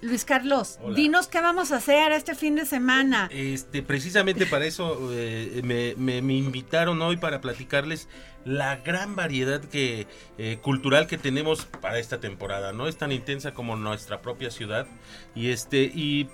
Luis 0.01 0.25
Carlos, 0.25 0.79
Hola. 0.81 0.95
dinos 0.95 1.27
qué 1.27 1.41
vamos 1.41 1.73
a 1.73 1.77
hacer 1.77 2.13
este 2.13 2.37
fin 2.37 2.55
de 2.55 2.65
semana. 2.65 3.29
Este, 3.33 3.83
precisamente 3.83 4.47
para 4.47 4.65
eso 4.65 5.11
eh, 5.13 5.61
me, 5.65 5.95
me- 5.97 6.23
me 6.23 6.35
invitaron 6.35 7.03
hoy 7.03 7.17
para 7.17 7.41
platicarles 7.41 8.09
la 8.49 8.77
gran 8.77 9.15
variedad 9.15 9.61
que 9.61 10.07
eh, 10.39 10.59
cultural 10.63 11.07
que 11.07 11.19
tenemos 11.19 11.67
para 11.67 11.99
esta 11.99 12.19
temporada, 12.19 12.73
¿no? 12.73 12.89
Es 12.89 12.97
tan 12.97 13.13
intensa 13.13 13.53
como 13.53 13.77
nuestra 13.77 14.23
propia 14.23 14.51
ciudad. 14.51 14.87
Y 15.35 15.51
este, 15.51 15.83
y, 15.95 16.31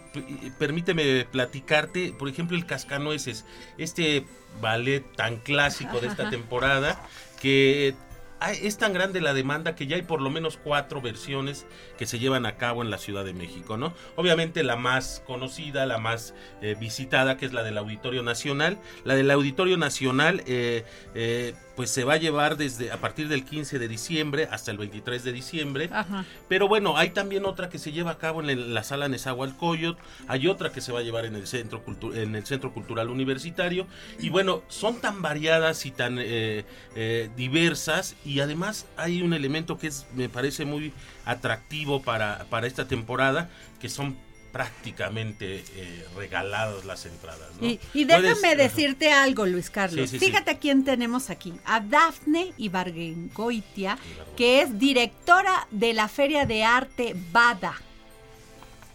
permíteme 0.58 1.24
platicarte, 1.24 2.14
por 2.16 2.28
ejemplo, 2.28 2.56
el 2.56 2.66
Cascanueces, 2.66 3.44
este 3.78 4.24
ballet 4.60 5.04
tan 5.16 5.38
clásico 5.38 6.00
de 6.00 6.06
esta 6.06 6.30
temporada 6.30 7.00
que 7.42 7.94
hay- 8.40 8.58
es 8.66 8.76
tan 8.78 8.92
grande 8.92 9.20
la 9.20 9.32
demanda 9.32 9.74
que 9.74 9.86
ya 9.86 9.96
hay 9.96 10.02
por 10.02 10.20
lo 10.20 10.28
menos 10.28 10.58
cuatro 10.62 11.00
versiones 11.00 11.66
que 11.96 12.04
se 12.04 12.18
llevan 12.18 12.44
a 12.46 12.56
cabo 12.56 12.82
en 12.82 12.90
la 12.90 12.98
Ciudad 12.98 13.24
de 13.24 13.32
México, 13.32 13.76
¿no? 13.76 13.94
Obviamente 14.16 14.62
la 14.64 14.76
más 14.76 15.22
conocida, 15.26 15.86
la 15.86 15.98
más 15.98 16.34
eh, 16.60 16.76
visitada, 16.78 17.36
que 17.38 17.46
es 17.46 17.52
la 17.52 17.62
del 17.62 17.78
Auditorio 17.78 18.22
Nacional. 18.22 18.78
La 19.04 19.14
del 19.14 19.30
Auditorio 19.30 19.76
Nacional, 19.78 20.42
eh, 20.46 20.84
eh, 21.14 21.54
pues 21.76 21.90
se 21.90 22.04
va 22.04 22.14
a 22.14 22.16
llevar 22.16 22.56
desde 22.56 22.92
a 22.92 22.98
partir 22.98 23.28
del 23.28 23.44
15 23.44 23.78
de 23.78 23.88
diciembre 23.88 24.48
hasta 24.50 24.70
el 24.70 24.78
23 24.78 25.24
de 25.24 25.32
diciembre. 25.32 25.88
Ajá. 25.92 26.24
Pero 26.48 26.68
bueno, 26.68 26.96
hay 26.96 27.10
también 27.10 27.44
otra 27.46 27.68
que 27.68 27.78
se 27.78 27.92
lleva 27.92 28.12
a 28.12 28.18
cabo 28.18 28.40
en 28.42 28.50
el- 28.50 28.74
la 28.74 28.84
sala 28.84 29.08
Nezahualcóyotl, 29.08 30.00
hay 30.28 30.46
otra 30.46 30.70
que 30.72 30.80
se 30.80 30.92
va 30.92 31.00
a 31.00 31.02
llevar 31.02 31.24
en 31.24 31.34
el 31.34 31.46
centro 31.46 31.82
en 32.14 32.34
el 32.36 32.46
centro 32.46 32.72
cultural 32.72 33.08
universitario 33.10 33.86
y 34.20 34.28
bueno, 34.30 34.62
son 34.68 35.00
tan 35.00 35.20
variadas 35.22 35.84
y 35.86 35.90
tan 35.90 36.18
eh, 36.20 36.64
eh, 36.96 37.30
diversas 37.36 38.16
y 38.24 38.40
además 38.40 38.86
hay 38.96 39.22
un 39.22 39.32
elemento 39.34 39.78
que 39.78 39.88
es 39.88 40.06
me 40.14 40.28
parece 40.28 40.64
muy 40.64 40.92
atractivo 41.24 42.02
para, 42.02 42.46
para 42.50 42.66
esta 42.66 42.86
temporada 42.86 43.48
que 43.80 43.88
son 43.88 44.16
prácticamente 44.54 45.64
eh, 45.74 46.06
regaladas 46.16 46.84
las 46.84 47.04
entradas. 47.06 47.48
¿no? 47.60 47.66
Y, 47.66 47.80
y 47.92 48.06
Puedes- 48.06 48.22
déjame 48.22 48.48
ajá. 48.48 48.56
decirte 48.56 49.12
algo, 49.12 49.46
Luis 49.46 49.68
Carlos. 49.68 50.08
Sí, 50.08 50.16
sí, 50.16 50.24
sí. 50.24 50.26
Fíjate 50.30 50.52
a 50.52 50.58
quién 50.58 50.84
tenemos 50.84 51.28
aquí. 51.28 51.52
A 51.64 51.80
Dafne 51.80 52.52
Ibargengoitia, 52.56 53.98
que 54.36 54.62
es 54.62 54.78
directora 54.78 55.66
de 55.72 55.92
la 55.92 56.08
Feria 56.08 56.46
de 56.46 56.62
Arte 56.64 57.16
Bada. 57.32 57.74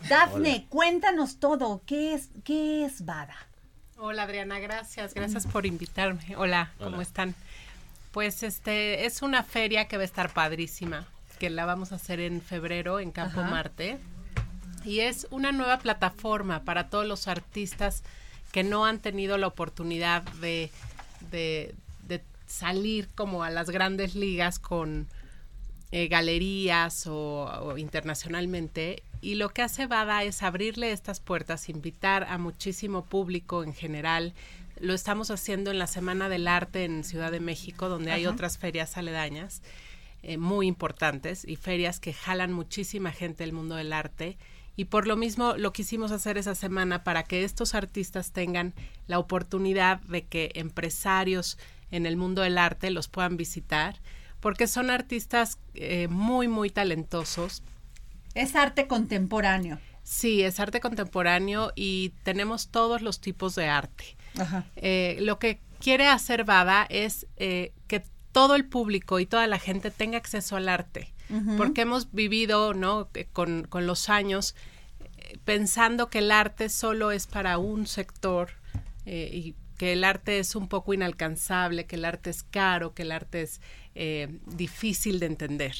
Dafne, 0.07 0.65
cuéntanos 0.69 1.39
todo. 1.39 1.81
¿Qué 1.85 2.13
es, 2.13 2.29
qué 2.45 2.85
es 2.85 3.03
Bada? 3.05 3.35
Hola 3.97 4.23
Adriana, 4.23 4.59
gracias, 4.59 5.13
gracias 5.13 5.45
por 5.45 5.65
invitarme. 5.65 6.35
Hola, 6.37 6.71
¿cómo 6.77 6.91
Hola. 6.95 7.01
están? 7.03 7.35
Pues 8.11 8.43
este 8.43 9.05
es 9.05 9.21
una 9.21 9.43
feria 9.43 9.89
que 9.89 9.97
va 9.97 10.03
a 10.03 10.05
estar 10.05 10.31
padrísima, 10.33 11.05
que 11.37 11.49
la 11.49 11.65
vamos 11.65 11.91
a 11.91 11.95
hacer 11.95 12.21
en 12.21 12.41
febrero 12.41 13.01
en 13.01 13.11
Campo 13.11 13.41
Ajá. 13.41 13.49
Marte. 13.49 13.99
Y 14.85 15.01
es 15.01 15.27
una 15.31 15.51
nueva 15.51 15.79
plataforma 15.79 16.63
para 16.63 16.89
todos 16.89 17.05
los 17.05 17.27
artistas 17.27 18.03
que 18.51 18.63
no 18.63 18.85
han 18.85 18.99
tenido 18.99 19.37
la 19.37 19.47
oportunidad 19.47 20.23
de, 20.41 20.71
de- 21.31 21.75
de 22.07 22.21
salir 22.47 23.07
como 23.15 23.43
a 23.43 23.49
las 23.49 23.69
grandes 23.69 24.15
ligas 24.15 24.57
con 24.59 25.07
eh, 25.91 26.07
galerías 26.07 27.07
o, 27.07 27.45
o 27.45 27.77
internacionalmente. 27.77 29.03
Y 29.21 29.35
lo 29.35 29.49
que 29.49 29.61
hace 29.61 29.85
Bada 29.85 30.23
es 30.23 30.41
abrirle 30.43 30.91
estas 30.91 31.19
puertas, 31.19 31.67
invitar 31.69 32.23
a 32.23 32.37
muchísimo 32.37 33.03
público 33.03 33.63
en 33.63 33.73
general. 33.73 34.33
Lo 34.79 34.93
estamos 34.93 35.29
haciendo 35.29 35.71
en 35.71 35.77
la 35.79 35.87
Semana 35.87 36.29
del 36.29 36.47
Arte 36.47 36.85
en 36.85 37.03
Ciudad 37.03 37.31
de 37.31 37.41
México, 37.41 37.89
donde 37.89 38.11
hay 38.11 38.25
otras 38.27 38.57
ferias 38.57 38.95
aledañas 38.97 39.61
eh, 40.23 40.37
muy 40.37 40.67
importantes 40.67 41.43
y 41.45 41.55
ferias 41.57 41.99
que 41.99 42.13
jalan 42.13 42.53
muchísima 42.53 43.11
gente 43.11 43.43
del 43.43 43.51
mundo 43.53 43.75
del 43.75 43.91
arte. 43.93 44.37
Y 44.79 44.85
por 44.85 45.07
lo 45.07 45.17
mismo 45.17 45.55
lo 45.57 45.73
quisimos 45.73 46.13
hacer 46.13 46.37
esa 46.37 46.55
semana 46.55 47.03
para 47.03 47.23
que 47.23 47.43
estos 47.43 47.75
artistas 47.75 48.31
tengan 48.31 48.73
la 49.07 49.19
oportunidad 49.19 49.99
de 50.03 50.23
que 50.23 50.51
empresarios 50.55 51.57
en 51.91 52.05
el 52.05 52.15
mundo 52.15 52.43
del 52.43 52.57
arte 52.57 52.89
los 52.89 53.09
puedan 53.09 53.35
visitar, 53.35 53.99
porque 54.39 54.67
son 54.67 54.89
artistas 54.89 55.57
eh, 55.73 56.07
muy, 56.07 56.47
muy 56.47 56.69
talentosos. 56.69 57.61
Es 58.35 58.55
arte 58.55 58.87
contemporáneo. 58.87 59.79
Sí, 60.03 60.43
es 60.43 60.61
arte 60.61 60.79
contemporáneo 60.79 61.73
y 61.75 62.13
tenemos 62.23 62.69
todos 62.69 63.01
los 63.01 63.19
tipos 63.19 63.55
de 63.55 63.67
arte. 63.67 64.15
Ajá. 64.37 64.63
Eh, 64.77 65.17
lo 65.19 65.39
que 65.39 65.59
quiere 65.81 66.07
hacer 66.07 66.45
Bada 66.45 66.87
es 66.89 67.27
eh, 67.35 67.73
que 67.89 68.01
todo 68.31 68.55
el 68.55 68.63
público 68.63 69.19
y 69.19 69.25
toda 69.25 69.45
la 69.45 69.59
gente 69.59 69.91
tenga 69.91 70.17
acceso 70.17 70.55
al 70.55 70.69
arte, 70.69 71.11
Porque 71.57 71.81
hemos 71.81 72.11
vivido, 72.11 72.73
¿no? 72.73 73.09
Que 73.11 73.25
Con, 73.25 73.63
con 73.69 73.85
los 73.87 74.09
años 74.09 74.55
eh, 75.17 75.37
pensando 75.45 76.09
que 76.09 76.19
el 76.19 76.31
arte 76.31 76.69
solo 76.69 77.11
es 77.11 77.27
para 77.27 77.57
un 77.57 77.85
sector 77.87 78.49
eh, 79.05 79.29
y 79.33 79.55
que 79.77 79.93
el 79.93 80.03
arte 80.03 80.39
es 80.39 80.55
un 80.55 80.67
poco 80.67 80.93
inalcanzable, 80.93 81.85
que 81.85 81.95
el 81.95 82.03
arte 82.05 82.29
es 82.31 82.43
caro, 82.43 82.93
que 82.93 83.03
el 83.03 83.11
arte 83.13 83.43
es 83.43 83.61
eh, 83.95 84.27
difícil 84.47 85.19
de 85.19 85.25
entender. 85.27 85.73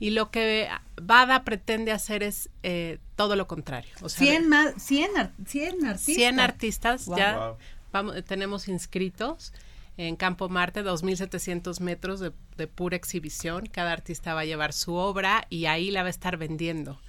Y 0.00 0.10
lo 0.10 0.30
que 0.30 0.68
Bada 1.00 1.44
pretende 1.44 1.92
hacer 1.92 2.22
es 2.24 2.50
eh, 2.64 2.98
todo 3.14 3.36
lo 3.36 3.46
contrario. 3.46 3.90
O 4.00 4.08
sea, 4.08 4.26
100, 4.26 4.48
más, 4.48 4.74
100, 4.82 5.16
ar- 5.16 5.32
100 5.46 5.86
artistas. 5.86 6.14
100 6.16 6.40
artistas 6.40 7.06
Wow. 7.06 7.16
ya 7.18 7.38
Wow. 7.38 7.56
vamos, 7.92 8.24
tenemos 8.24 8.66
inscritos 8.68 9.52
en 9.98 10.14
Campo 10.14 10.48
Marte, 10.48 10.84
2.700 10.84 11.80
metros 11.80 12.20
de, 12.20 12.66
pura 12.68 12.96
exhibición. 12.96 13.66
Cada 13.66 13.92
artista 13.92 14.32
va 14.32 14.40
a 14.40 14.44
llevar 14.44 14.72
su 14.72 14.94
obra 14.94 15.46
y 15.50 15.66
ahí 15.66 15.90
la 15.90 16.02
va 16.02 16.06
a 16.06 16.10
estar 16.10 16.36
vendiendo 16.36 17.00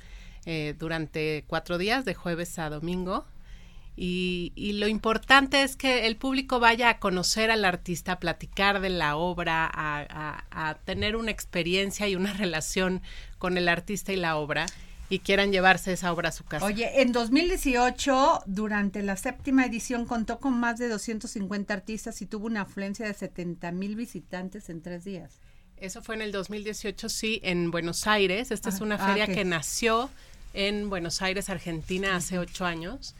eh, 0.45 0.75
durante 0.77 1.45
cuatro 1.47 1.77
días, 1.77 2.03
de 2.03 2.15
jueves 2.15 2.57
a 2.57 2.69
domingo. 2.69 3.25
Y, 3.95 4.53
lo 4.79 4.87
importante 4.87 5.61
es 5.61 5.75
que 5.75 6.07
el 6.07 6.15
público 6.15 6.59
vaya 6.59 6.89
a 6.89 6.99
conocer 6.99 7.51
al 7.51 7.65
artista, 7.65 8.13
a 8.13 8.19
platicar 8.19 8.79
de 8.79 8.89
la 8.89 9.17
obra, 9.17 9.69
a 9.71 10.77
tener 10.85 11.15
una 11.15 11.31
experiencia 11.31 12.07
y 12.07 12.15
una 12.15 12.33
relación 12.37 13.01
con 13.37 13.57
el 13.57 13.69
artista 13.69 14.13
y 14.13 14.15
la 14.15 14.37
obra 14.37 14.65
y 15.09 15.19
quieran 15.19 15.51
llevarse 15.51 15.91
esa 15.93 16.13
obra 16.13 16.29
a 16.29 16.31
su 16.31 16.43
casa. 16.43 16.65
Oye, 16.65 17.01
en 17.01 17.11
2018, 17.11 18.43
durante 18.45 19.01
la 19.03 19.17
séptima 19.17 19.65
edición, 19.65 20.05
contó 20.05 20.39
con 20.39 20.59
más 20.59 20.77
de 20.77 20.87
250 20.87 21.73
artistas 21.73 22.21
y 22.21 22.25
tuvo 22.25 22.45
una 22.45 22.61
afluencia 22.61 23.05
de 23.07 23.13
70 23.13 23.71
mil 23.71 23.95
visitantes 23.95 24.69
en 24.69 24.81
tres 24.81 25.03
días. 25.03 25.39
Eso 25.77 26.01
fue 26.01 26.15
en 26.15 26.21
el 26.21 26.31
2018, 26.31 27.09
sí, 27.09 27.39
en 27.43 27.71
Buenos 27.71 28.05
Aires. 28.05 28.51
Esta 28.51 28.69
es 28.69 28.81
Ah, 28.81 28.83
una 28.83 28.95
ah, 28.95 29.07
feria 29.07 29.27
que 29.27 29.45
nació 29.45 30.09
en 30.53 30.89
Buenos 30.89 31.21
Aires, 31.21 31.49
Argentina, 31.49 32.15
hace 32.15 32.37
ocho 32.37 32.65
años. 32.65 33.15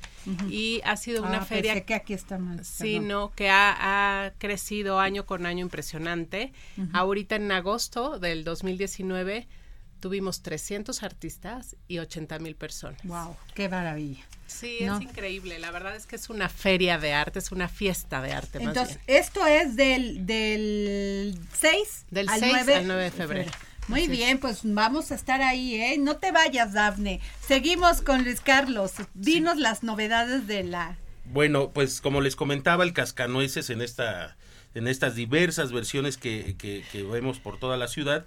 Y 0.50 0.82
ha 0.84 0.98
sido 0.98 1.24
una 1.24 1.38
Ah, 1.38 1.46
feria 1.46 1.74
pensé 1.74 1.86
que 1.86 1.94
aquí 1.96 2.14
está 2.14 2.38
mal. 2.38 2.64
Sí, 2.66 3.00
no, 3.00 3.32
que 3.36 3.50
ha, 3.50 4.26
ha 4.26 4.32
crecido 4.38 5.00
año 5.00 5.26
con 5.26 5.46
año 5.46 5.62
impresionante. 5.64 6.52
Ahorita 6.94 7.36
en 7.36 7.52
agosto 7.52 8.20
del 8.20 8.44
2019 8.44 9.48
tuvimos 10.00 10.41
300 10.41 11.04
artistas 11.04 11.76
y 11.88 12.00
80 12.00 12.39
mil 12.39 12.56
personas. 12.56 13.00
Wow, 13.04 13.36
qué 13.54 13.70
maravilla. 13.70 14.24
Sí, 14.47 14.80
¿No? 14.82 14.95
es 14.97 15.02
increíble. 15.04 15.60
La 15.60 15.70
verdad 15.72 15.95
es 15.95 16.06
que 16.08 16.16
es 16.16 16.30
una 16.30 16.50
feria 16.50 16.97
de 16.97 17.14
arte, 17.14 17.39
es 17.39 17.52
una 17.52 17.68
fiesta 17.70 18.22
de 18.22 18.34
arte. 18.34 18.60
más 18.60 18.70
Entonces, 18.70 19.00
bien. 19.06 19.20
esto 19.20 19.45
es 19.45 19.76
del, 19.76 20.26
del 20.26 21.38
6 21.58 22.06
Del 22.10 22.30
al 22.30 22.39
6 22.39 22.52
9, 22.54 22.76
al 22.76 22.88
9 22.88 23.04
de 23.04 23.12
febrero. 23.12 23.52
Muy 23.88 24.08
bien, 24.08 24.39
pues 24.39 24.60
vamos 24.64 25.12
a 25.12 25.16
estar 25.16 25.41
ahí, 25.41 25.74
¿eh? 25.76 25.97
No 26.00 26.18
te 26.18 26.32
vayas, 26.32 26.74
Dafne. 26.74 27.22
Seguimos 27.47 28.02
con 28.02 28.24
Luis 28.24 28.39
Carlos. 28.39 28.93
Dinos 29.16 29.58
las 29.58 29.82
novedades 29.84 30.45
de 30.45 30.64
la... 30.64 30.95
Bueno, 31.26 31.72
pues 31.72 32.00
como 32.02 32.22
les 32.22 32.36
comentaba, 32.36 32.84
el 32.84 32.93
cascanueces 32.93 33.70
en 33.70 33.82
esta 33.82 34.36
en 34.76 34.88
estas 34.88 35.16
diversas 35.16 35.72
versiones 35.72 36.18
que, 36.18 36.56
que- 36.60 36.84
que 36.91 37.02
vemos 37.02 37.39
por 37.39 37.58
toda 37.60 37.76
la 37.78 37.88
ciudad. 37.88 38.26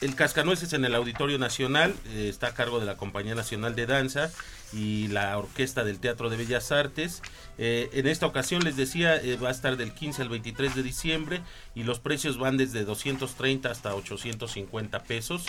El 0.00 0.14
cascanueces 0.14 0.72
en 0.72 0.84
el 0.86 0.94
Auditorio 0.94 1.38
Nacional 1.38 1.94
eh, 2.14 2.28
está 2.30 2.48
a 2.48 2.54
cargo 2.54 2.80
de 2.80 2.86
la 2.86 2.96
Compañía 2.96 3.34
Nacional 3.34 3.74
de 3.74 3.84
Danza 3.84 4.30
y 4.72 5.08
la 5.08 5.36
Orquesta 5.38 5.84
del 5.84 5.98
Teatro 5.98 6.30
de 6.30 6.36
Bellas 6.36 6.72
Artes. 6.72 7.22
Eh, 7.58 7.90
en 7.92 8.06
esta 8.06 8.26
ocasión 8.26 8.64
les 8.64 8.76
decía, 8.76 9.16
eh, 9.16 9.36
va 9.36 9.48
a 9.48 9.52
estar 9.52 9.76
del 9.76 9.92
15 9.92 10.22
al 10.22 10.28
23 10.30 10.74
de 10.74 10.82
diciembre 10.82 11.40
y 11.74 11.82
los 11.82 11.98
precios 11.98 12.38
van 12.38 12.56
desde 12.56 12.84
230 12.84 13.70
hasta 13.70 13.94
850 13.94 15.02
pesos, 15.02 15.44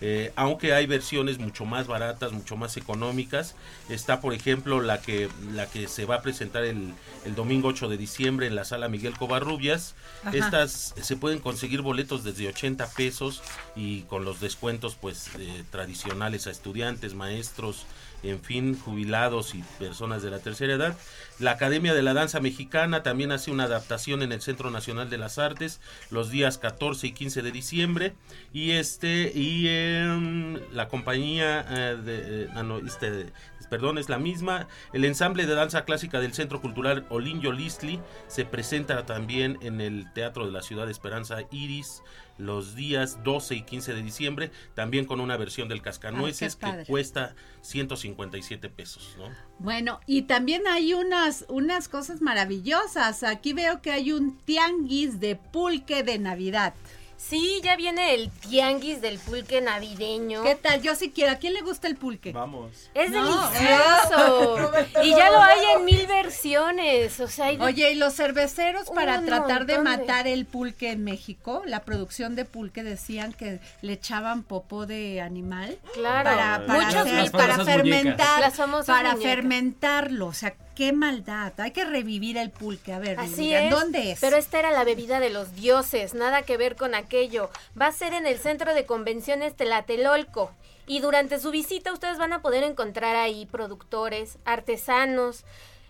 eh, 0.00 0.32
aunque 0.36 0.74
hay 0.74 0.86
versiones 0.86 1.38
mucho 1.38 1.64
más 1.64 1.88
baratas, 1.88 2.32
mucho 2.32 2.56
más 2.56 2.76
económicas. 2.76 3.56
Está, 3.88 4.20
por 4.20 4.32
ejemplo, 4.32 4.80
la 4.80 5.00
que, 5.00 5.28
la 5.52 5.66
que 5.66 5.88
se 5.88 6.04
va 6.04 6.16
a 6.16 6.22
presentar 6.22 6.64
el, 6.64 6.94
el 7.24 7.34
domingo 7.34 7.68
8 7.68 7.88
de 7.88 7.96
diciembre 7.96 8.46
en 8.46 8.54
la 8.54 8.64
sala 8.64 8.88
Miguel 8.88 9.16
Covarrubias. 9.16 9.94
Ajá. 10.22 10.36
Estas 10.36 10.94
se 11.00 11.16
pueden 11.16 11.40
conseguir 11.40 11.82
boletos 11.82 12.22
desde 12.22 12.48
80 12.48 12.88
pesos 12.90 13.42
y 13.74 14.02
con 14.02 14.24
los 14.24 14.40
descuentos 14.40 14.94
pues 14.94 15.30
eh, 15.38 15.64
tradicionales 15.70 16.46
a 16.46 16.50
estudiantes, 16.50 17.14
maestros, 17.14 17.86
en 18.22 18.40
fin, 18.40 18.78
jubilados 18.78 19.54
y 19.54 19.62
personas 19.78 20.22
de 20.22 20.30
la 20.30 20.38
tercera 20.38 20.74
edad. 20.74 20.96
La 21.38 21.52
Academia 21.52 21.94
de 21.94 22.02
la 22.02 22.14
Danza 22.14 22.40
Mexicana 22.40 23.02
también 23.02 23.32
hace 23.32 23.50
una 23.50 23.64
adaptación 23.64 24.22
en 24.22 24.32
el 24.32 24.40
Centro 24.40 24.70
Nacional 24.70 25.10
de 25.10 25.18
las 25.18 25.38
Artes 25.38 25.80
los 26.10 26.30
días 26.30 26.58
14 26.58 27.08
y 27.08 27.12
15 27.12 27.42
de 27.42 27.52
diciembre 27.52 28.12
y 28.52 28.72
este 28.72 29.32
y 29.34 29.68
em, 29.68 30.58
la 30.72 30.88
compañía 30.88 31.64
eh, 31.68 31.96
de 32.02 32.44
eh, 32.44 32.48
ah, 32.54 32.62
no, 32.62 32.78
este 32.78 33.32
perdón, 33.68 33.98
es 33.98 34.08
la 34.08 34.18
misma. 34.18 34.68
El 34.92 35.04
ensamble 35.04 35.46
de 35.46 35.54
danza 35.54 35.84
clásica 35.84 36.20
del 36.20 36.34
Centro 36.34 36.60
Cultural 36.60 37.06
Olinjo 37.10 37.52
Listli 37.52 38.00
se 38.28 38.44
presenta 38.44 39.04
también 39.06 39.58
en 39.60 39.80
el 39.80 40.12
Teatro 40.12 40.46
de 40.46 40.52
la 40.52 40.62
Ciudad 40.62 40.86
de 40.86 40.92
Esperanza 40.92 41.38
Iris 41.50 42.02
los 42.38 42.74
días 42.74 43.22
12 43.24 43.54
y 43.54 43.62
15 43.62 43.94
de 43.94 44.02
diciembre, 44.02 44.50
también 44.74 45.04
con 45.04 45.20
una 45.20 45.36
versión 45.36 45.68
del 45.68 45.82
Cascanueces 45.82 46.58
Ay, 46.60 46.78
que 46.78 46.84
cuesta 46.84 47.34
157 47.62 48.68
pesos, 48.68 49.16
¿no? 49.18 49.30
Bueno, 49.58 50.00
y 50.06 50.22
también 50.22 50.66
hay 50.66 50.94
unas, 50.94 51.44
unas 51.48 51.88
cosas 51.88 52.20
maravillosas. 52.20 53.22
Aquí 53.22 53.52
veo 53.52 53.80
que 53.80 53.90
hay 53.90 54.12
un 54.12 54.36
tianguis 54.38 55.20
de 55.20 55.36
pulque 55.36 56.02
de 56.02 56.18
Navidad. 56.18 56.74
Sí, 57.18 57.60
ya 57.64 57.76
viene 57.76 58.14
el 58.14 58.30
tianguis 58.30 59.00
del 59.00 59.18
pulque 59.18 59.60
navideño. 59.60 60.42
¿Qué 60.44 60.54
tal? 60.54 60.80
Yo 60.82 60.94
sí 60.94 61.10
quiero. 61.10 61.32
¿A 61.32 61.36
quién 61.36 61.54
le 61.54 61.62
gusta 61.62 61.88
el 61.88 61.96
pulque? 61.96 62.30
Vamos. 62.32 62.90
Es 62.94 63.10
No. 63.10 63.24
delicioso. 63.50 64.70
y 65.02 65.10
ya 65.10 65.30
lo 65.30 65.42
hay 65.42 65.58
en 65.76 65.84
mil 65.84 66.06
versiones. 66.06 67.18
O 67.20 67.26
sea, 67.28 67.46
hay 67.46 67.58
Oye, 67.60 67.90
y 67.92 67.94
los 67.96 68.14
cerveceros 68.14 68.90
para 68.90 69.18
Un 69.18 69.26
tratar 69.26 69.66
de 69.66 69.78
matar 69.78 70.26
el 70.28 70.46
pulque 70.46 70.90
en 70.92 71.04
México, 71.04 71.62
la 71.66 71.80
producción 71.84 72.36
de 72.36 72.44
pulque 72.44 72.82
decían 72.84 73.32
que 73.32 73.60
le 73.82 73.94
echaban 73.94 74.42
popó 74.42 74.86
de 74.86 75.20
animal 75.20 75.78
Claro. 75.94 76.24
para, 76.30 76.66
para, 76.66 76.84
Muchos- 76.86 77.06
hacer- 77.06 77.30
para 77.32 77.64
fermentar, 77.64 78.04
muñecas. 78.04 78.40
Las 78.40 78.54
famosas 78.54 78.86
para 78.86 79.12
muñecas. 79.12 79.32
fermentarlo, 79.34 80.26
o 80.26 80.32
sea, 80.32 80.54
qué 80.76 80.92
maldad, 80.92 81.54
hay 81.58 81.70
que 81.70 81.86
revivir 81.86 82.36
el 82.36 82.50
pulque, 82.50 82.92
a 82.92 82.98
ver, 82.98 83.18
Así 83.18 83.36
Lilian, 83.36 83.64
es. 83.64 83.70
¿dónde 83.70 84.10
es? 84.12 84.20
Pero 84.20 84.36
esta 84.36 84.58
era 84.58 84.70
la 84.72 84.84
bebida 84.84 85.20
de 85.20 85.30
los 85.30 85.54
dioses, 85.54 86.12
nada 86.12 86.42
que 86.42 86.58
ver 86.58 86.76
con 86.76 86.94
aquello. 87.06 87.50
Va 87.80 87.86
a 87.86 87.92
ser 87.92 88.12
en 88.12 88.26
el 88.26 88.38
Centro 88.38 88.74
de 88.74 88.84
Convenciones 88.84 89.56
Tlatelolco. 89.56 90.50
Y 90.86 91.00
durante 91.00 91.38
su 91.38 91.50
visita 91.50 91.92
ustedes 91.92 92.18
van 92.18 92.32
a 92.32 92.42
poder 92.42 92.62
encontrar 92.62 93.16
ahí 93.16 93.46
productores, 93.46 94.38
artesanos, 94.44 95.44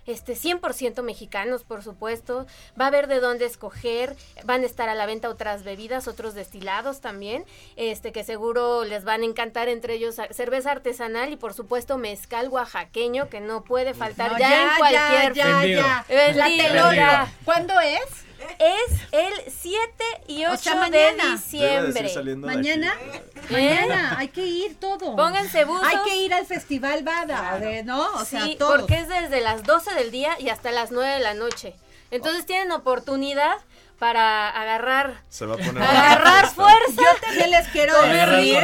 este 0.06 0.34
100% 0.34 1.02
mexicanos, 1.02 1.64
por 1.64 1.82
supuesto. 1.82 2.46
Va 2.80 2.84
a 2.84 2.88
haber 2.88 3.06
de 3.08 3.20
dónde 3.20 3.44
escoger, 3.44 4.16
van 4.44 4.62
a 4.62 4.66
estar 4.66 4.88
a 4.88 4.94
la 4.94 5.04
venta 5.04 5.28
otras 5.28 5.64
bebidas, 5.64 6.08
otros 6.08 6.34
destilados 6.34 7.00
también, 7.00 7.44
este 7.74 8.12
que 8.12 8.24
seguro 8.24 8.84
les 8.84 9.04
van 9.04 9.22
a 9.22 9.24
encantar 9.24 9.68
entre 9.68 9.94
ellos 9.94 10.16
cerveza 10.30 10.70
artesanal 10.70 11.32
y 11.32 11.36
por 11.36 11.54
supuesto 11.54 11.98
mezcal 11.98 12.48
oaxaqueño 12.48 13.28
que 13.28 13.40
no 13.40 13.64
puede 13.64 13.94
faltar 13.94 14.32
No, 14.32 14.38
ya, 14.38 14.48
ya, 14.48 14.62
en 14.62 14.78
cualquier 14.78 15.32
ya, 15.34 15.64
ya, 15.64 16.06
ya. 16.08 16.32
Tlatelolco. 16.32 16.94
ya. 16.94 17.32
¿Cuándo 17.44 17.80
es? 17.80 18.26
Es 18.58 19.00
el 19.12 19.32
7 19.52 19.78
y 20.28 20.44
8 20.44 20.54
O 20.54 20.56
sea, 20.56 20.72
de 20.74 20.78
mañana. 20.80 21.32
Diciembre. 21.32 22.12
de 22.24 22.36
¿Mañana? 22.36 22.94
¿Eh? 23.00 23.22
Mañana, 23.50 24.14
hay 24.18 24.28
que 24.28 24.46
ir 24.46 24.78
todo. 24.78 25.14
Pónganse 25.16 25.64
buzos. 25.64 25.86
Hay 25.86 25.98
que 26.04 26.16
ir 26.16 26.34
al 26.34 26.46
Festival 26.46 27.02
Bada, 27.02 27.58
de- 27.58 27.82
¿no? 27.84 28.06
O 28.14 28.24
sea, 28.24 28.42
sí, 28.44 28.56
todos. 28.58 28.80
porque 28.80 28.98
es 28.98 29.08
desde 29.08 29.40
las 29.40 29.62
12 29.64 29.94
del 29.94 30.10
día 30.10 30.36
y 30.38 30.48
hasta 30.50 30.70
las 30.72 30.90
9 30.90 31.14
de 31.14 31.20
la 31.20 31.34
noche. 31.34 31.74
Entonces 32.10 32.46
tienen 32.46 32.70
oportunidad 32.72 33.56
para 33.98 34.50
agarrar 34.50 35.22
Se 35.30 35.46
va 35.46 35.54
a 35.54 35.56
poner. 35.58 35.82
agarrar 35.82 36.46
fuerza. 36.54 36.92
Yo 36.96 37.20
también 37.26 37.50
les 37.50 37.66
quiero 37.68 37.94
decir, 38.02 38.62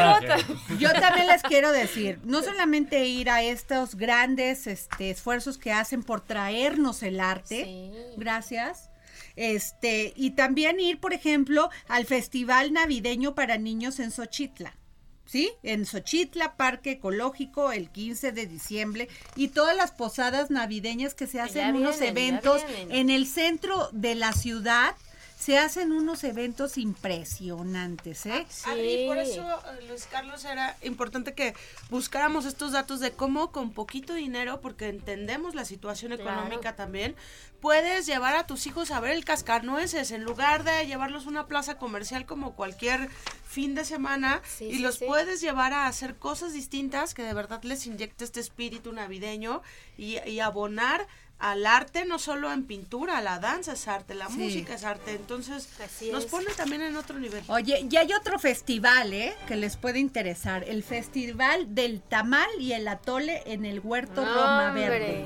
yo 0.78 0.92
también 0.92 1.26
les 1.26 1.42
quiero 1.42 1.72
decir, 1.72 2.18
no 2.24 2.42
solamente 2.42 3.04
ir 3.06 3.30
a 3.30 3.42
estos 3.42 3.94
grandes 3.94 4.66
este, 4.66 5.08
esfuerzos 5.10 5.56
que 5.56 5.72
hacen 5.72 6.02
por 6.02 6.20
traernos 6.20 7.02
el 7.02 7.18
arte, 7.18 7.90
gracias, 8.18 8.90
este, 9.36 10.12
y 10.16 10.32
también 10.32 10.80
ir, 10.80 11.00
por 11.00 11.12
ejemplo, 11.12 11.70
al 11.88 12.06
Festival 12.06 12.72
Navideño 12.72 13.34
para 13.34 13.58
Niños 13.58 14.00
en 14.00 14.10
Xochitla. 14.10 14.76
¿Sí? 15.24 15.50
En 15.62 15.86
Xochitla, 15.86 16.56
Parque 16.56 16.92
Ecológico, 16.92 17.72
el 17.72 17.90
15 17.90 18.32
de 18.32 18.46
diciembre, 18.46 19.08
y 19.34 19.48
todas 19.48 19.74
las 19.74 19.92
posadas 19.92 20.50
navideñas 20.50 21.14
que 21.14 21.26
se 21.26 21.40
hacen 21.40 21.76
unos 21.76 22.00
vienen, 22.00 22.18
eventos 22.18 22.62
en 22.68 23.08
el 23.08 23.26
centro 23.26 23.88
de 23.92 24.14
la 24.14 24.32
ciudad, 24.32 24.94
se 25.43 25.59
hacen 25.59 25.90
unos 25.90 26.22
eventos 26.22 26.78
impresionantes, 26.78 28.26
¿eh? 28.26 28.47
Adri, 28.66 29.07
por 29.09 29.18
eso, 29.18 29.43
eh, 29.43 29.84
Luis 29.88 30.07
Carlos, 30.07 30.45
era 30.45 30.76
importante 30.82 31.34
que 31.34 31.55
buscáramos 31.90 32.45
estos 32.45 32.70
datos 32.70 33.01
de 33.01 33.11
cómo 33.11 33.51
con 33.51 33.72
poquito 33.72 34.14
dinero, 34.14 34.61
porque 34.61 34.88
entendemos 34.88 35.57
la 35.57 35.64
situación 35.64 36.12
Claro. 36.12 36.30
económica 36.30 36.76
también, 36.76 37.16
puedes 37.61 38.07
llevar 38.07 38.36
a 38.36 38.47
tus 38.47 38.66
hijos 38.68 38.93
a 38.93 39.01
ver 39.01 39.12
el 39.12 39.24
cascanueces 39.24 40.12
en 40.12 40.22
lugar 40.22 40.62
de 40.62 40.86
llevarlos 40.86 41.26
a 41.26 41.30
una 41.30 41.47
plaza 41.47 41.76
comercial 41.76 42.24
como 42.24 42.55
cualquier 42.55 43.09
fin 43.45 43.74
de 43.74 43.84
semana 43.84 44.43
Sí, 44.47 44.66
y 44.66 44.74
sí, 44.76 44.78
los 44.78 44.97
sí. 44.99 45.05
puedes 45.07 45.40
llevar 45.40 45.72
a 45.72 45.86
hacer 45.88 46.14
cosas 46.16 46.53
distintas 46.53 47.14
que 47.14 47.22
de 47.22 47.34
verdad 47.34 47.62
les 47.64 47.86
inyecte 47.86 48.24
este 48.24 48.38
espíritu 48.40 48.93
navideño 48.93 49.62
y, 49.99 50.18
y 50.28 50.38
abonar 50.40 51.07
al 51.38 51.66
arte, 51.66 52.04
no 52.04 52.18
solo 52.20 52.52
en 52.52 52.64
pintura, 52.64 53.20
la 53.20 53.40
danza 53.40 53.72
es 53.72 53.88
arte, 53.88 54.14
la 54.14 54.28
Sí. 54.28 54.34
música 54.38 54.74
es 54.74 54.84
arte, 54.84 55.10
entonces 55.12 55.68
nos 56.12 56.24
es. 56.24 56.30
pone 56.30 56.46
también 56.56 56.82
en 56.82 56.96
otro 56.96 57.18
nivel. 57.18 57.42
Oye, 57.48 57.86
y 57.90 57.96
hay 57.96 58.12
otro 58.12 58.38
festival, 58.38 59.12
¿eh? 59.12 59.34
Que 59.48 59.56
les 59.56 59.76
puede 59.76 59.98
interesar. 59.98 60.62
El 60.68 60.84
Festival 60.84 61.74
del 61.74 62.00
Tamal 62.00 62.48
y 62.60 62.72
el 62.74 62.86
Atole 62.86 63.42
en 63.46 63.64
el 63.64 63.80
Huerto 63.80 64.24
Roma. 64.24 64.70
Verde. 64.72 65.24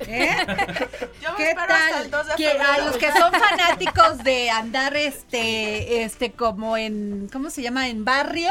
¿Eh? 0.00 0.36
Yo 1.22 1.30
me 1.30 1.36
¿Qué 1.36 1.50
espero 1.50 1.72
hasta 1.72 1.90
tal? 1.90 2.04
el 2.04 2.10
2 2.10 2.26
de 2.28 2.34
Que 2.36 2.48
a 2.50 2.78
los 2.84 2.96
que 2.98 3.12
son 3.12 3.32
fanáticos 3.32 4.18
de 4.24 4.50
andar 4.50 4.94
este 4.96 6.02
este 6.02 6.32
como 6.32 6.76
en 6.76 7.30
¿cómo 7.32 7.48
se 7.48 7.62
llama? 7.62 7.88
en 7.88 8.04
barrio, 8.04 8.50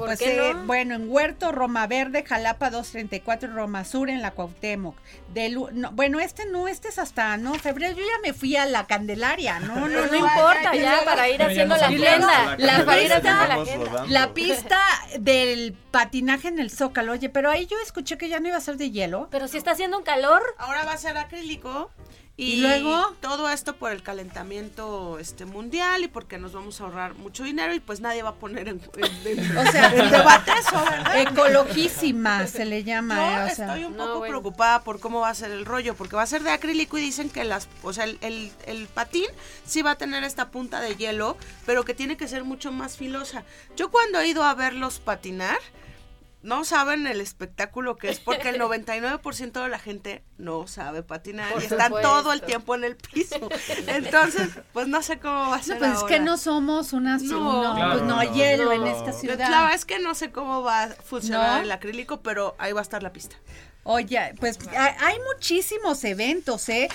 ¿Por 0.00 0.06
Pues, 0.08 0.18
qué 0.18 0.34
eh, 0.50 0.54
no? 0.54 0.64
bueno, 0.64 0.94
en 0.94 1.10
Huerto, 1.10 1.52
Roma 1.52 1.86
Verde, 1.86 2.24
Jalapa 2.26 2.70
234, 2.70 3.52
Roma 3.52 3.84
Sur, 3.84 4.08
en 4.08 4.22
la 4.22 4.30
Cuauhtémoc. 4.30 4.96
Del, 5.34 5.58
u- 5.58 5.68
no, 5.72 5.90
bueno, 5.92 6.20
este 6.20 6.46
no, 6.46 6.68
este 6.68 6.88
es 6.88 6.98
hasta, 6.98 7.36
no, 7.36 7.52
febrero, 7.54 7.92
yo 7.94 8.02
ya 8.02 8.18
me 8.22 8.32
fui 8.32 8.56
a 8.56 8.64
la 8.64 8.86
Candelaria, 8.86 9.60
no, 9.60 9.74
no, 9.80 9.86
Pero 9.86 10.06
no 10.06 10.12
no, 10.12 10.16
importa, 10.16 10.74
ya, 10.74 11.02
para 11.04 11.28
ir 11.28 11.42
haciendo 11.42 11.76
la 11.76 11.86
agenda. 11.88 12.56
la 12.58 12.84
Para 12.86 13.02
ir 13.02 13.12
haciendo 13.12 13.46
la 13.46 13.54
agenda. 13.54 14.04
la 14.08 14.32
pista 14.34 14.80
del 15.18 15.74
patinaje 15.90 16.48
en 16.48 16.58
el 16.60 16.70
Zócalo, 16.70 17.12
oye, 17.12 17.28
pero 17.28 17.50
ahí 17.50 17.66
yo 17.66 17.76
escuché 17.84 18.16
que 18.16 18.28
ya 18.30 18.40
no 18.40 18.48
iba 18.48 18.56
a 18.56 18.60
ser 18.60 18.76
de 18.78 18.90
hielo. 18.90 19.28
Pero 19.30 19.48
si 19.48 19.58
está 19.58 19.72
haciendo 19.72 19.98
un 19.98 20.04
calor. 20.04 20.42
Ahora 20.56 20.84
va 20.84 20.92
a 20.94 20.96
ser 20.98 21.18
acrílico. 21.18 21.90
Y, 22.40 22.54
¿Y 22.54 22.56
luego? 22.62 23.14
todo 23.20 23.50
esto 23.50 23.76
por 23.76 23.92
el 23.92 24.02
calentamiento 24.02 25.18
este 25.18 25.44
mundial 25.44 26.04
y 26.04 26.08
porque 26.08 26.38
nos 26.38 26.52
vamos 26.54 26.80
a 26.80 26.84
ahorrar 26.84 27.14
mucho 27.14 27.44
dinero 27.44 27.74
y 27.74 27.80
pues 27.80 28.00
nadie 28.00 28.22
va 28.22 28.30
a 28.30 28.34
poner 28.34 28.68
en, 28.68 28.80
en- 28.96 29.38
en- 29.38 29.58
O 29.58 29.70
sea, 29.70 29.94
en 29.94 30.10
debate 30.10 30.50
eso, 30.58 30.82
¿verdad? 30.82 31.20
Ecologísima 31.20 32.46
se 32.46 32.64
le 32.64 32.82
llama, 32.82 33.16
Yo 33.16 33.22
eh, 33.22 33.52
o 33.52 33.54
sea. 33.54 33.66
estoy 33.66 33.84
un 33.84 33.96
No, 33.96 34.06
poco 34.06 34.18
bueno. 34.20 34.32
preocupada 34.40 34.82
por 34.82 35.00
cómo 35.00 35.20
va 35.20 35.28
a 35.28 35.34
ser 35.34 35.50
el 35.50 35.66
rollo, 35.66 35.94
porque 35.94 36.16
va 36.16 36.22
a 36.22 36.26
ser 36.26 36.42
de 36.42 36.50
acrílico 36.50 36.96
y 36.98 37.02
dicen 37.02 37.28
que 37.28 37.44
las, 37.44 37.68
o 37.82 37.92
sea, 37.92 38.04
el, 38.04 38.16
el- 38.22 38.50
el 38.66 38.86
patín 38.88 39.26
sí 39.66 39.82
va 39.82 39.92
a 39.92 39.96
tener 39.96 40.24
esta 40.24 40.50
punta 40.50 40.80
de 40.80 40.96
hielo, 40.96 41.36
pero 41.66 41.84
que 41.84 41.92
tiene 41.94 42.16
que 42.16 42.26
ser 42.26 42.44
mucho 42.44 42.72
más 42.72 42.96
filosa. 42.96 43.44
Yo 43.76 43.90
cuando 43.90 44.18
he 44.20 44.28
ido 44.28 44.44
a 44.44 44.54
verlos 44.54 44.98
patinar, 44.98 45.58
no 46.42 46.64
saben 46.64 47.06
el 47.06 47.20
espectáculo 47.20 47.96
que 47.96 48.08
es, 48.08 48.18
porque 48.20 48.48
el 48.48 48.58
99% 48.60 49.62
de 49.62 49.68
la 49.68 49.78
gente 49.78 50.24
no 50.38 50.66
sabe 50.66 51.02
patinar 51.02 51.52
Por 51.52 51.62
y 51.62 51.66
están 51.66 51.88
supuesto. 51.88 52.08
todo 52.08 52.32
el 52.32 52.40
tiempo 52.42 52.74
en 52.74 52.84
el 52.84 52.96
piso. 52.96 53.48
Entonces, 53.86 54.50
pues 54.72 54.88
no 54.88 55.02
sé 55.02 55.18
cómo 55.18 55.50
va 55.50 55.54
a 55.56 55.58
No, 55.58 55.62
ser 55.62 55.78
pues 55.78 55.92
es 55.98 56.02
que 56.04 56.18
no 56.20 56.36
somos 56.36 56.92
una 56.92 57.18
ciudad, 57.18 57.34
No. 57.40 57.62
no, 57.62 57.74
Claro, 57.74 57.92
pues 57.92 58.04
no 58.04 58.18
hay 58.18 58.28
no. 58.28 58.34
hielo 58.34 58.72
en 58.72 58.80
No. 58.82 58.86
esta 58.86 59.12
ciudad. 59.12 59.38
La 59.50 59.60
verdad 59.62 59.74
es 59.74 59.84
que 59.84 59.98
no 59.98 60.14
sé 60.14 60.30
cómo 60.30 60.62
va 60.62 60.84
a 60.84 60.88
funcionar 60.88 61.58
¿No? 61.58 61.62
el 61.64 61.72
acrílico, 61.72 62.20
pero 62.22 62.54
ahí 62.58 62.72
va 62.72 62.80
a 62.80 62.82
estar 62.82 63.02
la 63.02 63.12
pista. 63.12 63.36
Oye, 63.82 64.34
pues 64.38 64.58
hay, 64.76 65.16
muchísimos 65.32 66.04
eventos, 66.04 66.68
¿eh? 66.68 66.88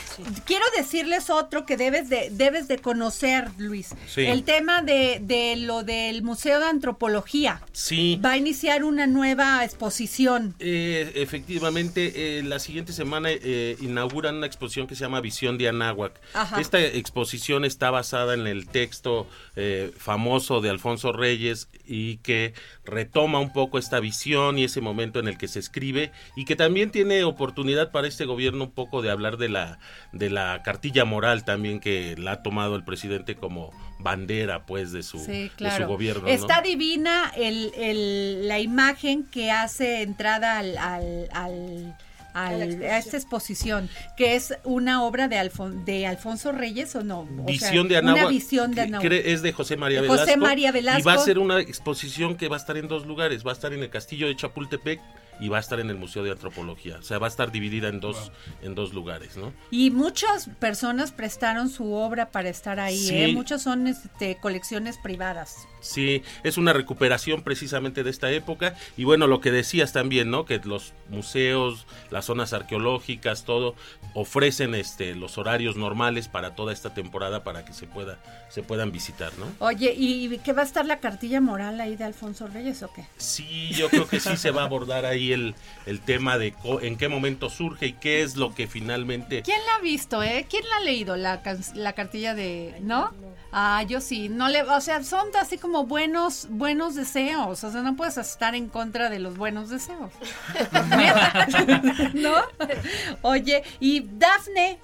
Quiero 0.46 0.64
decirles 0.78 1.30
otro 1.30 1.66
que 1.66 1.78
debes 1.78 2.10
de, 2.10 2.30
debes 2.32 2.68
de 2.68 2.78
conocer, 2.78 3.50
Luis. 3.58 3.90
Sí. 4.08 4.22
El 4.22 4.44
tema 4.44 4.82
de, 4.82 5.20
de 5.22 5.56
lo 5.56 5.84
del 5.84 6.22
Museo 6.22 6.60
de 6.60 6.68
Antropología. 6.68 7.62
Sí. 7.72 8.20
Va 8.24 8.32
a 8.32 8.38
iniciar 8.38 8.84
una 8.84 9.08
nueva 9.08 9.64
exposición. 9.66 10.54
Eh, 10.60 11.12
efectivamente, 11.16 12.40
eh, 12.40 12.44
la 12.44 12.60
siguiente 12.60 12.94
semana 12.94 13.30
eh, 13.32 13.78
inauguran 13.82 14.36
una 14.36 14.48
exposición 14.48 14.86
que 14.86 14.96
se 14.96 15.02
llama 15.02 15.22
Visión 15.22 15.58
de 15.58 15.68
Anáhuac. 15.68 16.14
Ajá. 16.34 16.62
Esta 16.62 16.80
exposición 16.80 17.66
está 17.66 17.90
basada 17.90 18.36
en 18.36 18.46
el 18.46 18.68
texto 18.68 19.28
eh, 19.56 19.92
famoso 19.98 20.62
de 20.62 20.70
Alfonso 20.70 21.12
Reyes 21.14 21.68
y 21.88 22.18
que 22.18 22.54
retoma 22.86 23.40
un 23.40 23.52
poco 23.54 23.78
esta 23.78 24.00
visión 24.00 24.58
y 24.60 24.64
ese 24.64 24.82
momento 24.82 25.20
en 25.20 25.28
el 25.28 25.38
que 25.38 25.48
se 25.48 25.60
escribe 25.60 26.12
y 26.36 26.46
que 26.46 26.56
también 26.56 26.92
tiene 26.92 27.24
oportunidad 27.24 27.92
para 27.92 28.08
este 28.08 28.26
gobierno 28.26 28.66
un 28.66 28.72
poco 28.72 29.02
de 29.02 29.12
hablar 29.12 29.38
de 29.38 29.50
la 29.50 29.80
de 30.12 30.30
la 30.30 30.62
cartilla 30.64 31.06
moral 31.06 31.46
también 31.46 31.80
que 31.80 32.16
la 32.18 32.34
ha 32.34 32.44
tomado 32.44 32.76
el 32.76 32.84
presidente 32.84 33.36
como 33.36 33.72
bandera 34.00 34.66
pues 34.66 34.92
de 34.92 35.04
su, 35.04 35.20
Sí, 35.20 35.32
de 35.44 35.50
claro. 35.56 35.86
su 35.86 35.90
gobierno. 35.92 36.24
¿no? 36.24 36.28
Está 36.30 36.62
divina 36.62 37.32
el, 37.36 37.72
el- 37.76 38.48
la 38.48 38.60
imagen 38.60 39.24
que 39.24 39.52
hace 39.52 40.02
entrada 40.02 40.60
al, 40.60 40.78
al- 40.78 41.30
al- 41.32 41.98
al- 42.36 42.84
a 42.84 42.98
esta 42.98 43.18
exposición, 43.18 43.90
que 44.18 44.36
es 44.36 44.54
una 44.64 45.04
obra 45.04 45.28
de, 45.28 45.38
Alfon- 45.38 45.84
de 45.86 46.06
Alfonso 46.06 46.52
Reyes 46.52 46.96
o 46.96 47.04
no. 47.04 47.22
O 47.22 47.28
sea, 47.36 47.46
Visión 47.46 47.88
de 47.88 47.98
Anáhuac. 47.98 48.22
Una 48.24 48.30
visión 48.30 48.72
de 48.72 48.76
que 48.76 48.82
Anáhuac. 48.82 49.08
cre- 49.12 49.22
Es 49.26 49.42
de 49.42 49.54
José 49.54 49.78
María 49.78 50.02
Velasco. 50.02 50.22
José 50.24 50.38
María 50.38 50.68
Y 50.70 50.72
va 50.72 50.74
Velasco. 50.74 51.10
a 51.10 51.18
ser 51.18 51.40
una 51.40 51.60
exposición 51.60 52.36
que 52.36 52.48
va 52.50 52.58
a 52.58 52.60
estar 52.60 52.78
en 52.78 52.88
dos 52.88 53.06
lugares. 53.06 53.46
Va 53.46 53.52
a 53.52 53.54
estar 53.54 53.74
en 53.74 53.82
el 53.82 53.90
Castillo 53.90 54.28
de 54.28 54.36
Chapultepec 54.36 55.00
y 55.40 55.50
va 55.50 55.58
a 55.58 55.60
estar 55.60 55.80
en 55.80 55.90
el 55.90 55.98
Museo 55.98 56.24
de 56.24 56.32
Antropología. 56.32 56.98
O 57.00 57.04
sea, 57.04 57.18
va 57.20 57.28
a 57.28 57.30
estar 57.30 57.52
dividida 57.52 57.90
en 57.90 58.00
dos, 58.00 58.32
en 58.62 58.76
dos 58.76 58.94
lugares, 58.94 59.38
¿no? 59.38 59.54
Y 59.72 59.92
muchas 59.92 60.50
personas 60.60 61.12
prestaron 61.12 61.70
su 61.70 61.94
obra 61.94 62.32
para 62.32 62.50
estar 62.50 62.80
ahí, 62.80 62.98
Sí. 62.98 63.16
¿eh? 63.18 63.34
Muchos 63.34 63.62
son 63.62 63.88
este, 63.88 64.38
colecciones 64.42 64.98
privadas. 64.98 65.68
Sí, 65.82 66.24
es 66.44 66.58
una 66.58 66.74
recuperación 66.74 67.44
precisamente 67.44 68.04
de 68.04 68.10
esta 68.10 68.32
época. 68.32 68.76
Y 68.98 69.04
bueno, 69.04 69.28
lo 69.28 69.40
que 69.42 69.52
decías 69.52 69.94
también, 69.94 70.32
¿no? 70.32 70.46
Que 70.46 70.60
los 70.64 70.94
museos, 71.10 71.86
las 72.10 72.26
zonas 72.26 72.54
arqueológicas, 72.54 73.44
todo, 73.46 73.76
ofrecen 74.14 74.74
este 74.76 75.14
los 75.16 75.38
horarios 75.38 75.76
normales 75.76 76.28
para 76.28 76.56
toda 76.56 76.74
esta 76.74 76.94
temporada 76.94 77.44
para 77.44 77.66
que 77.66 77.74
se 77.74 77.86
pueda, 77.86 78.18
se 78.50 78.64
puedan 78.64 78.92
visitar, 78.92 79.32
¿no? 79.38 79.46
Oye, 79.60 79.94
¿y 79.96 80.38
qué 80.40 80.54
va 80.54 80.62
a 80.62 80.66
estar 80.66 80.86
la 80.86 81.00
cartilla 81.00 81.42
moral 81.42 81.80
ahí 81.82 81.96
de 81.96 82.04
Alfonso 82.04 82.48
Reyes 82.48 82.82
o 82.84 82.92
qué? 82.94 83.06
Sí, 83.18 83.70
yo 83.74 83.90
creo 83.90 84.08
que 84.08 84.20
sí 84.20 84.38
se 84.38 84.52
va 84.52 84.64
a 84.64 84.66
abordar 84.66 85.06
ahí 85.06 85.25
el, 85.34 85.56
el 85.86 86.00
tema 86.02 86.38
de 86.38 86.52
co- 86.54 86.82
en 86.82 86.98
qué 86.98 87.08
momento 87.10 87.50
surge 87.50 87.88
y 87.88 87.94
qué 87.94 88.22
es 88.24 88.36
lo 88.36 88.54
que 88.54 88.68
finalmente... 88.68 89.42
¿Quién 89.42 89.60
la 89.66 89.76
ha 89.76 89.82
visto, 89.82 90.22
eh? 90.24 90.46
¿Quién 90.50 90.64
la 90.70 90.78
ha 90.78 90.80
leído 90.82 91.16
la, 91.16 91.42
la 91.76 91.94
cartilla 91.94 92.34
de, 92.36 92.76
no? 92.82 93.12
Ah, 93.52 93.84
yo 93.84 94.02
sí, 94.02 94.28
no 94.28 94.50
le, 94.50 94.64
o 94.64 94.82
sea, 94.82 95.04
son 95.04 95.28
así 95.40 95.58
como 95.58 95.86
buenos, 95.86 96.48
buenos 96.50 96.96
deseos, 96.96 97.64
o 97.64 97.72
sea, 97.72 97.82
no 97.82 97.96
puedes 97.96 98.18
estar 98.18 98.54
en 98.56 98.68
contra 98.68 99.10
de 99.10 99.20
los 99.20 99.38
buenos 99.38 99.70
deseos. 99.70 100.12
¿No? 102.14 102.36
Oye, 103.22 103.64
y 103.80 104.02
Dafne, 104.02 104.80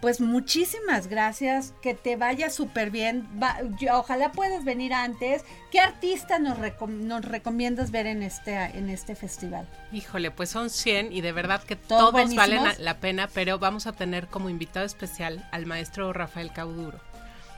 pues 0.00 0.20
muchísimas 0.20 1.06
gracias, 1.08 1.72
que 1.82 1.94
te 1.94 2.16
vaya 2.16 2.50
súper 2.50 2.90
bien. 2.90 3.26
Va- 3.42 3.58
yo- 3.80 3.98
ojalá 3.98 4.32
puedas 4.32 4.64
venir 4.64 4.92
antes. 4.94 5.42
¿Qué 5.70 5.80
artista 5.80 6.38
nos, 6.38 6.58
recom- 6.58 6.88
nos 7.00 7.24
recomiendas 7.24 7.90
ver 7.90 8.06
en 8.06 8.22
este, 8.22 8.54
en 8.56 8.88
este 8.90 9.14
festival? 9.16 9.68
Híjole, 9.92 10.30
pues 10.30 10.50
son 10.50 10.70
100 10.70 11.12
y 11.12 11.20
de 11.22 11.32
verdad 11.32 11.62
que 11.62 11.76
¿Todos 11.76 12.34
valen 12.34 12.62
la- 12.64 12.74
la 12.78 12.98
pena, 12.98 13.28
pero 13.32 13.58
vamos 13.58 13.86
a 13.86 13.92
tener 13.92 14.26
como 14.28 14.50
invitado 14.50 14.84
especial 14.86 15.48
al 15.52 15.66
maestro 15.66 16.12
Rafael 16.12 16.52
Cauduro. 16.52 17.00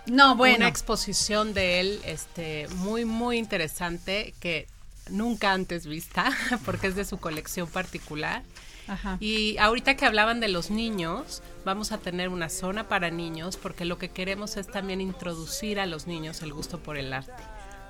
No, 0.07 0.37
bueno. 0.37 0.57
Una 0.59 0.69
exposición 0.69 1.53
de 1.53 1.81
él 1.81 2.01
este, 2.05 2.67
muy, 2.77 3.05
muy 3.05 3.37
interesante 3.37 4.33
que 4.41 4.67
nunca 5.11 5.53
antes 5.53 5.87
vista, 5.87 6.31
porque 6.65 6.87
es 6.87 6.95
de 6.95 7.05
su 7.05 7.19
colección 7.19 7.69
particular. 7.69 8.43
Ajá. 8.89 9.17
Y 9.21 9.57
ahorita 9.59 9.97
que 9.97 10.07
hablaban 10.07 10.41
de 10.41 10.49
los 10.49 10.71
niños, 10.71 11.43
vamos 11.65 11.93
a 11.93 11.99
tener 11.99 12.29
una 12.29 12.49
zona 12.49 12.89
para 12.89 13.11
niños, 13.11 13.57
porque 13.57 13.85
lo 13.85 13.99
que 13.99 14.11
queremos 14.11 14.57
es 14.57 14.67
también 14.67 15.01
introducir 15.01 15.79
a 15.81 15.87
los 15.87 16.07
niños 16.07 16.43
el 16.43 16.53
gusto 16.53 16.79
por 16.79 16.97
el 16.97 17.13
arte. 17.13 17.33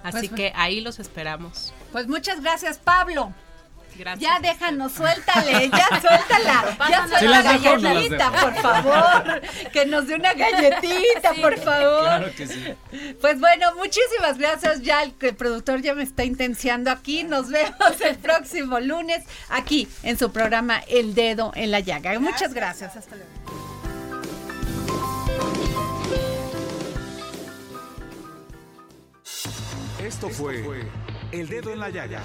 Así 0.02 0.28
Pues, 0.28 0.30
que 0.32 0.52
ahí 0.54 0.80
los 0.80 0.98
esperamos. 0.98 1.72
Pues 1.92 2.06
muchas 2.06 2.40
gracias, 2.40 2.78
Pablo. 2.78 3.32
Gracias. 3.96 4.20
Ya 4.20 4.38
déjanos, 4.40 4.92
suéltale, 4.92 5.68
ya 5.70 5.88
suéltala, 6.00 6.64
ya 6.70 6.76
Pásanos. 6.78 7.08
suelta 7.10 7.18
Sí 7.18 7.26
la 7.26 7.42
las 7.42 7.62
dejo, 7.62 7.76
no 7.76 7.82
las 7.82 7.94
galletita, 7.94 8.30
por 8.32 8.54
favor, 8.54 9.42
que 9.72 9.86
nos 9.86 10.06
dé 10.06 10.14
una 10.14 10.34
galletita, 10.34 11.34
por 11.40 11.58
favor. 11.58 12.02
Claro 12.02 12.30
que 12.36 12.46
sí. 12.46 12.64
Pues 13.20 13.40
bueno, 13.40 13.74
muchísimas 13.76 14.38
gracias, 14.38 14.82
ya 14.82 15.02
el, 15.02 15.14
el 15.20 15.34
productor 15.36 15.82
ya 15.82 15.94
me 15.94 16.02
está 16.04 16.24
intenciando 16.24 16.90
aquí, 16.90 17.24
nos 17.24 17.48
vemos 17.48 18.00
el 18.04 18.16
próximo 18.18 18.78
lunes 18.80 19.24
aquí 19.48 19.88
en 20.02 20.18
su 20.18 20.30
programa 20.30 20.78
El 20.88 21.14
Dedo 21.14 21.52
en 21.54 21.70
la 21.70 21.80
Llaga. 21.80 22.18
Muchas 22.18 22.54
gracias, 22.54 22.96
hasta 22.96 23.16
luego. 23.16 23.28
Esto 30.04 30.28
fue 30.30 30.64
El 31.32 31.48
Dedo 31.48 31.72
en 31.72 31.80
la 31.80 31.90
Llaga 31.90 32.22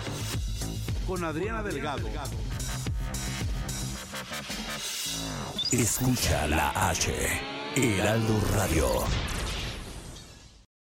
con 1.06 1.24
Adriana 1.24 1.64
Delgado. 1.64 2.08
Escucha 5.72 6.47
la 6.47 6.89
H, 6.89 7.12
Heraldo 7.76 8.39
Radio. 8.56 9.42